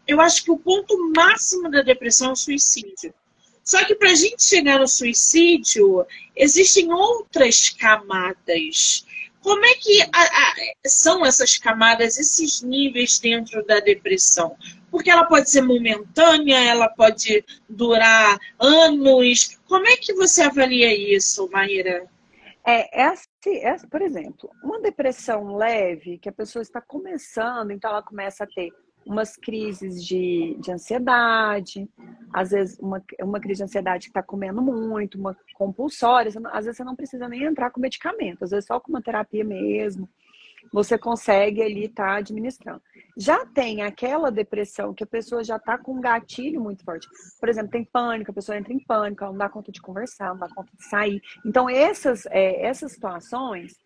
eu 0.06 0.20
acho 0.20 0.44
que 0.44 0.50
o 0.50 0.58
ponto 0.58 1.12
máximo 1.14 1.70
da 1.70 1.82
depressão 1.82 2.30
é 2.30 2.32
o 2.32 2.36
suicídio. 2.36 3.12
Só 3.62 3.84
que 3.84 3.96
para 3.96 4.12
a 4.12 4.14
gente 4.14 4.42
chegar 4.42 4.78
no 4.78 4.86
suicídio, 4.86 6.06
existem 6.36 6.92
outras 6.92 7.68
camadas. 7.68 9.04
Como 9.46 9.64
é 9.64 9.74
que 9.74 10.02
a, 10.02 10.22
a, 10.22 10.54
são 10.88 11.24
essas 11.24 11.56
camadas, 11.56 12.18
esses 12.18 12.62
níveis 12.62 13.20
dentro 13.20 13.64
da 13.64 13.78
depressão? 13.78 14.56
Porque 14.90 15.08
ela 15.08 15.24
pode 15.24 15.48
ser 15.48 15.62
momentânea, 15.62 16.58
ela 16.64 16.88
pode 16.88 17.44
durar 17.68 18.36
anos. 18.58 19.56
Como 19.68 19.86
é 19.86 19.96
que 19.98 20.12
você 20.14 20.42
avalia 20.42 20.92
isso, 20.92 21.48
Maíra? 21.52 22.08
É, 22.66 23.02
é, 23.02 23.04
assim, 23.04 23.58
é, 23.58 23.76
por 23.88 24.02
exemplo, 24.02 24.50
uma 24.64 24.80
depressão 24.80 25.56
leve, 25.56 26.18
que 26.18 26.28
a 26.28 26.32
pessoa 26.32 26.60
está 26.60 26.80
começando, 26.80 27.70
então 27.70 27.88
ela 27.88 28.02
começa 28.02 28.42
a 28.42 28.48
ter 28.48 28.72
umas 29.06 29.36
crises 29.36 30.04
de, 30.04 30.56
de 30.60 30.72
ansiedade, 30.72 31.88
às 32.32 32.50
vezes 32.50 32.78
uma, 32.80 33.02
uma 33.22 33.40
crise 33.40 33.58
de 33.58 33.64
ansiedade 33.64 34.06
que 34.06 34.10
está 34.10 34.22
comendo 34.22 34.60
muito, 34.60 35.18
uma 35.18 35.36
compulsória, 35.54 36.32
às 36.52 36.64
vezes 36.64 36.76
você 36.76 36.84
não 36.84 36.96
precisa 36.96 37.28
nem 37.28 37.44
entrar 37.44 37.70
com 37.70 37.80
medicamento, 37.80 38.42
às 38.42 38.50
vezes 38.50 38.66
só 38.66 38.80
com 38.80 38.90
uma 38.90 39.00
terapia 39.00 39.44
mesmo, 39.44 40.08
você 40.72 40.98
consegue 40.98 41.62
ali 41.62 41.84
estar 41.84 42.04
tá 42.04 42.16
administrando. 42.16 42.82
Já 43.16 43.46
tem 43.46 43.82
aquela 43.82 44.30
depressão 44.30 44.92
que 44.92 45.04
a 45.04 45.06
pessoa 45.06 45.42
já 45.44 45.56
está 45.56 45.78
com 45.78 45.94
um 45.94 46.00
gatilho 46.00 46.60
muito 46.60 46.84
forte. 46.84 47.06
Por 47.40 47.48
exemplo, 47.48 47.70
tem 47.70 47.84
pânico, 47.84 48.30
a 48.30 48.34
pessoa 48.34 48.58
entra 48.58 48.72
em 48.72 48.80
pânico, 48.80 49.22
ela 49.22 49.32
não 49.32 49.38
dá 49.38 49.48
conta 49.48 49.72
de 49.72 49.80
conversar, 49.80 50.30
não 50.30 50.38
dá 50.38 50.48
conta 50.48 50.70
de 50.76 50.84
sair. 50.84 51.22
Então, 51.44 51.70
essas, 51.70 52.26
é, 52.26 52.66
essas 52.66 52.92
situações, 52.92 53.78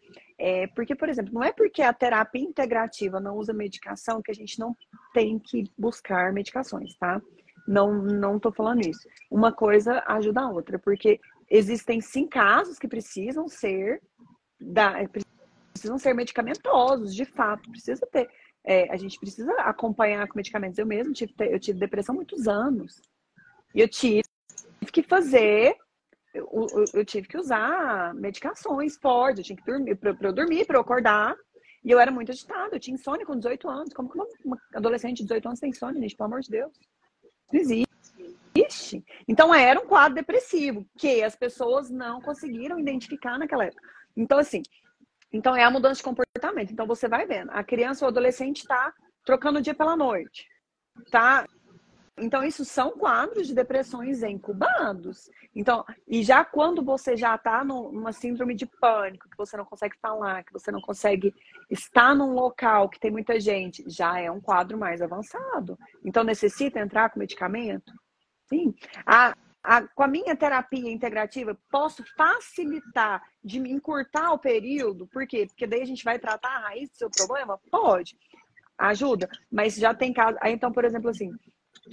é, 0.42 0.66
porque, 0.68 0.94
por 0.94 1.06
exemplo, 1.10 1.34
não 1.34 1.44
é 1.44 1.52
porque 1.52 1.82
a 1.82 1.92
terapia 1.92 2.40
integrativa 2.42 3.20
não 3.20 3.36
usa 3.36 3.52
medicação 3.52 4.22
que 4.22 4.30
a 4.30 4.34
gente 4.34 4.58
não 4.58 4.74
tem 5.12 5.38
que 5.38 5.70
buscar 5.76 6.32
medicações, 6.32 6.96
tá? 6.96 7.20
Não, 7.68 7.92
não 7.92 8.38
tô 8.38 8.50
falando 8.50 8.80
isso. 8.80 9.06
Uma 9.30 9.52
coisa 9.52 10.02
ajuda 10.06 10.40
a 10.40 10.50
outra, 10.50 10.78
porque 10.78 11.20
existem 11.50 12.00
sim 12.00 12.26
casos 12.26 12.78
que 12.78 12.88
precisam 12.88 13.48
ser 13.48 14.00
da, 14.58 14.94
precisam 15.74 15.98
ser 15.98 16.14
medicamentosos, 16.14 17.14
de 17.14 17.26
fato, 17.26 17.70
precisa 17.70 18.06
ter. 18.06 18.30
É, 18.64 18.90
a 18.90 18.96
gente 18.96 19.20
precisa 19.20 19.52
acompanhar 19.60 20.26
com 20.26 20.38
medicamentos. 20.38 20.78
Eu 20.78 20.86
mesmo 20.86 21.12
tive, 21.12 21.34
eu 21.38 21.60
tive 21.60 21.78
depressão 21.78 22.14
muitos 22.14 22.48
anos. 22.48 23.02
E 23.74 23.80
eu 23.82 23.88
tive 23.88 24.22
que 24.90 25.02
fazer, 25.02 25.76
eu, 26.34 26.48
eu, 26.52 26.84
eu 26.94 27.04
tive 27.04 27.28
que 27.28 27.36
usar 27.36 28.14
medicações 28.14 28.96
fortes, 28.96 29.38
eu 29.38 29.44
tinha 29.44 29.56
que 29.56 29.64
dormir, 29.64 29.96
para 29.96 30.16
eu 30.22 30.32
dormir, 30.32 30.66
para 30.66 30.76
eu 30.76 30.80
acordar. 30.80 31.36
E 31.84 31.90
eu 31.90 31.98
era 31.98 32.10
muito 32.10 32.30
agitada, 32.30 32.76
eu 32.76 32.80
tinha 32.80 32.94
insônia 32.94 33.24
com 33.24 33.36
18 33.36 33.68
anos. 33.68 33.94
Como 33.94 34.10
que 34.10 34.16
uma, 34.16 34.26
uma 34.44 34.58
adolescente 34.74 35.18
de 35.18 35.24
18 35.24 35.46
anos 35.46 35.60
tem 35.60 35.70
insônia, 35.70 36.00
gente? 36.00 36.16
Pelo 36.16 36.26
amor 36.26 36.40
de 36.40 36.50
Deus. 36.50 36.72
Não 37.52 37.60
existe. 37.60 39.04
Então 39.26 39.54
era 39.54 39.80
um 39.80 39.86
quadro 39.86 40.14
depressivo 40.14 40.86
que 40.98 41.22
as 41.22 41.34
pessoas 41.34 41.90
não 41.90 42.20
conseguiram 42.20 42.78
identificar 42.78 43.38
naquela 43.38 43.64
época. 43.64 43.82
Então, 44.16 44.38
assim, 44.38 44.62
então 45.32 45.56
é 45.56 45.64
a 45.64 45.70
mudança 45.70 45.96
de 45.96 46.02
comportamento. 46.02 46.72
Então 46.72 46.86
você 46.86 47.08
vai 47.08 47.26
vendo, 47.26 47.50
a 47.50 47.64
criança 47.64 48.04
ou 48.04 48.08
adolescente 48.08 48.58
está 48.58 48.92
trocando 49.24 49.58
o 49.58 49.62
dia 49.62 49.74
pela 49.74 49.96
noite, 49.96 50.46
tá? 51.10 51.46
Então 52.18 52.44
isso 52.44 52.64
são 52.64 52.92
quadros 52.92 53.46
de 53.46 53.54
depressões 53.54 54.22
incubados. 54.22 55.30
Então, 55.54 55.84
e 56.06 56.22
já 56.22 56.44
quando 56.44 56.82
você 56.82 57.16
já 57.16 57.34
está 57.34 57.64
numa 57.64 58.12
síndrome 58.12 58.54
de 58.54 58.66
pânico, 58.66 59.28
que 59.28 59.36
você 59.36 59.56
não 59.56 59.64
consegue 59.64 59.96
falar, 60.00 60.44
que 60.44 60.52
você 60.52 60.70
não 60.70 60.80
consegue 60.80 61.34
estar 61.70 62.14
num 62.14 62.34
local 62.34 62.88
que 62.88 63.00
tem 63.00 63.10
muita 63.10 63.40
gente, 63.40 63.84
já 63.86 64.20
é 64.20 64.30
um 64.30 64.40
quadro 64.40 64.78
mais 64.78 65.00
avançado. 65.00 65.78
Então 66.04 66.22
necessita 66.22 66.78
entrar 66.78 67.10
com 67.10 67.18
medicamento? 67.18 67.92
Sim. 68.46 68.74
A, 69.06 69.34
a, 69.62 69.82
com 69.82 70.02
a 70.02 70.08
minha 70.08 70.36
terapia 70.36 70.90
integrativa, 70.90 71.56
posso 71.70 72.04
facilitar 72.16 73.22
de 73.42 73.60
me 73.60 73.70
encurtar 73.70 74.32
o 74.32 74.38
período, 74.38 75.06
por 75.06 75.26
quê? 75.26 75.46
Porque 75.46 75.66
daí 75.66 75.82
a 75.82 75.86
gente 75.86 76.04
vai 76.04 76.18
tratar 76.18 76.48
a 76.48 76.68
raiz 76.68 76.90
do 76.90 76.96
seu 76.96 77.10
problema? 77.10 77.58
Pode, 77.70 78.16
ajuda, 78.76 79.28
mas 79.50 79.76
já 79.76 79.94
tem 79.94 80.12
caso. 80.12 80.36
Aí, 80.40 80.52
então, 80.52 80.72
por 80.72 80.84
exemplo, 80.84 81.10
assim, 81.10 81.30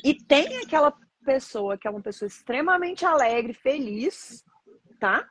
e 0.04 0.14
tem 0.14 0.58
aquela 0.58 0.94
pessoa 1.26 1.78
que 1.78 1.88
é 1.88 1.92
uma 1.92 2.02
pessoa 2.02 2.28
extremamente 2.28 3.06
alegre, 3.06 3.54
feliz, 3.54 4.44
tá? 5.00 5.28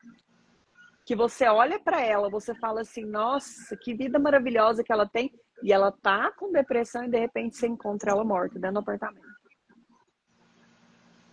Que 1.05 1.15
você 1.15 1.47
olha 1.47 1.79
para 1.79 2.01
ela, 2.01 2.29
você 2.29 2.55
fala 2.55 2.83
assim, 2.83 3.05
nossa, 3.05 3.77
que 3.77 3.95
vida 3.95 4.19
maravilhosa 4.19 4.83
que 4.85 4.93
ela 4.93 5.09
tem, 5.09 5.33
e 5.63 5.73
ela 5.73 5.91
tá 5.91 6.31
com 6.33 6.53
depressão 6.53 7.05
e 7.05 7.09
de 7.09 7.19
repente 7.19 7.57
você 7.57 7.67
encontra 7.67 8.11
ela 8.11 8.25
morta 8.25 8.59
dentro 8.59 8.75
do 8.75 8.81
apartamento. 8.81 9.37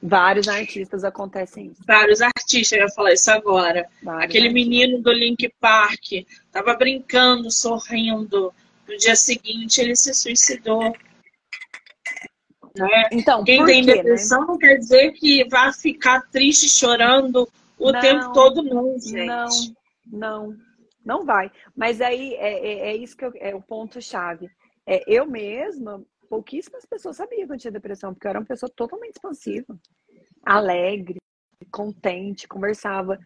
Vários 0.02 0.50
artistas 0.50 1.06
acontecem 1.06 1.68
isso. 1.68 1.82
Vários 1.88 2.22
artistas, 2.22 2.74
eu 2.74 2.86
ia 2.86 2.90
falar 2.90 3.14
isso 3.14 3.32
agora. 3.32 3.90
Vários 4.02 4.26
Aquele 4.26 4.48
artistas. 4.48 4.54
menino 4.54 5.02
do 5.02 5.14
Link 5.14 5.50
Park 5.62 6.26
tava 6.52 6.76
brincando, 6.76 7.50
sorrindo. 7.50 8.54
No 8.86 8.98
dia 8.98 9.16
seguinte 9.16 9.80
ele 9.80 9.96
se 9.96 10.14
suicidou. 10.14 10.94
Né? 12.76 13.10
Então, 13.12 13.44
Quem 13.44 13.64
tem 13.66 13.86
quê, 13.86 13.92
né? 13.92 13.98
depressão 13.98 14.42
né? 14.42 14.48
não 14.48 14.58
quer 14.58 14.78
dizer 14.78 15.12
que 15.14 15.48
vai 15.48 15.72
ficar 15.72 16.22
triste, 16.32 16.68
chorando 16.68 17.48
o 17.78 17.92
não, 17.92 18.00
tempo 18.00 18.34
todo, 18.34 18.64
não, 18.64 18.98
gente. 19.00 19.26
Não, 19.26 19.48
não, 20.08 20.58
não 21.06 21.26
vai. 21.26 21.52
Mas 21.76 22.02
aí 22.02 22.34
é, 22.36 22.54
é, 22.54 22.90
é 22.90 22.96
isso 22.96 23.16
que 23.16 23.26
eu, 23.26 23.32
é 23.36 23.54
o 23.54 23.62
ponto-chave. 23.62 24.50
É, 24.88 25.04
eu 25.08 25.26
mesma 25.26 26.04
pouquíssimas 26.28 26.84
pessoas 26.84 27.18
sabiam 27.18 27.46
que 27.46 27.54
eu 27.54 27.58
tinha 27.60 27.72
depressão, 27.72 28.12
porque 28.12 28.26
eu 28.26 28.32
era 28.32 28.40
uma 28.40 28.46
pessoa 28.46 28.72
totalmente 28.76 29.18
expansiva, 29.18 29.78
alegre, 30.44 31.20
contente, 31.72 32.48
conversava. 32.48 33.20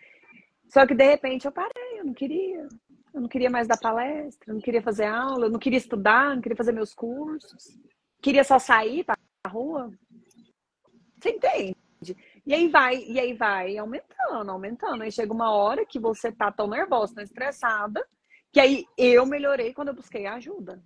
Só 0.68 0.86
que 0.86 0.94
de 0.94 1.06
repente 1.06 1.46
eu 1.46 1.52
parei, 1.54 2.00
eu 2.00 2.06
não 2.06 2.14
queria. 2.14 2.68
Eu 3.14 3.22
não 3.22 3.30
queria 3.30 3.50
mais 3.50 3.68
dar 3.68 3.80
palestra, 3.80 4.52
eu 4.52 4.56
não 4.56 4.62
queria 4.62 4.82
fazer 4.82 5.06
aula, 5.06 5.46
eu 5.48 5.50
não 5.50 5.58
queria 5.58 5.78
estudar, 5.78 6.36
não 6.36 6.42
queria 6.42 6.58
fazer 6.58 6.72
meus 6.72 6.94
cursos. 6.94 7.80
Queria 8.22 8.44
só 8.44 8.60
sair 8.60 9.04
para 9.06 9.18
rua. 9.48 9.92
Você 11.20 11.32
entende? 11.32 11.76
E 12.46 12.54
aí 12.54 12.68
vai, 12.68 13.04
e 13.04 13.20
aí 13.20 13.34
vai 13.34 13.78
aumentando, 13.78 14.52
aumentando. 14.52 15.04
Aí 15.04 15.12
chega 15.12 15.34
uma 15.34 15.52
hora 15.52 15.86
que 15.86 16.00
você 16.00 16.32
tá 16.32 16.52
tão 16.52 16.68
nervosa, 16.68 17.16
tão 17.16 17.24
estressada, 17.24 18.06
que 18.52 18.60
aí 18.60 18.86
eu 18.98 19.26
melhorei 19.26 19.74
quando 19.74 19.90
eu 19.90 19.96
busquei 19.96 20.26
ajuda. 20.28 20.82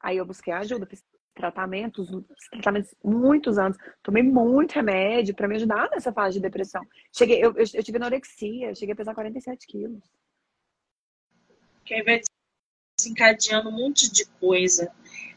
Aí 0.00 0.16
eu 0.16 0.26
busquei 0.26 0.52
ajuda, 0.52 0.86
fiz 0.86 1.04
tratamentos, 1.34 2.08
tratamentos 2.50 2.94
muitos 3.02 3.58
anos, 3.58 3.76
tomei 4.02 4.22
muito 4.22 4.72
remédio 4.72 5.34
para 5.34 5.48
me 5.48 5.56
ajudar 5.56 5.88
nessa 5.90 6.12
fase 6.12 6.34
de 6.34 6.42
depressão. 6.42 6.82
Cheguei, 7.12 7.42
eu, 7.42 7.52
eu, 7.56 7.64
eu 7.74 7.82
tive 7.82 7.96
anorexia, 7.96 8.74
cheguei 8.74 8.92
a 8.92 8.96
pesar 8.96 9.14
47 9.14 9.66
quilos. 9.66 10.02
Que 11.84 11.94
aí 11.94 12.02
vai 12.02 12.20
desencadeando 12.98 13.68
um 13.68 13.72
monte 13.72 14.12
de 14.12 14.26
coisa, 14.38 14.92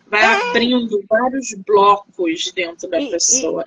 vai 0.07 0.23
é. 0.23 0.49
abrindo 0.49 1.03
vários 1.09 1.53
blocos 1.65 2.51
dentro 2.51 2.89
da 2.89 2.99
e, 2.99 3.09
pessoa. 3.09 3.63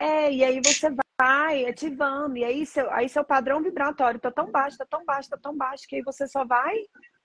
E, 0.00 0.04
é, 0.04 0.32
e 0.32 0.44
aí 0.44 0.60
você 0.62 0.94
vai 1.18 1.66
ativando, 1.66 2.36
e 2.36 2.44
aí 2.44 2.66
seu, 2.66 2.90
aí 2.90 3.08
seu 3.08 3.24
padrão 3.24 3.62
vibratório 3.62 4.20
tá 4.20 4.30
tão 4.30 4.50
baixo, 4.50 4.76
tá 4.76 4.86
tão 4.86 5.04
baixo, 5.04 5.30
tá 5.30 5.38
tão 5.38 5.56
baixo, 5.56 5.86
que 5.88 5.96
aí 5.96 6.02
você 6.02 6.28
só 6.28 6.44
vai 6.44 6.74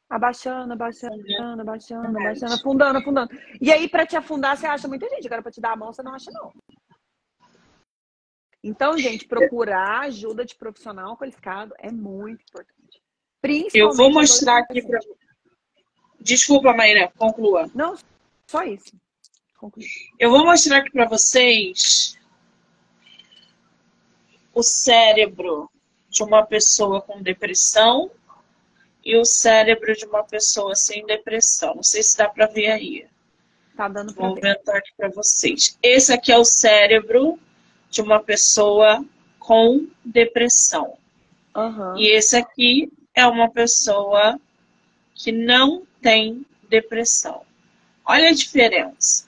abaixando, 0.09 0.73
abaixando, 0.73 1.61
abaixando, 1.61 2.17
abaixando, 2.17 2.53
afundando, 2.53 2.99
afundando. 2.99 3.31
E 3.61 3.71
aí, 3.71 3.87
para 3.87 4.05
te 4.05 4.17
afundar, 4.17 4.57
você 4.57 4.67
acha 4.67 4.87
muita 4.87 5.09
gente. 5.09 5.25
Agora, 5.25 5.41
para 5.41 5.51
te 5.51 5.61
dar 5.61 5.71
a 5.71 5.75
mão, 5.75 5.93
você 5.93 6.03
não 6.03 6.13
acha, 6.13 6.29
não. 6.31 6.51
Então, 8.63 8.97
gente, 8.97 9.25
procurar 9.25 10.01
ajuda 10.01 10.45
de 10.45 10.55
profissional 10.55 11.17
qualificado 11.17 11.73
é 11.79 11.91
muito 11.91 12.43
importante. 12.49 13.01
Principalmente 13.41 13.77
Eu 13.77 13.93
vou 13.93 14.11
mostrar 14.11 14.59
aqui 14.59 14.85
para. 14.85 14.99
Desculpa, 16.19 16.73
Maíra, 16.73 17.11
conclua. 17.17 17.71
Não, 17.73 17.95
só 18.51 18.63
isso. 18.63 18.93
Eu 20.19 20.29
vou 20.29 20.43
mostrar 20.43 20.77
aqui 20.77 20.91
para 20.91 21.07
vocês 21.07 22.17
o 24.53 24.61
cérebro 24.61 25.69
de 26.09 26.21
uma 26.23 26.45
pessoa 26.45 27.01
com 27.01 27.21
depressão 27.21 28.11
e 29.05 29.15
o 29.15 29.23
cérebro 29.23 29.95
de 29.95 30.05
uma 30.05 30.23
pessoa 30.23 30.75
sem 30.75 31.05
depressão. 31.05 31.75
Não 31.75 31.83
sei 31.83 32.03
se 32.03 32.17
dá 32.17 32.27
para 32.27 32.47
ver 32.47 32.71
aí. 32.71 33.07
Tá 33.77 33.87
dando 33.87 34.13
pra 34.13 34.27
Vou 34.27 34.35
aumentar 34.35 34.77
aqui 34.77 34.91
para 34.97 35.09
vocês. 35.09 35.77
Esse 35.81 36.11
aqui 36.11 36.31
é 36.31 36.37
o 36.37 36.43
cérebro 36.43 37.39
de 37.89 38.01
uma 38.01 38.21
pessoa 38.21 39.05
com 39.39 39.87
depressão. 40.03 40.97
Uhum. 41.55 41.97
E 41.97 42.07
esse 42.17 42.35
aqui 42.35 42.91
é 43.15 43.25
uma 43.25 43.49
pessoa 43.49 44.37
que 45.15 45.31
não 45.31 45.85
tem 46.01 46.45
depressão. 46.67 47.45
Olha 48.05 48.29
a 48.29 48.33
diferença. 48.33 49.27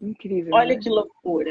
Incrível. 0.00 0.54
Olha 0.54 0.74
né? 0.74 0.80
que 0.80 0.88
loucura. 0.88 1.50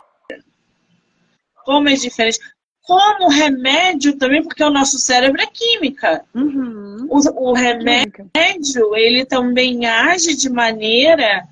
Como 1.66 1.90
é 1.90 1.96
diferente 1.96 2.40
como 2.88 3.28
remédio 3.28 4.18
também, 4.18 4.42
porque 4.42 4.64
o 4.64 4.70
nosso 4.70 4.98
cérebro 4.98 5.42
é 5.42 5.46
química. 5.46 6.24
Uhum. 6.34 7.06
O, 7.10 7.50
o, 7.50 7.54
remédio, 7.54 8.96
ele 8.96 9.26
também 9.26 9.86
age 9.86 10.38
de 10.38 10.50
maneira, 10.50 11.46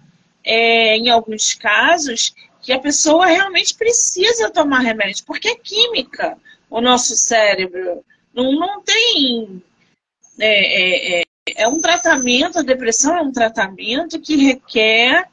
é, 0.45 0.95
em 0.95 1.09
alguns 1.09 1.53
casos, 1.53 2.33
que 2.61 2.71
a 2.71 2.79
pessoa 2.79 3.25
realmente 3.25 3.75
precisa 3.75 4.49
tomar 4.49 4.79
remédio, 4.79 5.25
porque 5.25 5.49
é 5.49 5.55
química 5.55 6.37
o 6.69 6.79
nosso 6.79 7.17
cérebro. 7.17 8.01
Não, 8.33 8.53
não 8.53 8.81
tem. 8.81 9.61
É, 10.39 11.19
é, 11.19 11.23
é, 11.55 11.67
um 11.67 11.79
tratamento, 11.81 12.59
a 12.59 12.63
depressão 12.63 13.15
é 13.17 13.21
um 13.21 13.31
tratamento 13.31 14.19
que 14.19 14.35
requer 14.35 15.29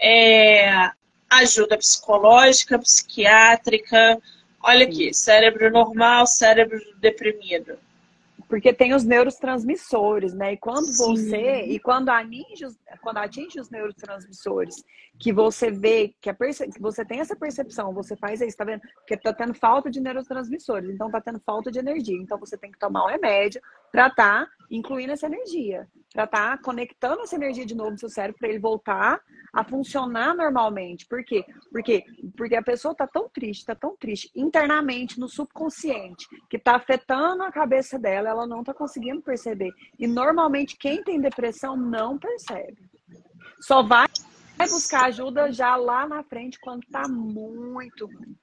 é, 0.00 0.90
ajuda 1.30 1.78
psicológica, 1.78 2.78
psiquiátrica, 2.78 4.20
Olha 4.60 4.84
aqui, 4.84 5.14
cérebro 5.14 5.70
normal, 5.70 6.26
cérebro 6.26 6.78
deprimido. 7.00 7.78
Porque 8.48 8.72
tem 8.72 8.94
os 8.94 9.04
neurotransmissores, 9.04 10.32
né? 10.32 10.54
E 10.54 10.56
quando 10.56 10.86
Sim. 10.86 10.96
você, 10.96 11.62
e 11.62 11.78
quando 11.78 12.08
atinge, 12.08 12.64
os, 12.64 12.78
quando 13.02 13.18
atinge 13.18 13.60
os 13.60 13.68
neurotransmissores, 13.68 14.82
que 15.18 15.32
você 15.32 15.70
vê, 15.70 16.14
que, 16.20 16.30
a 16.30 16.34
perce, 16.34 16.66
que 16.68 16.80
você 16.80 17.04
tem 17.04 17.20
essa 17.20 17.36
percepção, 17.36 17.92
você 17.92 18.16
faz 18.16 18.40
isso, 18.40 18.56
tá 18.56 18.64
vendo? 18.64 18.80
Porque 18.94 19.16
tá 19.16 19.32
tendo 19.32 19.52
falta 19.52 19.90
de 19.90 20.00
neurotransmissores, 20.00 20.88
então 20.88 21.10
tá 21.10 21.20
tendo 21.20 21.40
falta 21.40 21.70
de 21.70 21.78
energia. 21.78 22.16
Então 22.16 22.38
você 22.38 22.56
tem 22.56 22.70
que 22.70 22.78
tomar 22.78 23.04
um 23.04 23.08
remédio 23.08 23.60
para 23.92 24.08
tá 24.08 24.46
incluindo 24.70 25.12
essa 25.12 25.26
energia, 25.26 25.86
para 26.18 26.26
tá 26.26 26.58
conectando 26.58 27.22
essa 27.22 27.36
energia 27.36 27.64
de 27.64 27.76
novo 27.76 27.92
no 27.92 27.98
seu 27.98 28.08
cérebro 28.08 28.38
para 28.40 28.48
ele 28.48 28.58
voltar 28.58 29.20
a 29.52 29.62
funcionar 29.62 30.34
normalmente. 30.34 31.06
Por 31.06 31.22
quê? 31.22 31.44
Porque, 31.70 32.04
porque 32.36 32.56
a 32.56 32.62
pessoa 32.62 32.92
tá 32.92 33.06
tão 33.06 33.28
triste, 33.28 33.64
tá 33.64 33.74
tão 33.74 33.96
triste 33.96 34.28
internamente 34.34 35.20
no 35.20 35.28
subconsciente, 35.28 36.26
que 36.50 36.58
tá 36.58 36.74
afetando 36.74 37.44
a 37.44 37.52
cabeça 37.52 37.98
dela, 37.98 38.30
ela 38.30 38.46
não 38.48 38.64
tá 38.64 38.74
conseguindo 38.74 39.22
perceber. 39.22 39.70
E 39.96 40.08
normalmente 40.08 40.76
quem 40.76 41.04
tem 41.04 41.20
depressão 41.20 41.76
não 41.76 42.18
percebe. 42.18 42.90
Só 43.60 43.82
vai 43.82 44.08
buscar 44.68 45.06
ajuda 45.06 45.52
já 45.52 45.76
lá 45.76 46.06
na 46.08 46.24
frente 46.24 46.58
quando 46.58 46.84
tá 46.90 47.06
muito 47.06 48.06
ruim. 48.06 48.36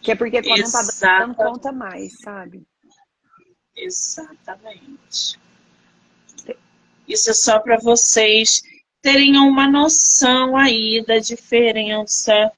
Que 0.00 0.12
é 0.12 0.14
porque 0.14 0.40
quando 0.40 0.60
Exato. 0.60 0.86
não 0.86 1.00
tá 1.00 1.18
dando 1.18 1.34
conta 1.34 1.72
mais, 1.72 2.16
sabe? 2.20 2.64
Exatamente. 3.74 5.47
Isso 7.08 7.30
é 7.30 7.34
só 7.34 7.58
para 7.58 7.78
vocês 7.78 8.62
terem 9.00 9.38
uma 9.38 9.66
noção 9.66 10.56
aí 10.56 11.02
da 11.06 11.18
diferença 11.18 12.52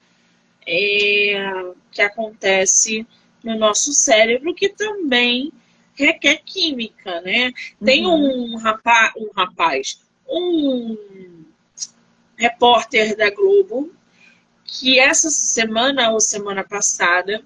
é, 0.67 1.73
que 1.91 2.03
acontece 2.03 3.07
no 3.43 3.57
nosso 3.57 3.93
cérebro, 3.93 4.55
que 4.55 4.69
também 4.69 5.53
requer 5.95 6.43
química, 6.45 7.21
né? 7.21 7.53
Tem 7.85 8.07
uhum. 8.07 8.55
um, 8.55 8.57
rapaz, 8.57 9.13
um 9.17 9.31
rapaz, 9.37 10.01
um 10.29 10.97
repórter 12.37 13.17
da 13.17 13.31
Globo, 13.31 13.93
que 14.65 14.99
essa 14.99 15.31
semana 15.31 16.11
ou 16.11 16.21
semana 16.21 16.65
passada, 16.65 17.43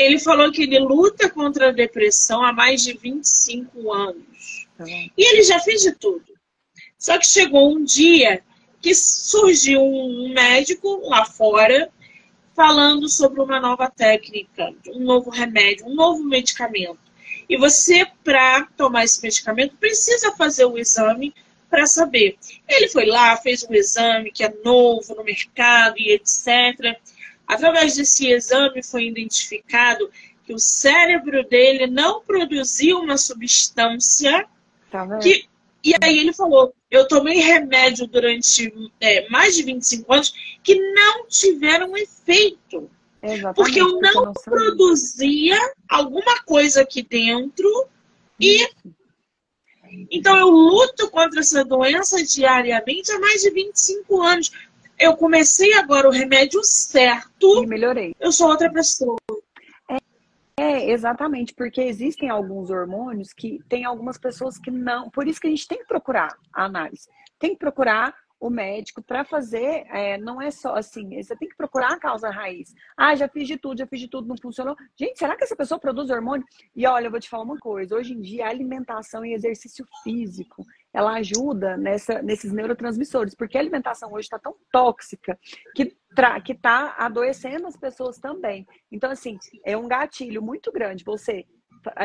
ele 0.00 0.18
falou 0.18 0.50
que 0.50 0.62
ele 0.62 0.78
luta 0.78 1.28
contra 1.28 1.68
a 1.68 1.72
depressão 1.72 2.44
há 2.44 2.52
mais 2.52 2.82
de 2.82 2.92
25 2.94 3.92
anos. 3.92 4.66
Uhum. 4.78 5.10
E 5.16 5.32
ele 5.32 5.42
já 5.42 5.58
fez 5.60 5.82
de 5.82 5.92
tudo. 5.92 6.24
Só 6.98 7.18
que 7.18 7.26
chegou 7.26 7.74
um 7.74 7.84
dia 7.84 8.42
que 8.80 8.94
surgiu 8.94 9.82
um 9.82 10.32
médico 10.32 11.00
lá 11.08 11.24
fora 11.24 11.90
falando 12.54 13.08
sobre 13.08 13.40
uma 13.40 13.60
nova 13.60 13.90
técnica, 13.90 14.74
um 14.88 15.00
novo 15.00 15.30
remédio, 15.30 15.86
um 15.86 15.94
novo 15.94 16.22
medicamento. 16.22 16.98
E 17.48 17.56
você, 17.56 18.06
para 18.22 18.66
tomar 18.76 19.04
esse 19.04 19.22
medicamento, 19.22 19.76
precisa 19.76 20.32
fazer 20.36 20.66
o 20.66 20.78
exame 20.78 21.34
para 21.68 21.86
saber. 21.86 22.36
Ele 22.68 22.88
foi 22.88 23.06
lá, 23.06 23.36
fez 23.36 23.64
um 23.64 23.72
exame 23.72 24.30
que 24.30 24.44
é 24.44 24.52
novo 24.64 25.14
no 25.14 25.24
mercado 25.24 25.94
e 25.98 26.12
etc. 26.12 26.98
Através 27.50 27.96
desse 27.96 28.28
exame 28.28 28.80
foi 28.80 29.08
identificado 29.08 30.08
que 30.46 30.54
o 30.54 30.58
cérebro 30.58 31.42
dele 31.48 31.88
não 31.88 32.22
produziu 32.22 33.00
uma 33.00 33.16
substância 33.16 34.46
tá 34.88 35.18
que. 35.18 35.48
E 35.82 35.92
aí 36.00 36.20
ele 36.20 36.32
falou: 36.32 36.72
eu 36.88 37.08
tomei 37.08 37.40
remédio 37.40 38.06
durante 38.06 38.72
é, 39.00 39.28
mais 39.28 39.56
de 39.56 39.64
25 39.64 40.12
anos 40.12 40.32
que 40.62 40.76
não 40.76 41.26
tiveram 41.26 41.96
efeito. 41.96 42.88
Exatamente, 43.20 43.56
porque 43.56 43.80
eu 43.80 44.00
não, 44.00 44.26
não 44.26 44.32
produzia 44.32 45.58
alguma 45.88 46.42
coisa 46.44 46.82
aqui 46.82 47.02
dentro 47.02 47.68
e 48.38 48.64
então 50.08 50.36
eu 50.36 50.48
luto 50.48 51.10
contra 51.10 51.40
essa 51.40 51.64
doença 51.64 52.22
diariamente 52.22 53.10
há 53.10 53.18
mais 53.18 53.42
de 53.42 53.50
25 53.50 54.22
anos. 54.22 54.52
Eu 55.00 55.16
comecei 55.16 55.72
agora 55.72 56.06
o 56.06 56.12
remédio 56.12 56.62
certo. 56.62 57.64
E 57.64 57.66
melhorei. 57.66 58.14
Eu 58.20 58.30
sou 58.30 58.50
outra 58.50 58.70
pessoa. 58.70 59.16
É, 60.58 60.90
exatamente, 60.90 61.54
porque 61.54 61.80
existem 61.80 62.28
alguns 62.28 62.68
hormônios 62.68 63.32
que 63.32 63.60
tem 63.66 63.86
algumas 63.86 64.18
pessoas 64.18 64.58
que 64.58 64.70
não. 64.70 65.08
Por 65.08 65.26
isso 65.26 65.40
que 65.40 65.46
a 65.46 65.50
gente 65.50 65.66
tem 65.66 65.78
que 65.78 65.86
procurar 65.86 66.36
a 66.52 66.66
análise. 66.66 67.08
Tem 67.38 67.52
que 67.52 67.58
procurar 67.58 68.14
o 68.38 68.50
médico 68.50 69.02
para 69.02 69.24
fazer, 69.24 69.86
é, 69.90 70.16
não 70.16 70.40
é 70.40 70.50
só 70.50 70.74
assim, 70.74 71.22
você 71.22 71.36
tem 71.36 71.48
que 71.48 71.56
procurar 71.56 71.92
a 71.92 71.98
causa 71.98 72.30
raiz. 72.30 72.74
Ah, 72.96 73.14
já 73.14 73.28
fiz 73.28 73.46
de 73.46 73.58
tudo, 73.58 73.78
já 73.78 73.86
fiz 73.86 74.00
de 74.00 74.08
tudo, 74.08 74.28
não 74.28 74.36
funcionou. 74.36 74.74
Gente, 74.96 75.18
será 75.18 75.36
que 75.36 75.44
essa 75.44 75.54
pessoa 75.54 75.78
produz 75.78 76.08
hormônio? 76.08 76.46
E 76.74 76.86
olha, 76.86 77.06
eu 77.06 77.10
vou 77.10 77.20
te 77.20 77.28
falar 77.28 77.44
uma 77.44 77.58
coisa, 77.58 77.94
hoje 77.94 78.14
em 78.14 78.20
dia 78.20 78.46
alimentação 78.46 79.24
e 79.26 79.34
exercício 79.34 79.86
físico, 80.02 80.64
ela 80.92 81.14
ajuda 81.14 81.76
nessa, 81.76 82.20
nesses 82.22 82.52
neurotransmissores, 82.52 83.34
porque 83.34 83.56
a 83.56 83.60
alimentação 83.60 84.12
hoje 84.12 84.26
está 84.26 84.38
tão 84.38 84.56
tóxica 84.72 85.38
que 85.74 85.96
está 86.52 86.96
adoecendo 86.98 87.66
as 87.66 87.76
pessoas 87.76 88.18
também. 88.18 88.66
Então, 88.90 89.10
assim, 89.10 89.38
é 89.64 89.76
um 89.76 89.88
gatilho 89.88 90.42
muito 90.42 90.72
grande 90.72 91.04
você 91.04 91.46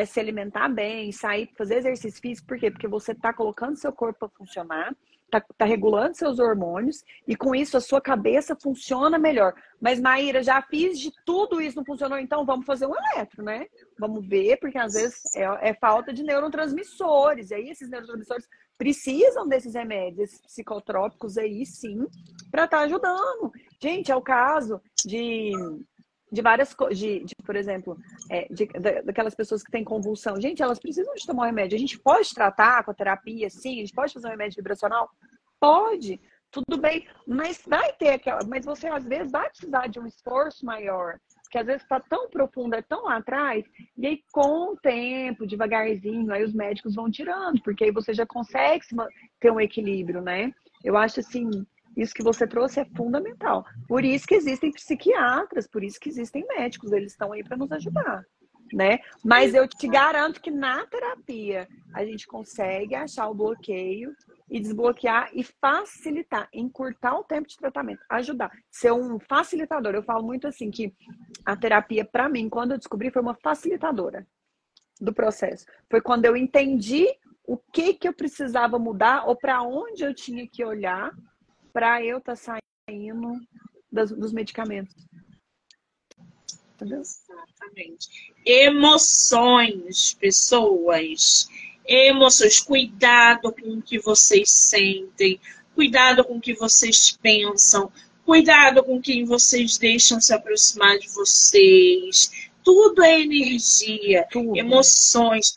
se 0.05 0.19
alimentar 0.19 0.69
bem, 0.69 1.11
sair, 1.11 1.49
fazer 1.57 1.77
exercício 1.77 2.21
físico, 2.21 2.47
por 2.47 2.57
quê? 2.57 2.71
Porque 2.71 2.87
você 2.87 3.11
está 3.11 3.33
colocando 3.33 3.75
seu 3.75 3.91
corpo 3.91 4.19
para 4.19 4.29
funcionar, 4.29 4.95
está 5.25 5.41
tá 5.57 5.65
regulando 5.65 6.15
seus 6.15 6.39
hormônios 6.39 7.03
e 7.27 7.35
com 7.35 7.53
isso 7.53 7.75
a 7.75 7.81
sua 7.81 7.99
cabeça 7.99 8.55
funciona 8.55 9.17
melhor. 9.17 9.53
Mas, 9.81 9.99
Maíra, 9.99 10.41
já 10.41 10.61
fiz 10.61 10.99
de 10.99 11.11
tudo 11.25 11.61
isso, 11.61 11.75
não 11.75 11.85
funcionou, 11.85 12.17
então 12.17 12.45
vamos 12.45 12.65
fazer 12.65 12.85
um 12.85 12.95
eletro, 12.95 13.43
né? 13.43 13.65
Vamos 13.99 14.25
ver, 14.25 14.57
porque 14.57 14.77
às 14.77 14.93
vezes 14.93 15.35
é, 15.35 15.69
é 15.69 15.73
falta 15.73 16.13
de 16.13 16.23
neurotransmissores, 16.23 17.51
e 17.51 17.55
aí 17.55 17.69
esses 17.69 17.89
neurotransmissores 17.89 18.47
precisam 18.77 19.47
desses 19.47 19.73
remédios, 19.73 20.39
psicotrópicos 20.41 21.37
aí, 21.37 21.65
sim, 21.65 22.05
para 22.51 22.65
estar 22.65 22.77
tá 22.77 22.83
ajudando. 22.83 23.51
Gente, 23.81 24.11
é 24.11 24.15
o 24.15 24.21
caso 24.21 24.81
de 25.05 25.51
de 26.31 26.41
várias 26.41 26.73
coisas, 26.73 26.97
de, 26.97 27.23
de, 27.23 27.35
por 27.45 27.55
exemplo, 27.55 27.97
é, 28.29 28.47
de, 28.51 28.65
daquelas 29.03 29.33
pessoas 29.33 29.63
que 29.63 29.71
têm 29.71 29.83
convulsão. 29.83 30.39
Gente, 30.41 30.61
elas 30.61 30.79
precisam 30.79 31.13
de 31.13 31.25
tomar 31.25 31.45
remédio. 31.45 31.75
A 31.75 31.79
gente 31.79 31.97
pode 31.99 32.33
tratar 32.33 32.83
com 32.83 32.91
a 32.91 32.93
terapia, 32.93 33.49
sim, 33.49 33.77
a 33.77 33.81
gente 33.81 33.93
pode 33.93 34.13
fazer 34.13 34.27
um 34.27 34.31
remédio 34.31 34.57
vibracional? 34.57 35.09
Pode, 35.59 36.19
tudo 36.51 36.77
bem, 36.77 37.07
mas 37.25 37.61
vai 37.65 37.93
ter 37.93 38.09
aquela. 38.09 38.41
Mas 38.45 38.65
você 38.65 38.87
às 38.87 39.05
vezes 39.05 39.31
vai 39.31 39.49
precisar 39.49 39.87
de 39.87 39.99
um 39.99 40.05
esforço 40.05 40.65
maior, 40.65 41.19
que 41.55 41.59
às 41.59 41.67
vezes 41.67 41.83
está 41.83 42.01
tão 42.01 42.29
profundo, 42.29 42.75
é 42.75 42.81
tão 42.81 43.05
lá 43.05 43.15
atrás, 43.15 43.63
e 43.97 44.05
aí 44.05 44.21
com 44.29 44.73
o 44.73 44.75
tempo, 44.75 45.47
devagarzinho, 45.47 46.29
aí 46.33 46.43
os 46.43 46.53
médicos 46.53 46.95
vão 46.95 47.09
tirando, 47.09 47.61
porque 47.63 47.85
aí 47.85 47.91
você 47.91 48.13
já 48.13 48.25
consegue 48.25 48.83
ter 49.39 49.51
um 49.51 49.61
equilíbrio, 49.61 50.21
né? 50.21 50.53
Eu 50.83 50.97
acho 50.97 51.21
assim, 51.21 51.49
isso 51.95 52.13
que 52.13 52.21
você 52.21 52.45
trouxe 52.45 52.81
é 52.81 52.85
fundamental. 52.97 53.63
Por 53.87 54.03
isso 54.03 54.27
que 54.27 54.35
existem 54.35 54.69
psiquiatras, 54.69 55.65
por 55.65 55.81
isso 55.81 55.97
que 55.97 56.09
existem 56.09 56.45
médicos, 56.45 56.91
eles 56.91 57.13
estão 57.13 57.31
aí 57.31 57.41
para 57.41 57.55
nos 57.55 57.71
ajudar, 57.71 58.25
né? 58.73 58.99
Mas 59.23 59.53
eu 59.53 59.65
te 59.65 59.87
garanto 59.87 60.41
que 60.41 60.51
na 60.51 60.85
terapia 60.87 61.69
a 61.93 62.03
gente 62.03 62.27
consegue 62.27 62.95
achar 62.95 63.29
o 63.29 63.33
bloqueio 63.33 64.13
e 64.49 64.59
desbloquear 64.59 65.29
e 65.33 65.43
facilitar, 65.43 66.47
encurtar 66.53 67.15
o 67.15 67.23
tempo 67.23 67.47
de 67.47 67.57
tratamento, 67.57 68.03
ajudar, 68.09 68.51
ser 68.69 68.91
um 68.91 69.19
facilitador. 69.19 69.95
Eu 69.95 70.03
falo 70.03 70.23
muito 70.23 70.47
assim 70.47 70.69
que 70.69 70.93
a 71.43 71.55
terapia 71.55 72.05
para 72.05 72.29
mim, 72.29 72.47
quando 72.49 72.71
eu 72.71 72.77
descobri, 72.77 73.11
foi 73.11 73.21
uma 73.21 73.35
facilitadora 73.35 74.25
do 74.99 75.13
processo. 75.13 75.65
Foi 75.89 76.01
quando 76.01 76.25
eu 76.25 76.37
entendi 76.37 77.07
o 77.43 77.57
que 77.57 77.93
que 77.93 78.07
eu 78.07 78.13
precisava 78.13 78.79
mudar 78.79 79.27
ou 79.27 79.35
para 79.35 79.61
onde 79.61 80.03
eu 80.03 80.13
tinha 80.13 80.47
que 80.47 80.63
olhar 80.63 81.11
para 81.73 82.03
eu 82.03 82.19
estar 82.19 82.35
tá 82.35 82.59
saindo 82.87 83.33
das, 83.91 84.11
dos 84.11 84.31
medicamentos. 84.31 84.95
Entendeu? 86.75 87.01
Exatamente. 87.01 88.33
Emoções, 88.45 90.13
pessoas. 90.13 91.47
Emoções. 91.87 92.59
Cuidado 92.59 93.51
com 93.51 93.73
o 93.73 93.81
que 93.81 93.99
vocês 93.99 94.49
sentem. 94.49 95.39
Cuidado 95.73 96.23
com 96.23 96.37
o 96.37 96.41
que 96.41 96.53
vocês 96.53 97.17
pensam. 97.21 97.91
Cuidado 98.25 98.83
com 98.83 99.01
quem 99.01 99.23
vocês 99.25 99.77
deixam 99.77 100.19
se 100.19 100.33
aproximar 100.33 100.97
de 100.97 101.07
vocês. 101.09 102.49
Tudo 102.63 103.03
é 103.03 103.21
energia, 103.21 104.25
Tudo. 104.31 104.57
emoções 104.57 105.53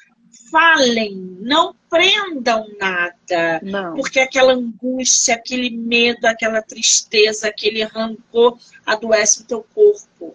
falem, 0.51 1.15
não 1.41 1.75
prendam 1.89 2.67
nada. 2.79 3.61
Não. 3.63 3.95
Porque 3.95 4.21
aquela 4.21 4.53
angústia, 4.53 5.35
aquele 5.35 5.71
medo, 5.71 6.27
aquela 6.27 6.63
tristeza, 6.63 7.49
aquele 7.49 7.83
rancor 7.85 8.59
adoece 8.85 9.43
o 9.43 9.45
teu 9.45 9.65
corpo. 9.75 10.35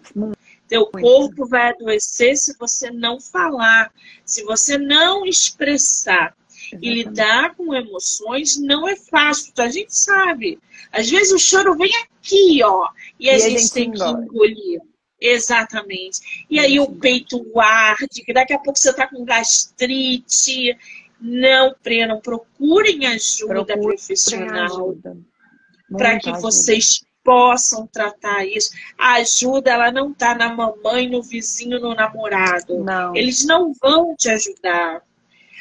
Teu 0.74 0.86
corpo 0.86 1.46
vai 1.46 1.70
adoecer 1.70 2.36
se 2.36 2.56
você 2.58 2.90
não 2.90 3.20
falar, 3.20 3.92
se 4.24 4.42
você 4.42 4.76
não 4.76 5.24
expressar. 5.24 6.34
Exatamente. 6.72 6.88
E 6.88 6.94
lidar 6.94 7.54
com 7.54 7.72
emoções 7.72 8.56
não 8.56 8.88
é 8.88 8.96
fácil, 8.96 9.52
a 9.58 9.68
gente 9.68 9.96
sabe. 9.96 10.58
Às 10.90 11.08
vezes 11.08 11.32
o 11.32 11.38
choro 11.38 11.76
vem 11.76 11.92
aqui, 12.02 12.60
ó, 12.64 12.88
e 13.20 13.30
a, 13.30 13.36
e 13.36 13.38
gente, 13.38 13.46
a 13.46 13.58
gente 13.58 13.72
tem 13.72 13.92
que 13.92 14.02
engolir. 14.02 14.80
Exatamente. 15.20 16.46
E 16.50 16.58
aí 16.58 16.80
o 16.80 16.90
peito 16.90 17.40
arde, 17.56 18.24
daqui 18.32 18.52
a 18.52 18.58
pouco 18.58 18.76
você 18.76 18.90
está 18.90 19.06
com 19.06 19.24
gastrite. 19.24 20.76
Não, 21.20 21.72
não 22.08 22.20
procurem 22.20 23.06
ajuda 23.06 23.78
profissional 23.78 24.96
para 25.96 26.18
que 26.18 26.32
vocês 26.32 27.04
possam 27.24 27.86
tratar 27.86 28.46
isso. 28.46 28.72
A 28.98 29.14
ajuda, 29.14 29.70
ela 29.70 29.90
não 29.90 30.10
está 30.12 30.34
na 30.34 30.54
mamãe, 30.54 31.08
no 31.08 31.22
vizinho, 31.22 31.80
no 31.80 31.94
namorado. 31.94 32.84
Não. 32.84 33.16
Eles 33.16 33.42
não 33.44 33.72
vão 33.72 34.14
te 34.14 34.28
ajudar. 34.28 35.00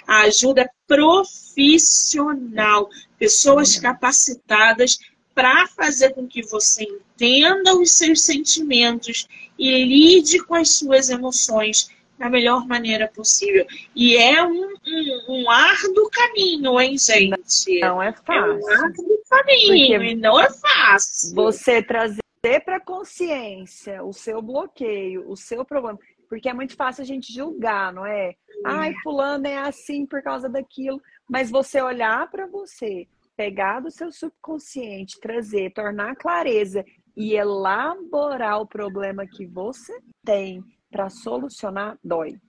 A 0.06 0.24
ajuda 0.24 0.64
é 0.64 0.70
profissional. 0.86 2.90
Pessoas 3.18 3.80
capacitadas 3.80 5.00
para 5.34 5.66
fazer 5.68 6.14
com 6.14 6.28
que 6.28 6.42
você 6.44 6.84
entenda 6.84 7.74
os 7.76 7.94
seus 7.94 8.22
sentimentos 8.22 9.30
e 9.58 9.86
lide 9.86 10.44
com 10.44 10.56
as 10.56 10.72
suas 10.72 11.10
emoções 11.10 11.90
da 12.24 12.30
melhor 12.30 12.66
maneira 12.66 13.08
possível. 13.08 13.66
E 13.94 14.16
é 14.16 14.42
um, 14.44 14.74
um, 14.88 15.26
um 15.28 15.50
árduo 15.50 16.10
caminho, 16.10 16.80
hein, 16.80 16.98
gente? 16.98 17.80
Não 17.82 18.02
é 18.02 18.14
fácil. 18.14 18.34
É 18.34 18.54
um 18.54 18.70
árduo 18.70 19.20
caminho 19.30 19.98
Porque 19.98 20.12
e 20.12 20.16
não 20.16 20.40
é 20.40 20.50
fácil. 20.50 21.36
Você 21.36 21.84
trazer 21.84 22.22
para 22.64 22.80
consciência 22.80 24.04
o 24.04 24.14
seu 24.14 24.42
bloqueio, 24.42 25.30
o 25.30 25.36
seu 25.36 25.66
problema. 25.66 26.00
Porque 26.30 26.48
é 26.48 26.54
muito 26.54 26.76
fácil 26.76 27.04
a 27.04 27.06
gente 27.06 27.32
julgar, 27.32 27.92
não 27.94 28.06
é? 28.06 28.34
Ai, 28.66 28.94
fulano 29.04 29.46
é 29.46 29.58
assim 29.58 30.06
por 30.06 30.24
causa 30.24 30.48
daquilo. 30.48 31.02
Mas 31.30 31.52
você 31.52 31.82
olhar 31.82 32.30
para 32.32 32.48
você, 32.48 33.06
pegar 33.36 33.82
do 33.82 33.92
seu 33.92 34.12
subconsciente, 34.12 35.20
trazer, 35.20 35.74
tornar 35.74 36.16
clareza 36.16 36.86
e 37.16 37.36
elaborar 37.36 38.62
o 38.62 38.68
problema 38.68 39.28
que 39.28 39.46
você 39.46 39.94
tem 40.26 40.64
para 40.94 41.10
solucionar, 41.10 41.98
dói. 42.04 42.40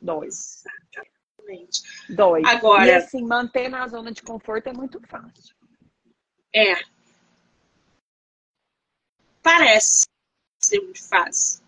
Dói. 0.00 0.26
Exatamente. 0.26 1.82
Dói. 2.14 2.42
Agora, 2.44 2.86
e 2.86 2.94
assim, 2.94 3.24
manter 3.24 3.70
na 3.70 3.88
zona 3.88 4.12
de 4.12 4.22
conforto 4.22 4.68
é 4.68 4.74
muito 4.74 5.00
fácil. 5.08 5.56
É. 6.54 6.74
Parece 9.42 10.04
ser 10.62 10.80
muito 10.80 11.02
fácil. 11.08 11.64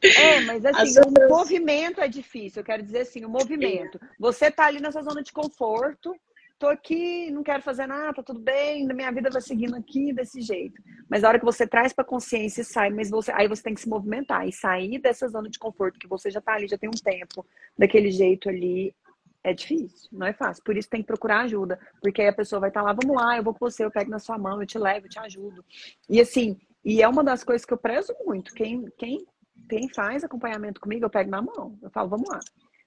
É, 0.00 0.40
mas 0.40 0.64
assim, 0.64 1.00
o 1.00 1.28
movimento 1.28 2.00
é 2.00 2.08
difícil. 2.08 2.60
Eu 2.60 2.64
quero 2.64 2.82
dizer 2.82 3.00
assim, 3.00 3.26
o 3.26 3.28
movimento. 3.28 4.00
Você 4.18 4.50
tá 4.50 4.64
ali 4.64 4.80
nessa 4.80 5.02
zona 5.02 5.22
de 5.22 5.32
conforto, 5.32 6.18
tô 6.58 6.68
aqui, 6.68 7.30
não 7.30 7.42
quero 7.42 7.62
fazer 7.62 7.86
nada, 7.86 8.14
tá 8.14 8.22
tudo 8.22 8.40
bem, 8.40 8.86
minha 8.86 9.10
vida 9.12 9.30
vai 9.30 9.42
seguindo 9.42 9.74
aqui 9.76 10.12
desse 10.12 10.40
jeito. 10.40 10.80
Mas 11.08 11.24
a 11.24 11.28
hora 11.28 11.38
que 11.38 11.44
você 11.44 11.66
traz 11.66 11.92
para 11.92 12.04
consciência 12.04 12.62
e 12.62 12.64
sai, 12.64 12.90
mas 12.90 13.10
você, 13.10 13.32
aí 13.32 13.48
você 13.48 13.62
tem 13.62 13.74
que 13.74 13.80
se 13.80 13.88
movimentar 13.88 14.46
e 14.46 14.52
sair 14.52 14.98
dessa 14.98 15.28
zona 15.28 15.48
de 15.48 15.58
conforto 15.58 15.98
que 15.98 16.08
você 16.08 16.30
já 16.30 16.40
tá 16.40 16.54
ali, 16.54 16.68
já 16.68 16.78
tem 16.78 16.88
um 16.88 16.92
tempo, 16.92 17.46
daquele 17.76 18.10
jeito 18.10 18.48
ali, 18.48 18.94
é 19.42 19.52
difícil, 19.52 20.08
não 20.12 20.26
é 20.26 20.32
fácil. 20.32 20.62
Por 20.64 20.76
isso 20.76 20.88
tem 20.88 21.00
que 21.00 21.06
procurar 21.06 21.40
ajuda, 21.40 21.78
porque 22.00 22.22
aí 22.22 22.28
a 22.28 22.34
pessoa 22.34 22.60
vai 22.60 22.70
estar 22.70 22.80
tá 22.80 22.86
lá, 22.86 22.92
vamos 22.92 23.14
lá, 23.14 23.36
eu 23.36 23.42
vou 23.42 23.52
com 23.52 23.60
você, 23.60 23.84
eu 23.84 23.90
pego 23.90 24.10
na 24.10 24.18
sua 24.18 24.38
mão, 24.38 24.60
eu 24.60 24.66
te 24.66 24.78
levo, 24.78 25.06
eu 25.06 25.10
te 25.10 25.18
ajudo. 25.18 25.64
E 26.08 26.20
assim, 26.20 26.58
e 26.84 27.02
é 27.02 27.08
uma 27.08 27.22
das 27.22 27.44
coisas 27.44 27.64
que 27.64 27.72
eu 27.72 27.78
prezo 27.78 28.14
muito. 28.24 28.54
Quem, 28.54 28.86
quem 28.96 29.26
quem 29.68 29.88
faz 29.88 30.24
acompanhamento 30.24 30.80
comigo, 30.80 31.04
eu 31.04 31.10
pego 31.10 31.30
na 31.30 31.42
mão. 31.42 31.78
Eu 31.82 31.90
falo, 31.90 32.08
vamos 32.08 32.28
lá. 32.28 32.40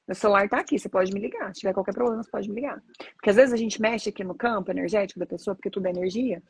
Meu 0.07 0.15
celular 0.15 0.47
tá 0.47 0.59
aqui, 0.59 0.79
você 0.79 0.87
pode 0.87 1.11
me 1.11 1.19
ligar. 1.19 1.53
Se 1.53 1.59
tiver 1.59 1.73
qualquer 1.73 1.93
problema, 1.93 2.23
você 2.23 2.31
pode 2.31 2.49
me 2.49 2.55
ligar. 2.55 2.81
Porque 3.15 3.29
às 3.29 3.35
vezes 3.35 3.53
a 3.53 3.57
gente 3.57 3.81
mexe 3.81 4.09
aqui 4.09 4.23
no 4.23 4.33
campo 4.33 4.71
energético 4.71 5.19
da 5.19 5.25
pessoa, 5.25 5.53
porque 5.53 5.69
tudo 5.69 5.87
é 5.87 5.89
energia, 5.89 6.41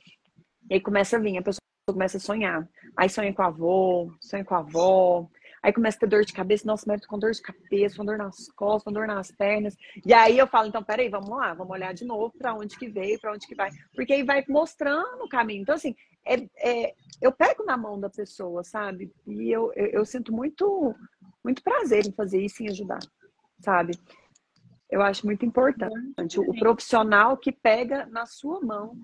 e 0.70 0.76
aí 0.76 0.80
começa 0.80 1.18
a 1.18 1.20
vir, 1.20 1.38
a 1.38 1.42
pessoa 1.42 1.62
começa 1.90 2.18
a 2.18 2.20
sonhar. 2.20 2.68
Aí 2.96 3.10
sonha 3.10 3.34
com 3.34 3.42
a 3.42 3.48
avô, 3.48 4.12
sonha 4.20 4.44
com 4.44 4.54
a 4.54 4.60
avó, 4.60 5.28
aí 5.64 5.72
começa 5.72 5.98
a 5.98 6.00
ter 6.02 6.08
dor 6.08 6.26
de 6.26 6.34
cabeça, 6.34 6.68
nossa, 6.68 6.84
mas 6.86 7.06
com 7.06 7.18
dor 7.18 7.32
de 7.32 7.42
cabeça, 7.42 7.96
com 7.96 8.06
dor 8.06 8.18
nas 8.18 8.50
costas, 8.50 8.84
com 8.84 8.92
dor 8.92 9.08
nas 9.08 9.32
pernas. 9.32 9.76
E 10.06 10.14
aí 10.14 10.38
eu 10.38 10.46
falo, 10.46 10.68
então, 10.68 10.84
peraí, 10.84 11.10
vamos 11.10 11.30
lá, 11.30 11.54
vamos 11.54 11.72
olhar 11.72 11.94
de 11.94 12.06
novo 12.06 12.34
para 12.38 12.54
onde 12.54 12.78
que 12.78 12.90
veio, 12.90 13.20
para 13.20 13.32
onde 13.32 13.48
que 13.48 13.56
vai. 13.56 13.70
Porque 13.96 14.14
aí 14.14 14.24
vai 14.24 14.44
mostrando 14.48 15.24
o 15.24 15.30
caminho. 15.30 15.62
Então, 15.62 15.76
assim, 15.76 15.96
é, 16.26 16.48
é, 16.58 16.94
eu 17.22 17.32
pego 17.32 17.64
na 17.64 17.78
mão 17.78 17.98
da 18.00 18.10
pessoa, 18.10 18.64
sabe? 18.64 19.12
E 19.26 19.50
eu, 19.50 19.72
eu, 19.74 19.86
eu, 19.88 20.06
sinto 20.06 20.34
muito, 20.34 20.94
muito 21.44 21.64
prazer 21.64 22.06
em 22.06 22.12
fazer 22.12 22.42
isso, 22.42 22.62
em 22.62 22.70
ajudar, 22.70 23.00
sabe? 23.60 23.98
Eu 24.90 25.02
acho 25.02 25.26
muito 25.26 25.46
importante 25.46 26.40
o 26.40 26.60
profissional 26.60 27.38
que 27.38 27.52
pega 27.52 28.06
na 28.06 28.26
sua 28.26 28.62
mão 28.62 28.96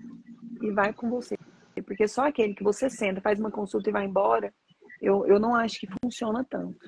e 0.62 0.70
vai 0.70 0.92
com 0.92 1.10
você. 1.10 1.36
Porque 1.86 2.08
só 2.08 2.26
aquele 2.26 2.54
que 2.54 2.62
você 2.62 2.88
senta, 2.88 3.20
faz 3.20 3.38
uma 3.38 3.50
consulta 3.50 3.90
e 3.90 3.92
vai 3.92 4.06
embora, 4.06 4.52
eu, 5.00 5.26
eu 5.26 5.38
não 5.38 5.54
acho 5.54 5.80
que 5.80 5.88
funciona 6.02 6.44
tanto. 6.48 6.78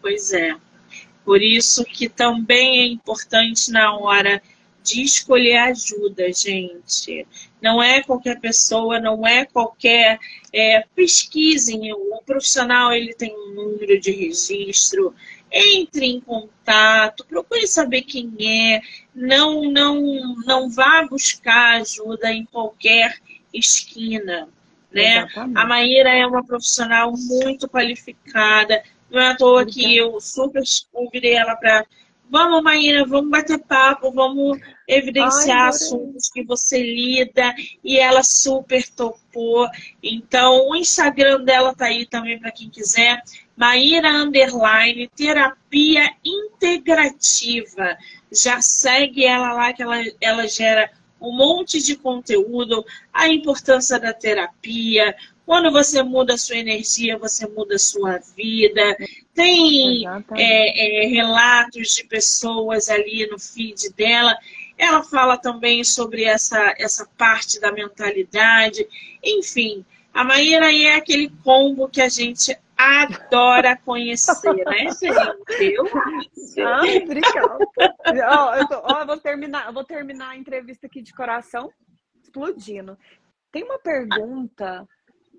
Pois 0.00 0.32
é. 0.32 0.56
Por 1.24 1.42
isso 1.42 1.84
que 1.84 2.08
também 2.08 2.80
é 2.80 2.86
importante 2.86 3.70
na 3.70 3.96
hora 3.96 4.42
de 4.84 5.02
escolher 5.02 5.56
ajuda, 5.56 6.30
gente. 6.30 7.26
Não 7.60 7.82
é 7.82 8.02
qualquer 8.02 8.38
pessoa, 8.38 9.00
não 9.00 9.26
é 9.26 9.46
qualquer. 9.46 10.18
É, 10.52 10.84
pesquisem, 10.94 11.92
o 11.92 12.22
profissional 12.24 12.92
ele 12.92 13.14
tem 13.14 13.34
um 13.34 13.54
número 13.54 13.98
de 13.98 14.12
registro, 14.12 15.14
entre 15.50 16.06
em 16.06 16.20
contato, 16.20 17.24
procure 17.24 17.66
saber 17.66 18.02
quem 18.02 18.34
é, 18.40 18.80
não, 19.14 19.62
não, 19.62 20.36
não 20.44 20.68
vá 20.68 21.06
buscar 21.08 21.80
ajuda 21.80 22.30
em 22.30 22.44
qualquer 22.44 23.18
esquina. 23.52 24.48
Né? 24.92 25.26
A 25.34 25.66
Maíra 25.66 26.10
é 26.10 26.26
uma 26.26 26.44
profissional 26.44 27.12
muito 27.16 27.68
qualificada, 27.68 28.82
não 29.10 29.20
é 29.20 29.28
à 29.28 29.36
toa 29.36 29.64
que 29.64 29.96
eu 29.96 30.20
super 30.20 30.62
convidei 30.92 31.34
ela 31.34 31.56
para 31.56 31.86
Vamos, 32.34 32.64
Maíra, 32.64 33.06
vamos 33.06 33.30
bater 33.30 33.60
papo, 33.60 34.10
vamos 34.10 34.58
evidenciar 34.88 35.66
Ai, 35.66 35.68
assuntos 35.68 36.28
que 36.30 36.42
você 36.42 36.82
lida 36.82 37.54
e 37.84 37.96
ela 37.96 38.24
super 38.24 38.84
topou. 38.88 39.68
Então, 40.02 40.68
o 40.68 40.74
Instagram 40.74 41.44
dela 41.44 41.72
tá 41.76 41.84
aí 41.84 42.04
também 42.04 42.36
para 42.36 42.50
quem 42.50 42.68
quiser. 42.68 43.22
Maíra 43.56 44.10
Underline 44.10 45.08
Terapia 45.14 46.12
Integrativa. 46.24 47.96
Já 48.32 48.60
segue 48.60 49.24
ela 49.24 49.52
lá 49.52 49.72
que 49.72 49.84
ela, 49.84 50.02
ela 50.20 50.48
gera 50.48 50.90
um 51.20 51.30
monte 51.30 51.80
de 51.80 51.94
conteúdo, 51.94 52.84
a 53.12 53.28
importância 53.28 53.96
da 54.00 54.12
terapia. 54.12 55.14
Quando 55.46 55.70
você 55.70 56.02
muda 56.02 56.34
a 56.34 56.38
sua 56.38 56.56
energia, 56.56 57.16
você 57.16 57.46
muda 57.46 57.76
a 57.76 57.78
sua 57.78 58.18
vida. 58.36 58.96
Tem 59.34 60.06
é, 60.36 61.04
é, 61.04 61.06
relatos 61.08 61.88
de 61.94 62.04
pessoas 62.04 62.88
ali 62.88 63.26
no 63.26 63.38
feed 63.38 63.92
dela. 63.94 64.36
Ela 64.78 65.02
fala 65.02 65.36
também 65.36 65.82
sobre 65.82 66.24
essa, 66.24 66.74
essa 66.78 67.06
parte 67.18 67.60
da 67.60 67.72
mentalidade. 67.72 68.86
Enfim, 69.22 69.84
a 70.12 70.22
Maíra 70.22 70.72
é 70.72 70.94
aquele 70.94 71.28
combo 71.42 71.88
que 71.88 72.00
a 72.00 72.08
gente 72.08 72.56
adora 72.76 73.76
conhecer, 73.76 74.52
né, 74.52 74.90
gente? 75.00 75.74
Eu 75.74 75.86
ah, 76.66 76.80
obrigada. 77.02 77.58
ó, 78.30 78.54
eu, 78.56 78.68
tô, 78.68 78.82
ó, 78.82 79.00
eu 79.00 79.06
vou 79.06 79.16
terminar, 79.18 79.66
eu 79.66 79.72
vou 79.72 79.84
terminar 79.84 80.30
a 80.30 80.36
entrevista 80.36 80.86
aqui 80.86 81.02
de 81.02 81.12
coração 81.12 81.70
explodindo. 82.22 82.98
Tem 83.50 83.62
uma 83.62 83.78
pergunta 83.78 84.86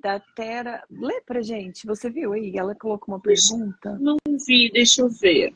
da 0.05 0.19
Tera. 0.19 0.83
Lê 0.87 1.19
pra 1.21 1.41
gente. 1.41 1.87
Você 1.87 2.11
viu 2.11 2.33
aí? 2.33 2.55
Ela 2.55 2.75
colocou 2.75 3.15
uma 3.15 3.19
pergunta. 3.19 3.97
Não 3.99 4.17
vi, 4.45 4.71
deixa 4.71 5.01
eu 5.01 5.09
ver. 5.09 5.55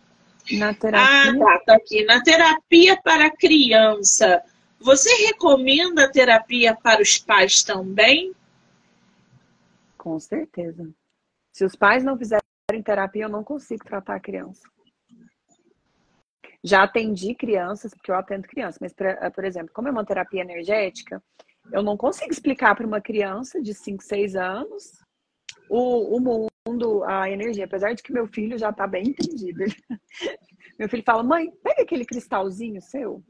Na 0.54 0.74
terapia. 0.74 1.32
Ah, 1.32 1.38
tá, 1.38 1.60
tá 1.66 1.76
aqui. 1.76 2.04
Na 2.06 2.24
terapia 2.24 3.00
para 3.00 3.30
criança. 3.30 4.44
Você 4.80 5.28
recomenda 5.28 6.06
a 6.06 6.12
terapia 6.12 6.76
para 6.76 7.00
os 7.00 7.20
pais 7.20 7.62
também? 7.62 8.34
Com 9.96 10.20
certeza. 10.20 10.90
Se 11.54 11.64
os 11.64 11.76
pais 11.76 12.04
não 12.04 12.18
fizerem 12.18 12.42
terapia, 12.84 13.26
eu 13.26 13.30
não 13.30 13.44
consigo 13.44 13.86
tratar 13.86 14.16
a 14.16 14.20
criança. 14.20 14.68
Já 16.64 16.84
atendi 16.84 17.36
crianças, 17.36 17.94
porque 17.94 18.10
eu 18.10 18.16
atendo 18.16 18.48
crianças, 18.48 18.80
mas, 18.82 18.94
por 19.34 19.46
exemplo, 19.46 19.72
como 19.74 19.88
é 19.88 19.92
uma 19.92 20.06
terapia 20.06 20.42
energética, 20.42 21.22
eu 21.72 21.84
não 21.84 21.98
consigo 21.98 22.32
explicar 22.32 22.76
para 22.76 22.86
uma 22.86 23.02
criança 23.02 23.62
de 23.62 23.74
5, 23.74 24.04
6 24.04 24.36
anos 24.36 25.00
o, 25.70 26.18
o 26.18 26.20
mundo, 26.20 27.04
a 27.04 27.30
energia, 27.30 27.66
apesar 27.66 27.94
de 27.94 28.02
que 28.02 28.12
meu 28.12 28.28
filho 28.28 28.58
já 28.58 28.70
está 28.70 28.88
bem 28.88 29.10
entendido. 29.10 29.64
meu 30.80 30.90
filho 30.90 31.04
fala: 31.04 31.24
mãe, 31.24 31.52
pega 31.64 31.84
aquele 31.84 32.06
cristalzinho 32.06 32.82
seu, 32.82 33.24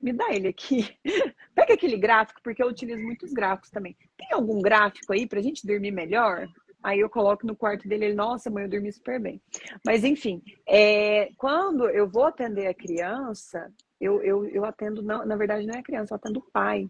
me 0.00 0.12
dá 0.12 0.32
ele 0.32 0.48
aqui. 0.48 0.88
Pega 1.54 1.72
aquele 1.72 1.96
gráfico, 1.96 2.40
porque 2.44 2.62
eu 2.62 2.68
utilizo 2.68 3.02
muitos 3.02 3.32
gráficos 3.32 3.70
também. 3.70 3.96
Tem 4.18 4.28
algum 4.30 4.60
gráfico 4.60 5.10
aí 5.10 5.26
para 5.26 5.38
a 5.38 5.42
gente 5.42 5.66
dormir 5.66 5.90
melhor? 5.90 6.46
Aí 6.82 7.00
eu 7.00 7.08
coloco 7.08 7.46
no 7.46 7.56
quarto 7.56 7.88
dele, 7.88 8.04
ele, 8.04 8.14
nossa, 8.14 8.50
mãe, 8.50 8.64
eu 8.64 8.68
dormi 8.68 8.92
super 8.92 9.18
bem. 9.18 9.40
Mas 9.84 10.04
enfim, 10.04 10.42
é, 10.68 11.30
quando 11.38 11.88
eu 11.88 12.06
vou 12.06 12.24
atender 12.24 12.66
a 12.66 12.74
criança, 12.74 13.72
eu, 13.98 14.22
eu, 14.22 14.46
eu 14.46 14.64
atendo, 14.66 15.02
não, 15.02 15.24
na 15.24 15.34
verdade 15.34 15.66
não 15.66 15.74
é 15.74 15.78
a 15.78 15.82
criança, 15.82 16.12
eu 16.12 16.16
atendo 16.16 16.40
o 16.40 16.50
pai 16.52 16.86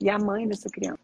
e 0.00 0.08
a 0.08 0.18
mãe 0.18 0.46
dessa 0.46 0.68
criança. 0.70 0.98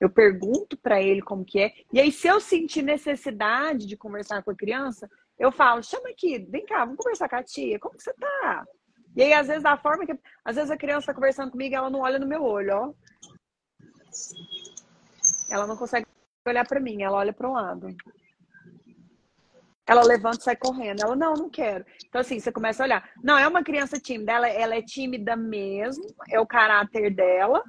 Eu 0.00 0.08
pergunto 0.08 0.76
para 0.76 1.02
ele 1.02 1.20
como 1.20 1.44
que 1.44 1.60
é. 1.60 1.72
E 1.92 2.00
aí, 2.00 2.12
se 2.12 2.28
eu 2.28 2.40
sentir 2.40 2.82
necessidade 2.82 3.86
de 3.86 3.96
conversar 3.96 4.42
com 4.42 4.50
a 4.50 4.56
criança, 4.56 5.10
eu 5.38 5.50
falo, 5.50 5.82
chama 5.82 6.10
aqui, 6.10 6.38
vem 6.38 6.64
cá, 6.64 6.84
vamos 6.84 6.98
conversar 6.98 7.28
com 7.28 7.36
a 7.36 7.42
tia, 7.42 7.78
como 7.78 7.96
que 7.96 8.02
você 8.02 8.12
tá? 8.14 8.64
E 9.16 9.22
aí, 9.22 9.32
às 9.32 9.48
vezes, 9.48 9.62
da 9.62 9.76
forma 9.76 10.06
que. 10.06 10.18
Às 10.44 10.56
vezes 10.56 10.70
a 10.70 10.76
criança 10.76 11.08
tá 11.08 11.14
conversando 11.14 11.50
comigo 11.50 11.74
ela 11.74 11.90
não 11.90 12.00
olha 12.00 12.18
no 12.18 12.26
meu 12.26 12.42
olho, 12.42 12.74
ó. 12.74 12.94
Ela 15.50 15.66
não 15.66 15.76
consegue 15.76 16.06
olhar 16.46 16.66
para 16.66 16.80
mim, 16.80 17.02
ela 17.02 17.18
olha 17.18 17.32
para 17.32 17.48
um 17.48 17.52
lado. 17.52 17.88
Ela 19.86 20.02
levanta 20.02 20.38
e 20.38 20.42
sai 20.42 20.56
correndo. 20.56 21.02
Ela, 21.02 21.16
não, 21.16 21.34
não 21.34 21.50
quero. 21.50 21.84
Então, 22.06 22.20
assim, 22.20 22.38
você 22.38 22.50
começa 22.50 22.82
a 22.82 22.86
olhar. 22.86 23.10
Não, 23.22 23.36
é 23.36 23.46
uma 23.46 23.62
criança 23.62 23.98
tímida. 23.98 24.32
Ela, 24.32 24.48
ela 24.48 24.76
é 24.76 24.82
tímida 24.82 25.36
mesmo, 25.36 26.06
é 26.30 26.40
o 26.40 26.46
caráter 26.46 27.14
dela, 27.14 27.62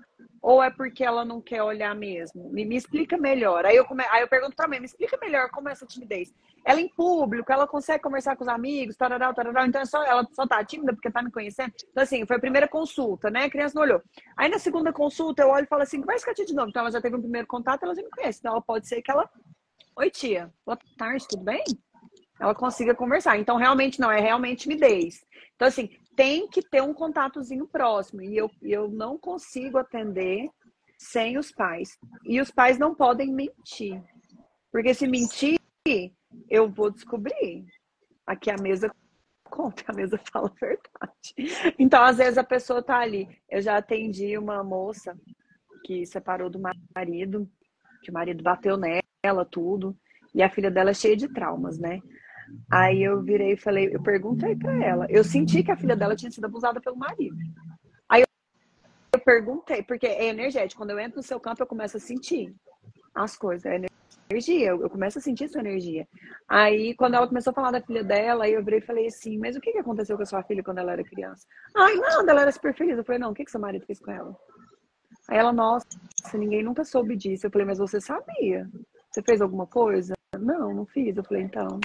ou 0.44 0.62
é 0.62 0.70
porque 0.70 1.06
ela 1.06 1.24
não 1.24 1.42
quer 1.42 1.64
olhar 1.64 1.96
mesmo? 1.96 2.50
Me, 2.52 2.66
me 2.66 2.76
explica 2.76 3.18
melhor. 3.18 3.66
Aí 3.66 3.78
eu, 3.78 3.86
come... 3.86 4.04
Aí 4.12 4.22
eu 4.22 4.28
pergunto 4.28 4.56
mim, 4.68 4.80
me 4.80 4.86
explica 4.86 5.18
melhor 5.22 5.50
como 5.50 5.70
é 5.70 5.72
essa 5.72 5.86
timidez. 5.86 6.34
Ela 6.66 6.82
em 6.82 6.90
público, 6.90 7.50
ela 7.50 7.66
consegue 7.66 8.04
conversar 8.04 8.36
com 8.36 8.44
os 8.44 8.50
amigos, 8.50 8.98
tarará, 8.98 9.34
tarará, 9.34 9.66
então 9.66 9.82
é 9.82 9.86
só, 9.86 10.04
ela 10.04 10.28
só 10.34 10.46
tá 10.46 10.64
tímida 10.66 10.92
porque 10.92 11.10
tá 11.10 11.24
me 11.24 11.32
conhecendo. 11.32 11.72
Então, 11.90 12.04
assim, 12.04 12.26
foi 12.26 12.36
a 12.36 12.40
primeira 12.40 12.68
consulta, 12.68 13.30
né? 13.30 13.46
A 13.46 13.50
criança 13.50 13.76
não 13.76 13.84
olhou. 13.84 14.02
Aí 14.36 14.50
na 14.50 14.60
segunda 14.60 14.92
consulta 14.92 15.44
eu 15.44 15.50
olho 15.50 15.64
e 15.64 15.68
falo 15.68 15.84
assim, 15.84 16.02
conversa 16.02 16.26
com 16.26 16.32
a 16.32 16.34
tia 16.34 16.46
de 16.46 16.54
novo. 16.54 16.70
Então 16.70 16.82
ela 16.82 16.92
já 16.92 17.00
teve 17.00 17.16
um 17.16 17.22
primeiro 17.22 17.48
contato, 17.48 17.84
ela 17.84 17.96
já 17.96 18.02
me 18.02 18.10
conhece. 18.10 18.40
Então 18.40 18.52
ela 18.52 18.62
pode 18.62 18.86
ser 18.86 19.02
que 19.02 19.10
ela. 19.10 19.30
Oi, 19.96 20.10
tia. 20.10 20.52
Boa 20.66 20.78
tarde, 20.98 21.26
tudo 21.26 21.44
bem? 21.44 21.64
ela 22.40 22.54
consiga 22.54 22.94
conversar. 22.94 23.38
Então, 23.38 23.58
realmente 23.58 24.00
não, 24.00 24.12
é 24.12 24.20
realmente 24.20 24.64
timidez. 24.64 25.24
Então, 25.56 25.68
assim, 25.68 25.90
tem 26.16 26.48
que 26.48 26.62
ter 26.62 26.82
um 26.82 26.94
contatozinho 26.94 27.68
próximo. 27.68 28.22
E 28.22 28.38
eu, 28.38 28.50
eu 28.62 28.90
não 28.90 29.18
consigo 29.18 29.78
atender 29.78 30.50
sem 30.98 31.38
os 31.38 31.52
pais. 31.52 31.98
E 32.26 32.40
os 32.40 32.52
pais 32.52 32.78
não 32.78 32.96
podem 32.96 33.32
mentir. 33.32 34.02
Porque 34.72 34.94
se 34.94 35.08
mentir, 35.08 35.60
eu 36.50 36.70
vou 36.70 36.90
descobrir. 36.90 37.66
Aqui 38.26 38.50
a 38.50 38.56
mesa 38.62 38.90
conta, 39.44 39.84
a 39.88 39.94
mesa 39.94 40.18
fala 40.32 40.48
a 40.50 40.66
verdade. 40.66 41.76
Então, 41.78 42.04
às 42.04 42.18
vezes, 42.18 42.38
a 42.38 42.44
pessoa 42.44 42.82
tá 42.82 42.98
ali. 43.00 43.28
Eu 43.50 43.62
já 43.62 43.78
atendi 43.78 44.38
uma 44.38 44.64
moça 44.64 45.16
que 45.86 46.06
separou 46.06 46.50
do 46.50 46.60
marido, 46.96 47.50
que 48.02 48.10
o 48.10 48.14
marido 48.14 48.44
bateu 48.44 48.78
nela, 48.78 49.46
tudo. 49.46 49.96
E 50.34 50.42
a 50.42 50.50
filha 50.50 50.72
dela 50.72 50.90
é 50.90 50.94
cheia 50.94 51.16
de 51.16 51.28
traumas, 51.28 51.78
né? 51.78 52.00
Aí 52.72 53.04
eu 53.04 53.22
virei 53.22 53.54
e 53.54 53.58
falei, 53.58 53.90
eu 53.92 54.02
perguntei 54.02 54.56
para 54.56 54.74
ela. 54.84 55.08
Eu 55.10 55.24
senti 55.24 55.64
que 55.64 55.72
a 55.72 55.78
filha 55.78 55.96
dela 55.96 56.16
tinha 56.16 56.32
sido 56.32 56.46
abusada 56.46 56.82
pelo 56.82 56.98
marido. 56.98 57.38
Aí 58.10 58.22
eu, 58.22 59.20
perguntei, 59.20 59.84
porque 59.84 60.08
é 60.08 60.28
energético. 60.28 60.82
Quando 60.82 60.92
eu 60.92 61.00
entro 61.00 61.18
no 61.18 61.24
seu 61.24 61.40
campo, 61.40 61.62
eu 61.62 61.68
começo 61.68 61.98
a 61.98 62.00
sentir 62.00 62.54
as 63.14 63.38
coisas. 63.38 63.66
É 63.66 63.80
energia, 64.30 64.70
eu, 64.70 64.82
eu 64.82 64.90
começo 64.90 65.20
a 65.20 65.22
sentir 65.22 65.48
sua 65.50 65.62
energia. 65.62 66.08
Aí, 66.48 66.96
quando 66.96 67.16
ela 67.16 67.28
começou 67.28 67.52
a 67.52 67.54
falar 67.54 67.72
da 67.72 67.82
filha 67.82 68.04
dela, 68.04 68.48
eu 68.50 68.64
virei 68.64 68.80
e 68.80 68.86
falei 68.86 69.08
assim, 69.08 69.38
mas 69.38 69.56
o 69.56 69.62
que, 69.62 69.72
que 69.72 69.78
aconteceu 69.78 70.18
com 70.18 70.24
a 70.24 70.26
sua 70.26 70.44
filha 70.44 70.64
quando 70.64 70.80
ela 70.80 70.94
era 70.94 71.04
criança? 71.04 71.46
Ai, 71.76 71.96
nada, 71.96 72.32
ela 72.32 72.42
era 72.42 72.52
super 72.52 72.74
feliz. 72.76 72.98
Eu 72.98 73.04
falei, 73.04 73.20
não, 73.20 73.32
o 73.32 73.34
que, 73.34 73.46
que 73.46 73.52
seu 73.52 73.60
marido 73.60 73.86
fez 73.86 74.00
com 74.00 74.12
ela? 74.12 74.36
Aí 75.30 75.38
ela, 75.38 75.54
nossa, 75.54 75.88
ninguém 76.34 76.64
nunca 76.64 76.84
soube 76.84 77.16
disso. 77.16 77.46
Eu 77.46 77.52
falei, 77.52 77.68
mas 77.68 77.78
você 77.78 78.02
sabia? 78.02 78.70
Você 79.10 79.22
fez 79.22 79.42
alguma 79.42 79.68
coisa? 79.68 80.14
Não, 80.38 80.74
não 80.74 80.86
fiz. 80.86 81.16
Eu 81.16 81.24
falei, 81.24 81.44
então, 81.44 81.80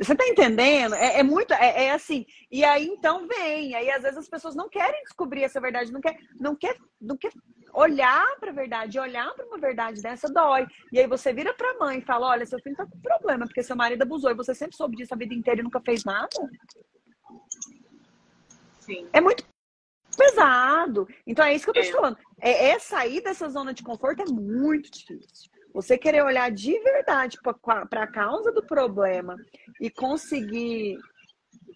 você 0.00 0.14
tá 0.14 0.26
entendendo? 0.26 0.94
É, 0.94 1.20
é 1.20 1.22
muito, 1.22 1.52
é, 1.54 1.86
é, 1.86 1.90
assim. 1.92 2.26
E 2.50 2.64
aí 2.64 2.86
então 2.86 3.26
vem. 3.26 3.74
Aí 3.74 3.90
às 3.90 4.02
vezes 4.02 4.18
as 4.18 4.28
pessoas 4.28 4.54
não 4.54 4.68
querem 4.68 5.02
descobrir 5.04 5.44
essa 5.44 5.60
verdade, 5.60 5.92
não 5.92 6.00
quer, 6.00 6.16
não 6.38 6.54
quer, 6.54 6.76
não 7.00 7.16
quer 7.16 7.32
olhar 7.72 8.26
para 8.38 8.50
a 8.50 8.54
verdade, 8.54 8.98
olhar 8.98 9.32
para 9.34 9.46
uma 9.46 9.58
verdade 9.58 10.02
dessa 10.02 10.28
dói. 10.28 10.66
E 10.92 10.98
aí 10.98 11.06
você 11.06 11.32
vira 11.32 11.54
para 11.54 11.70
a 11.70 11.78
mãe 11.78 11.98
e 11.98 12.04
fala: 12.04 12.28
"Olha, 12.28 12.46
seu 12.46 12.58
filho 12.60 12.76
tá 12.76 12.86
com 12.86 13.00
problema 13.00 13.46
porque 13.46 13.62
seu 13.62 13.76
marido 13.76 14.02
abusou 14.02 14.30
e 14.30 14.34
você 14.34 14.54
sempre 14.54 14.76
soube 14.76 14.96
disso 14.96 15.14
a 15.14 15.18
vida 15.18 15.34
inteira 15.34 15.60
e 15.60 15.64
nunca 15.64 15.80
fez 15.80 16.04
nada". 16.04 16.28
Sim. 18.80 19.08
É 19.12 19.20
muito 19.20 19.44
pesado. 20.16 21.08
Então 21.26 21.44
é 21.44 21.54
isso 21.54 21.64
que 21.64 21.70
eu 21.70 21.74
tô 21.74 21.80
te 21.80 21.88
é. 21.88 21.92
falando. 21.92 22.18
É, 22.40 22.70
é 22.70 22.78
sair 22.78 23.22
dessa 23.22 23.48
zona 23.48 23.72
de 23.72 23.82
conforto 23.82 24.22
é 24.22 24.26
muito 24.26 24.90
difícil. 24.90 25.50
Você 25.72 25.96
querer 25.96 26.22
olhar 26.22 26.50
de 26.50 26.78
verdade 26.80 27.38
para 27.90 28.02
a 28.02 28.06
causa 28.06 28.52
do 28.52 28.62
problema 28.62 29.36
e 29.80 29.90
conseguir 29.90 30.98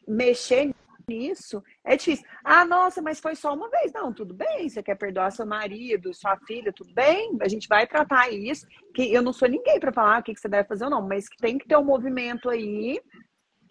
mexer 0.07 0.73
nisso 1.09 1.63
é 1.85 1.97
difícil. 1.97 2.27
Ah, 2.45 2.65
nossa, 2.65 3.01
mas 3.01 3.21
foi 3.21 3.37
só 3.37 3.55
uma 3.55 3.71
vez. 3.71 3.93
Não, 3.93 4.13
tudo 4.13 4.35
bem. 4.35 4.69
Você 4.69 4.83
quer 4.83 4.97
perdoar 4.97 5.31
seu 5.31 5.47
marido, 5.47 6.13
sua 6.13 6.37
filha, 6.39 6.73
tudo 6.73 6.93
bem. 6.93 7.37
A 7.41 7.49
gente 7.49 7.69
vai 7.69 7.87
tratar 7.87 8.31
isso. 8.31 8.67
Que 8.95 9.13
eu 9.13 9.23
não 9.23 9.33
sou 9.33 9.49
ninguém 9.49 9.79
para 9.79 9.93
falar 9.93 10.21
o 10.21 10.23
que, 10.23 10.35
você 10.35 10.49
deve 10.49 10.69
fazer 10.69 10.85
ou 10.85 10.91
não, 10.91 11.07
mas 11.07 11.29
que 11.29 11.37
tem 11.37 11.59
que 11.59 11.67
ter 11.67 11.77
um 11.77 11.85
movimento 11.85 12.51
aí 12.51 13.01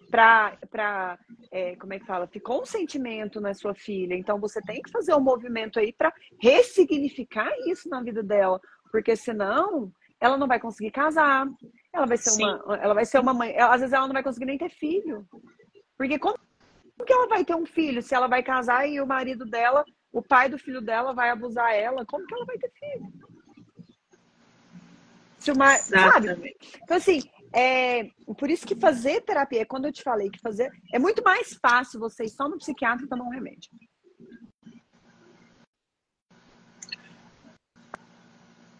para 0.10 1.20
é, 1.52 1.76
como 1.76 1.94
é 1.94 2.00
que 2.00 2.06
fala? 2.06 2.26
Ficou 2.28 2.62
um 2.62 2.66
sentimento 2.66 3.42
na 3.42 3.54
sua 3.54 3.76
filha. 3.76 4.16
Então 4.16 4.40
você 4.40 4.62
tem 4.62 4.82
que 4.82 4.90
fazer 4.90 5.14
um 5.14 5.20
movimento 5.20 5.78
aí 5.78 5.92
para 5.92 6.14
ressignificar 6.42 7.52
isso 7.68 7.90
na 7.90 8.02
vida 8.02 8.24
dela, 8.24 8.62
porque 8.92 9.16
senão 9.16 9.92
ela 10.20 10.38
não 10.38 10.48
vai 10.48 10.60
conseguir 10.60 10.92
casar, 10.92 11.48
ela 11.94 12.06
vai 12.06 12.18
ser 12.18 12.32
Sim. 12.32 12.44
uma, 12.44 12.78
ela 12.78 12.94
vai 12.94 13.06
ser 13.06 13.20
uma 13.20 13.34
mãe, 13.34 13.58
às 13.58 13.82
vezes 13.82 13.94
ela 13.94 14.08
não 14.08 14.14
vai 14.14 14.24
conseguir 14.24 14.46
nem 14.46 14.58
ter 14.58 14.70
filho. 14.70 15.28
Porque 15.98 16.20
como 16.20 16.38
que 17.06 17.14
ela 17.14 17.28
vai 17.28 17.44
ter 17.44 17.56
um 17.56 17.66
filho 17.66 18.02
se 18.02 18.16
ela 18.16 18.28
vai 18.28 18.44
casar 18.44 18.88
e 18.88 19.00
o 19.00 19.08
marido 19.08 19.46
dela, 19.46 19.84
o 20.12 20.22
pai 20.22 20.50
do 20.50 20.58
filho 20.58 20.82
dela 20.82 21.14
vai 21.14 21.30
abusar 21.30 21.74
ela? 21.74 22.06
Como 22.06 22.26
que 22.26 22.34
ela 22.34 22.46
vai 22.46 22.58
ter 22.58 22.72
filho? 22.72 23.12
Se 25.40 25.52
uma, 25.52 25.76
sabe? 25.78 26.56
Então 26.84 26.98
assim, 26.98 27.22
é, 27.54 28.10
por 28.38 28.50
isso 28.50 28.66
que 28.66 28.76
fazer 28.76 29.22
terapia, 29.22 29.66
quando 29.66 29.86
eu 29.86 29.94
te 29.94 30.02
falei 30.02 30.30
que 30.30 30.40
fazer, 30.40 30.72
é 30.94 31.00
muito 31.00 31.24
mais 31.24 31.54
fácil 31.54 32.00
você 32.00 32.26
ir 32.26 32.30
só 32.30 32.50
no 32.50 32.58
psiquiatra 32.58 33.06
e 33.06 33.10
tomar 33.10 33.26
um 33.26 33.30
remédio. 33.30 33.70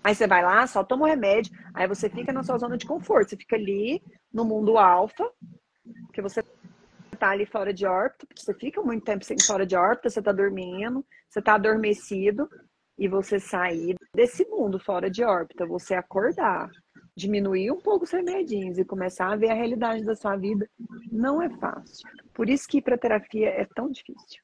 Aí 0.06 0.14
você 0.14 0.28
vai 0.28 0.44
lá, 0.44 0.68
só 0.68 0.84
toma 0.84 1.06
o 1.06 1.08
remédio, 1.08 1.52
aí 1.74 1.88
você 1.88 2.08
fica 2.08 2.32
na 2.32 2.44
sua 2.44 2.60
zona 2.60 2.78
de 2.78 2.86
conforto. 2.86 3.32
Você 3.32 3.38
fica 3.38 3.56
ali 3.56 4.00
no 4.32 4.46
mundo 4.46 4.78
alfa, 4.78 5.28
porque 6.06 6.22
você 6.22 6.44
tá 7.18 7.32
ali 7.32 7.48
fora 7.48 7.74
de 7.74 7.88
órbita, 7.88 8.28
porque 8.28 8.40
você 8.40 8.54
fica 8.54 8.84
muito 8.84 9.04
tempo 9.04 9.26
sem 9.26 9.36
fora 9.42 9.66
de 9.66 9.76
órbita, 9.76 10.08
você 10.08 10.22
tá 10.22 10.32
dormindo, 10.32 11.04
você 11.28 11.42
tá 11.42 11.56
adormecido, 11.56 12.48
e 13.00 13.08
você 13.08 13.40
sair 13.40 13.96
desse 14.16 14.46
mundo 14.46 14.78
fora 14.78 15.10
de 15.10 15.24
órbita, 15.24 15.66
você 15.66 15.96
acordar, 15.96 16.70
diminuir 17.18 17.72
um 17.72 17.82
pouco 17.82 18.06
os 18.06 18.12
remedinhos 18.12 18.78
e 18.78 18.86
começar 18.86 19.34
a 19.34 19.36
ver 19.36 19.50
a 19.50 19.56
realidade 19.56 20.06
da 20.06 20.16
sua 20.16 20.36
vida, 20.36 20.70
não 21.12 21.42
é 21.42 21.50
fácil. 21.58 22.08
Por 22.32 22.48
isso 22.48 22.68
que 22.68 22.78
ir 22.78 22.84
para 22.84 22.96
terapia 22.96 23.50
é 23.50 23.66
tão 23.76 23.90
difícil. 23.90 24.40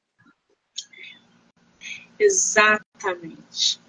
Exatamente. 2.18 3.80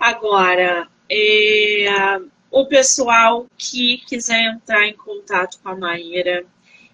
Agora, 0.00 0.88
é, 1.10 2.18
o 2.50 2.64
pessoal 2.64 3.46
que 3.58 3.98
quiser 3.98 4.42
entrar 4.54 4.86
em 4.86 4.94
contato 4.94 5.58
com 5.62 5.68
a 5.68 5.76
Maíra, 5.76 6.42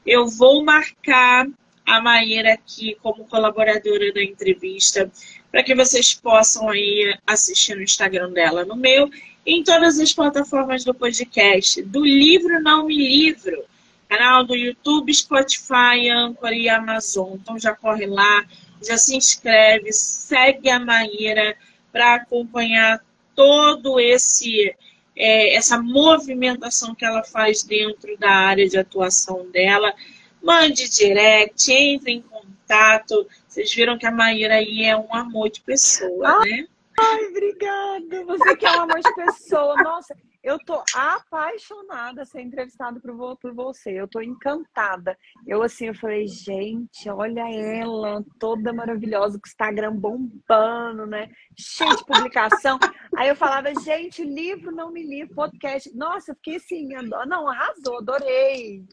eu 0.05 0.27
vou 0.27 0.65
marcar 0.65 1.47
a 1.87 2.01
Maíra 2.01 2.55
aqui 2.55 2.97
como 3.01 3.25
colaboradora 3.29 4.13
da 4.13 4.21
entrevista 4.21 5.09
para 5.53 5.63
que 5.63 5.73
vocês 5.73 6.15
possam 6.15 6.69
aí 6.69 7.17
assistir 7.25 7.77
no 7.77 7.83
Instagram 7.83 8.33
dela, 8.33 8.65
no 8.65 8.75
meu 8.75 9.09
em 9.47 9.63
todas 9.63 10.01
as 10.01 10.13
plataformas 10.13 10.85
do 10.85 10.93
podcast, 10.93 11.81
do 11.83 12.05
livro 12.05 12.61
Não 12.61 12.87
Me 12.87 12.97
Livro, 12.97 13.65
canal 14.09 14.45
do 14.45 14.57
YouTube, 14.57 15.15
Spotify, 15.15 16.11
Anchor 16.11 16.53
e 16.53 16.69
Amazon. 16.69 17.35
Então 17.35 17.57
já 17.57 17.73
corre 17.73 18.07
lá, 18.07 18.45
já 18.85 18.99
se 18.99 19.15
inscreve, 19.15 19.93
segue 19.93 20.69
a 20.69 20.81
Maíra 20.81 21.57
para 21.97 22.17
acompanhar 22.17 23.03
todo 23.35 23.99
esse 23.99 24.77
é, 25.17 25.55
essa 25.55 25.81
movimentação 25.81 26.95
que 26.95 27.07
ela 27.07 27.25
faz 27.25 27.63
dentro 27.63 28.15
da 28.19 28.31
área 28.31 28.69
de 28.69 28.77
atuação 28.77 29.51
dela. 29.51 29.95
Mande 30.43 30.91
direct, 30.91 31.73
entre 31.73 32.13
em 32.13 32.21
contato. 32.21 33.27
Vocês 33.49 33.75
viram 33.75 33.97
que 33.97 34.05
a 34.05 34.11
Maíra 34.11 34.57
aí 34.57 34.85
é 34.85 34.95
um 34.95 35.15
amor 35.15 35.49
de 35.49 35.63
pessoa, 35.63 36.45
né? 36.45 36.67
Ai, 37.01 37.25
obrigada. 37.29 38.25
Você 38.27 38.57
que 38.57 38.67
é 38.67 38.73
um 38.73 38.83
amor 38.83 39.01
de 39.01 39.15
pessoa. 39.15 39.75
Nossa, 39.83 40.15
eu 40.47 40.61
tô 40.61 40.81
apaixonada 40.95 42.25
ser 42.25 42.41
entrevistada 42.41 43.01
por, 43.01 43.37
por 43.37 43.53
você. 43.53 43.91
Eu 43.91 44.07
tô 44.07 44.21
encantada. 44.21 45.19
Eu, 45.45 45.61
assim, 45.61 45.89
eu 45.89 45.95
falei, 45.97 46.29
gente, 46.29 47.11
olha 47.11 47.43
ela, 47.53 48.25
toda 48.39 48.73
maravilhosa, 48.73 49.41
com 49.41 49.45
o 49.45 49.49
Instagram 49.49 49.97
bombando, 49.97 51.05
né? 51.05 51.29
Cheio 51.59 51.97
de 51.97 52.07
publicação. 52.07 52.79
Aí 53.17 53.29
eu 53.29 53.35
falava, 53.35 53.75
gente, 53.75 54.23
livro 54.23 54.71
não 54.71 54.93
me 54.93 55.03
livro, 55.03 55.35
podcast. 55.35 55.93
Nossa, 55.97 56.33
fiquei 56.37 56.57
assim, 56.57 56.87
não, 57.27 57.49
arrasou, 57.49 57.99
adorei. 57.99 58.85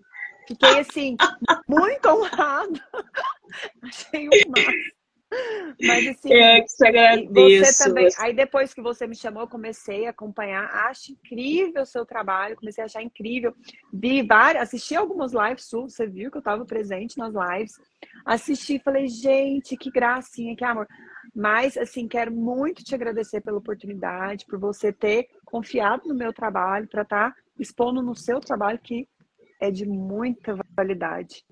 Fiquei 0.47 0.79
assim, 0.79 1.15
muito 1.67 2.09
honrada. 2.09 2.83
Achei 3.83 4.27
o 4.27 4.31
máximo. 4.49 5.02
Mas 5.81 6.07
assim, 6.07 6.33
eu 6.33 6.63
que 6.63 6.75
te 6.75 6.87
agradeço. 6.87 7.73
Você 7.73 7.83
também. 7.83 8.07
Aí 8.19 8.33
depois 8.33 8.73
que 8.73 8.81
você 8.81 9.07
me 9.07 9.15
chamou, 9.15 9.43
eu 9.43 9.47
comecei 9.47 10.05
a 10.05 10.11
acompanhar. 10.11 10.65
Acho 10.87 11.11
incrível 11.11 11.83
o 11.83 11.85
seu 11.85 12.05
trabalho, 12.05 12.55
comecei 12.55 12.83
a 12.83 12.85
achar 12.85 13.01
incrível. 13.01 13.53
Vi 13.91 14.21
várias, 14.21 14.63
assisti 14.63 14.95
algumas 14.95 15.33
lives 15.33 15.65
suas, 15.65 15.93
você 15.93 16.07
viu 16.07 16.29
que 16.29 16.37
eu 16.37 16.39
estava 16.39 16.65
presente 16.65 17.17
nas 17.17 17.33
lives. 17.33 17.73
Assisti, 18.25 18.79
falei, 18.79 19.07
gente, 19.07 19.75
que 19.77 19.89
gracinha, 19.89 20.55
que 20.55 20.63
amor. 20.63 20.87
Mas, 21.35 21.77
assim, 21.77 22.07
quero 22.07 22.31
muito 22.31 22.83
te 22.83 22.93
agradecer 22.93 23.41
pela 23.41 23.57
oportunidade, 23.57 24.45
por 24.45 24.59
você 24.59 24.91
ter 24.91 25.27
confiado 25.45 26.07
no 26.07 26.15
meu 26.15 26.31
trabalho, 26.31 26.87
para 26.87 27.01
estar 27.01 27.31
tá 27.31 27.37
expondo 27.59 28.01
no 28.01 28.15
seu 28.15 28.39
trabalho, 28.39 28.79
que 28.79 29.07
é 29.59 29.71
de 29.71 29.85
muita 29.85 30.57
validade. 30.75 31.45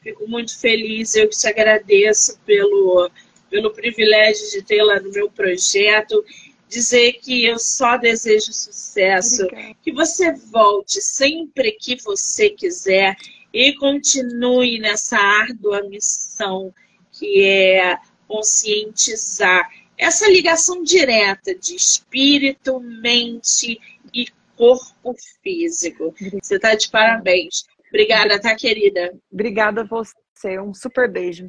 Fico 0.00 0.28
muito 0.28 0.58
feliz, 0.58 1.14
eu 1.14 1.28
que 1.28 1.36
te 1.36 1.46
agradeço 1.48 2.38
pelo, 2.46 3.10
pelo 3.50 3.72
privilégio 3.72 4.50
de 4.50 4.62
tê-la 4.62 5.00
no 5.00 5.10
meu 5.10 5.30
projeto. 5.30 6.24
Dizer 6.68 7.14
que 7.14 7.46
eu 7.46 7.58
só 7.58 7.96
desejo 7.96 8.52
sucesso, 8.52 9.44
Obrigada. 9.44 9.74
que 9.82 9.92
você 9.92 10.32
volte 10.32 11.00
sempre 11.00 11.72
que 11.72 11.96
você 11.96 12.50
quiser 12.50 13.16
e 13.52 13.72
continue 13.74 14.78
nessa 14.78 15.16
árdua 15.16 15.82
missão 15.88 16.72
que 17.12 17.42
é 17.42 17.96
conscientizar 18.26 19.66
essa 19.96 20.28
ligação 20.28 20.82
direta 20.82 21.54
de 21.54 21.74
espírito, 21.74 22.78
mente 22.78 23.80
e 24.14 24.26
corpo 24.54 25.14
físico. 25.42 26.14
Você 26.40 26.56
está 26.56 26.74
de 26.74 26.88
parabéns. 26.88 27.64
Obrigada, 27.88 28.40
tá, 28.40 28.54
querida? 28.54 29.14
Obrigada 29.32 29.82
a 29.82 29.84
você. 29.84 30.58
Um 30.60 30.74
super 30.74 31.10
beijo. 31.10 31.48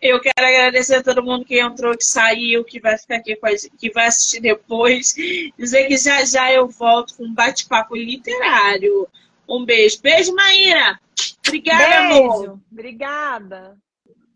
Eu 0.00 0.18
quero 0.18 0.46
agradecer 0.46 0.96
a 0.96 1.02
todo 1.02 1.22
mundo 1.22 1.44
que 1.44 1.60
entrou, 1.60 1.96
que 1.96 2.04
saiu, 2.04 2.64
que 2.64 2.80
vai 2.80 2.96
ficar 2.96 3.16
aqui 3.16 3.36
com 3.36 3.46
a 3.46 3.50
gente, 3.50 3.76
que 3.76 3.90
vai 3.90 4.06
assistir 4.06 4.40
depois. 4.40 5.14
Dizer 5.58 5.86
que 5.88 5.96
já 5.98 6.24
já 6.24 6.50
eu 6.50 6.68
volto 6.68 7.16
com 7.16 7.24
um 7.24 7.34
bate-papo 7.34 7.94
literário. 7.94 9.06
Um 9.46 9.64
beijo. 9.64 10.00
Beijo, 10.00 10.34
Maíra. 10.34 10.98
Obrigada, 11.46 12.08
beijo. 12.08 12.22
amor. 12.22 12.60
Obrigada. 12.72 13.76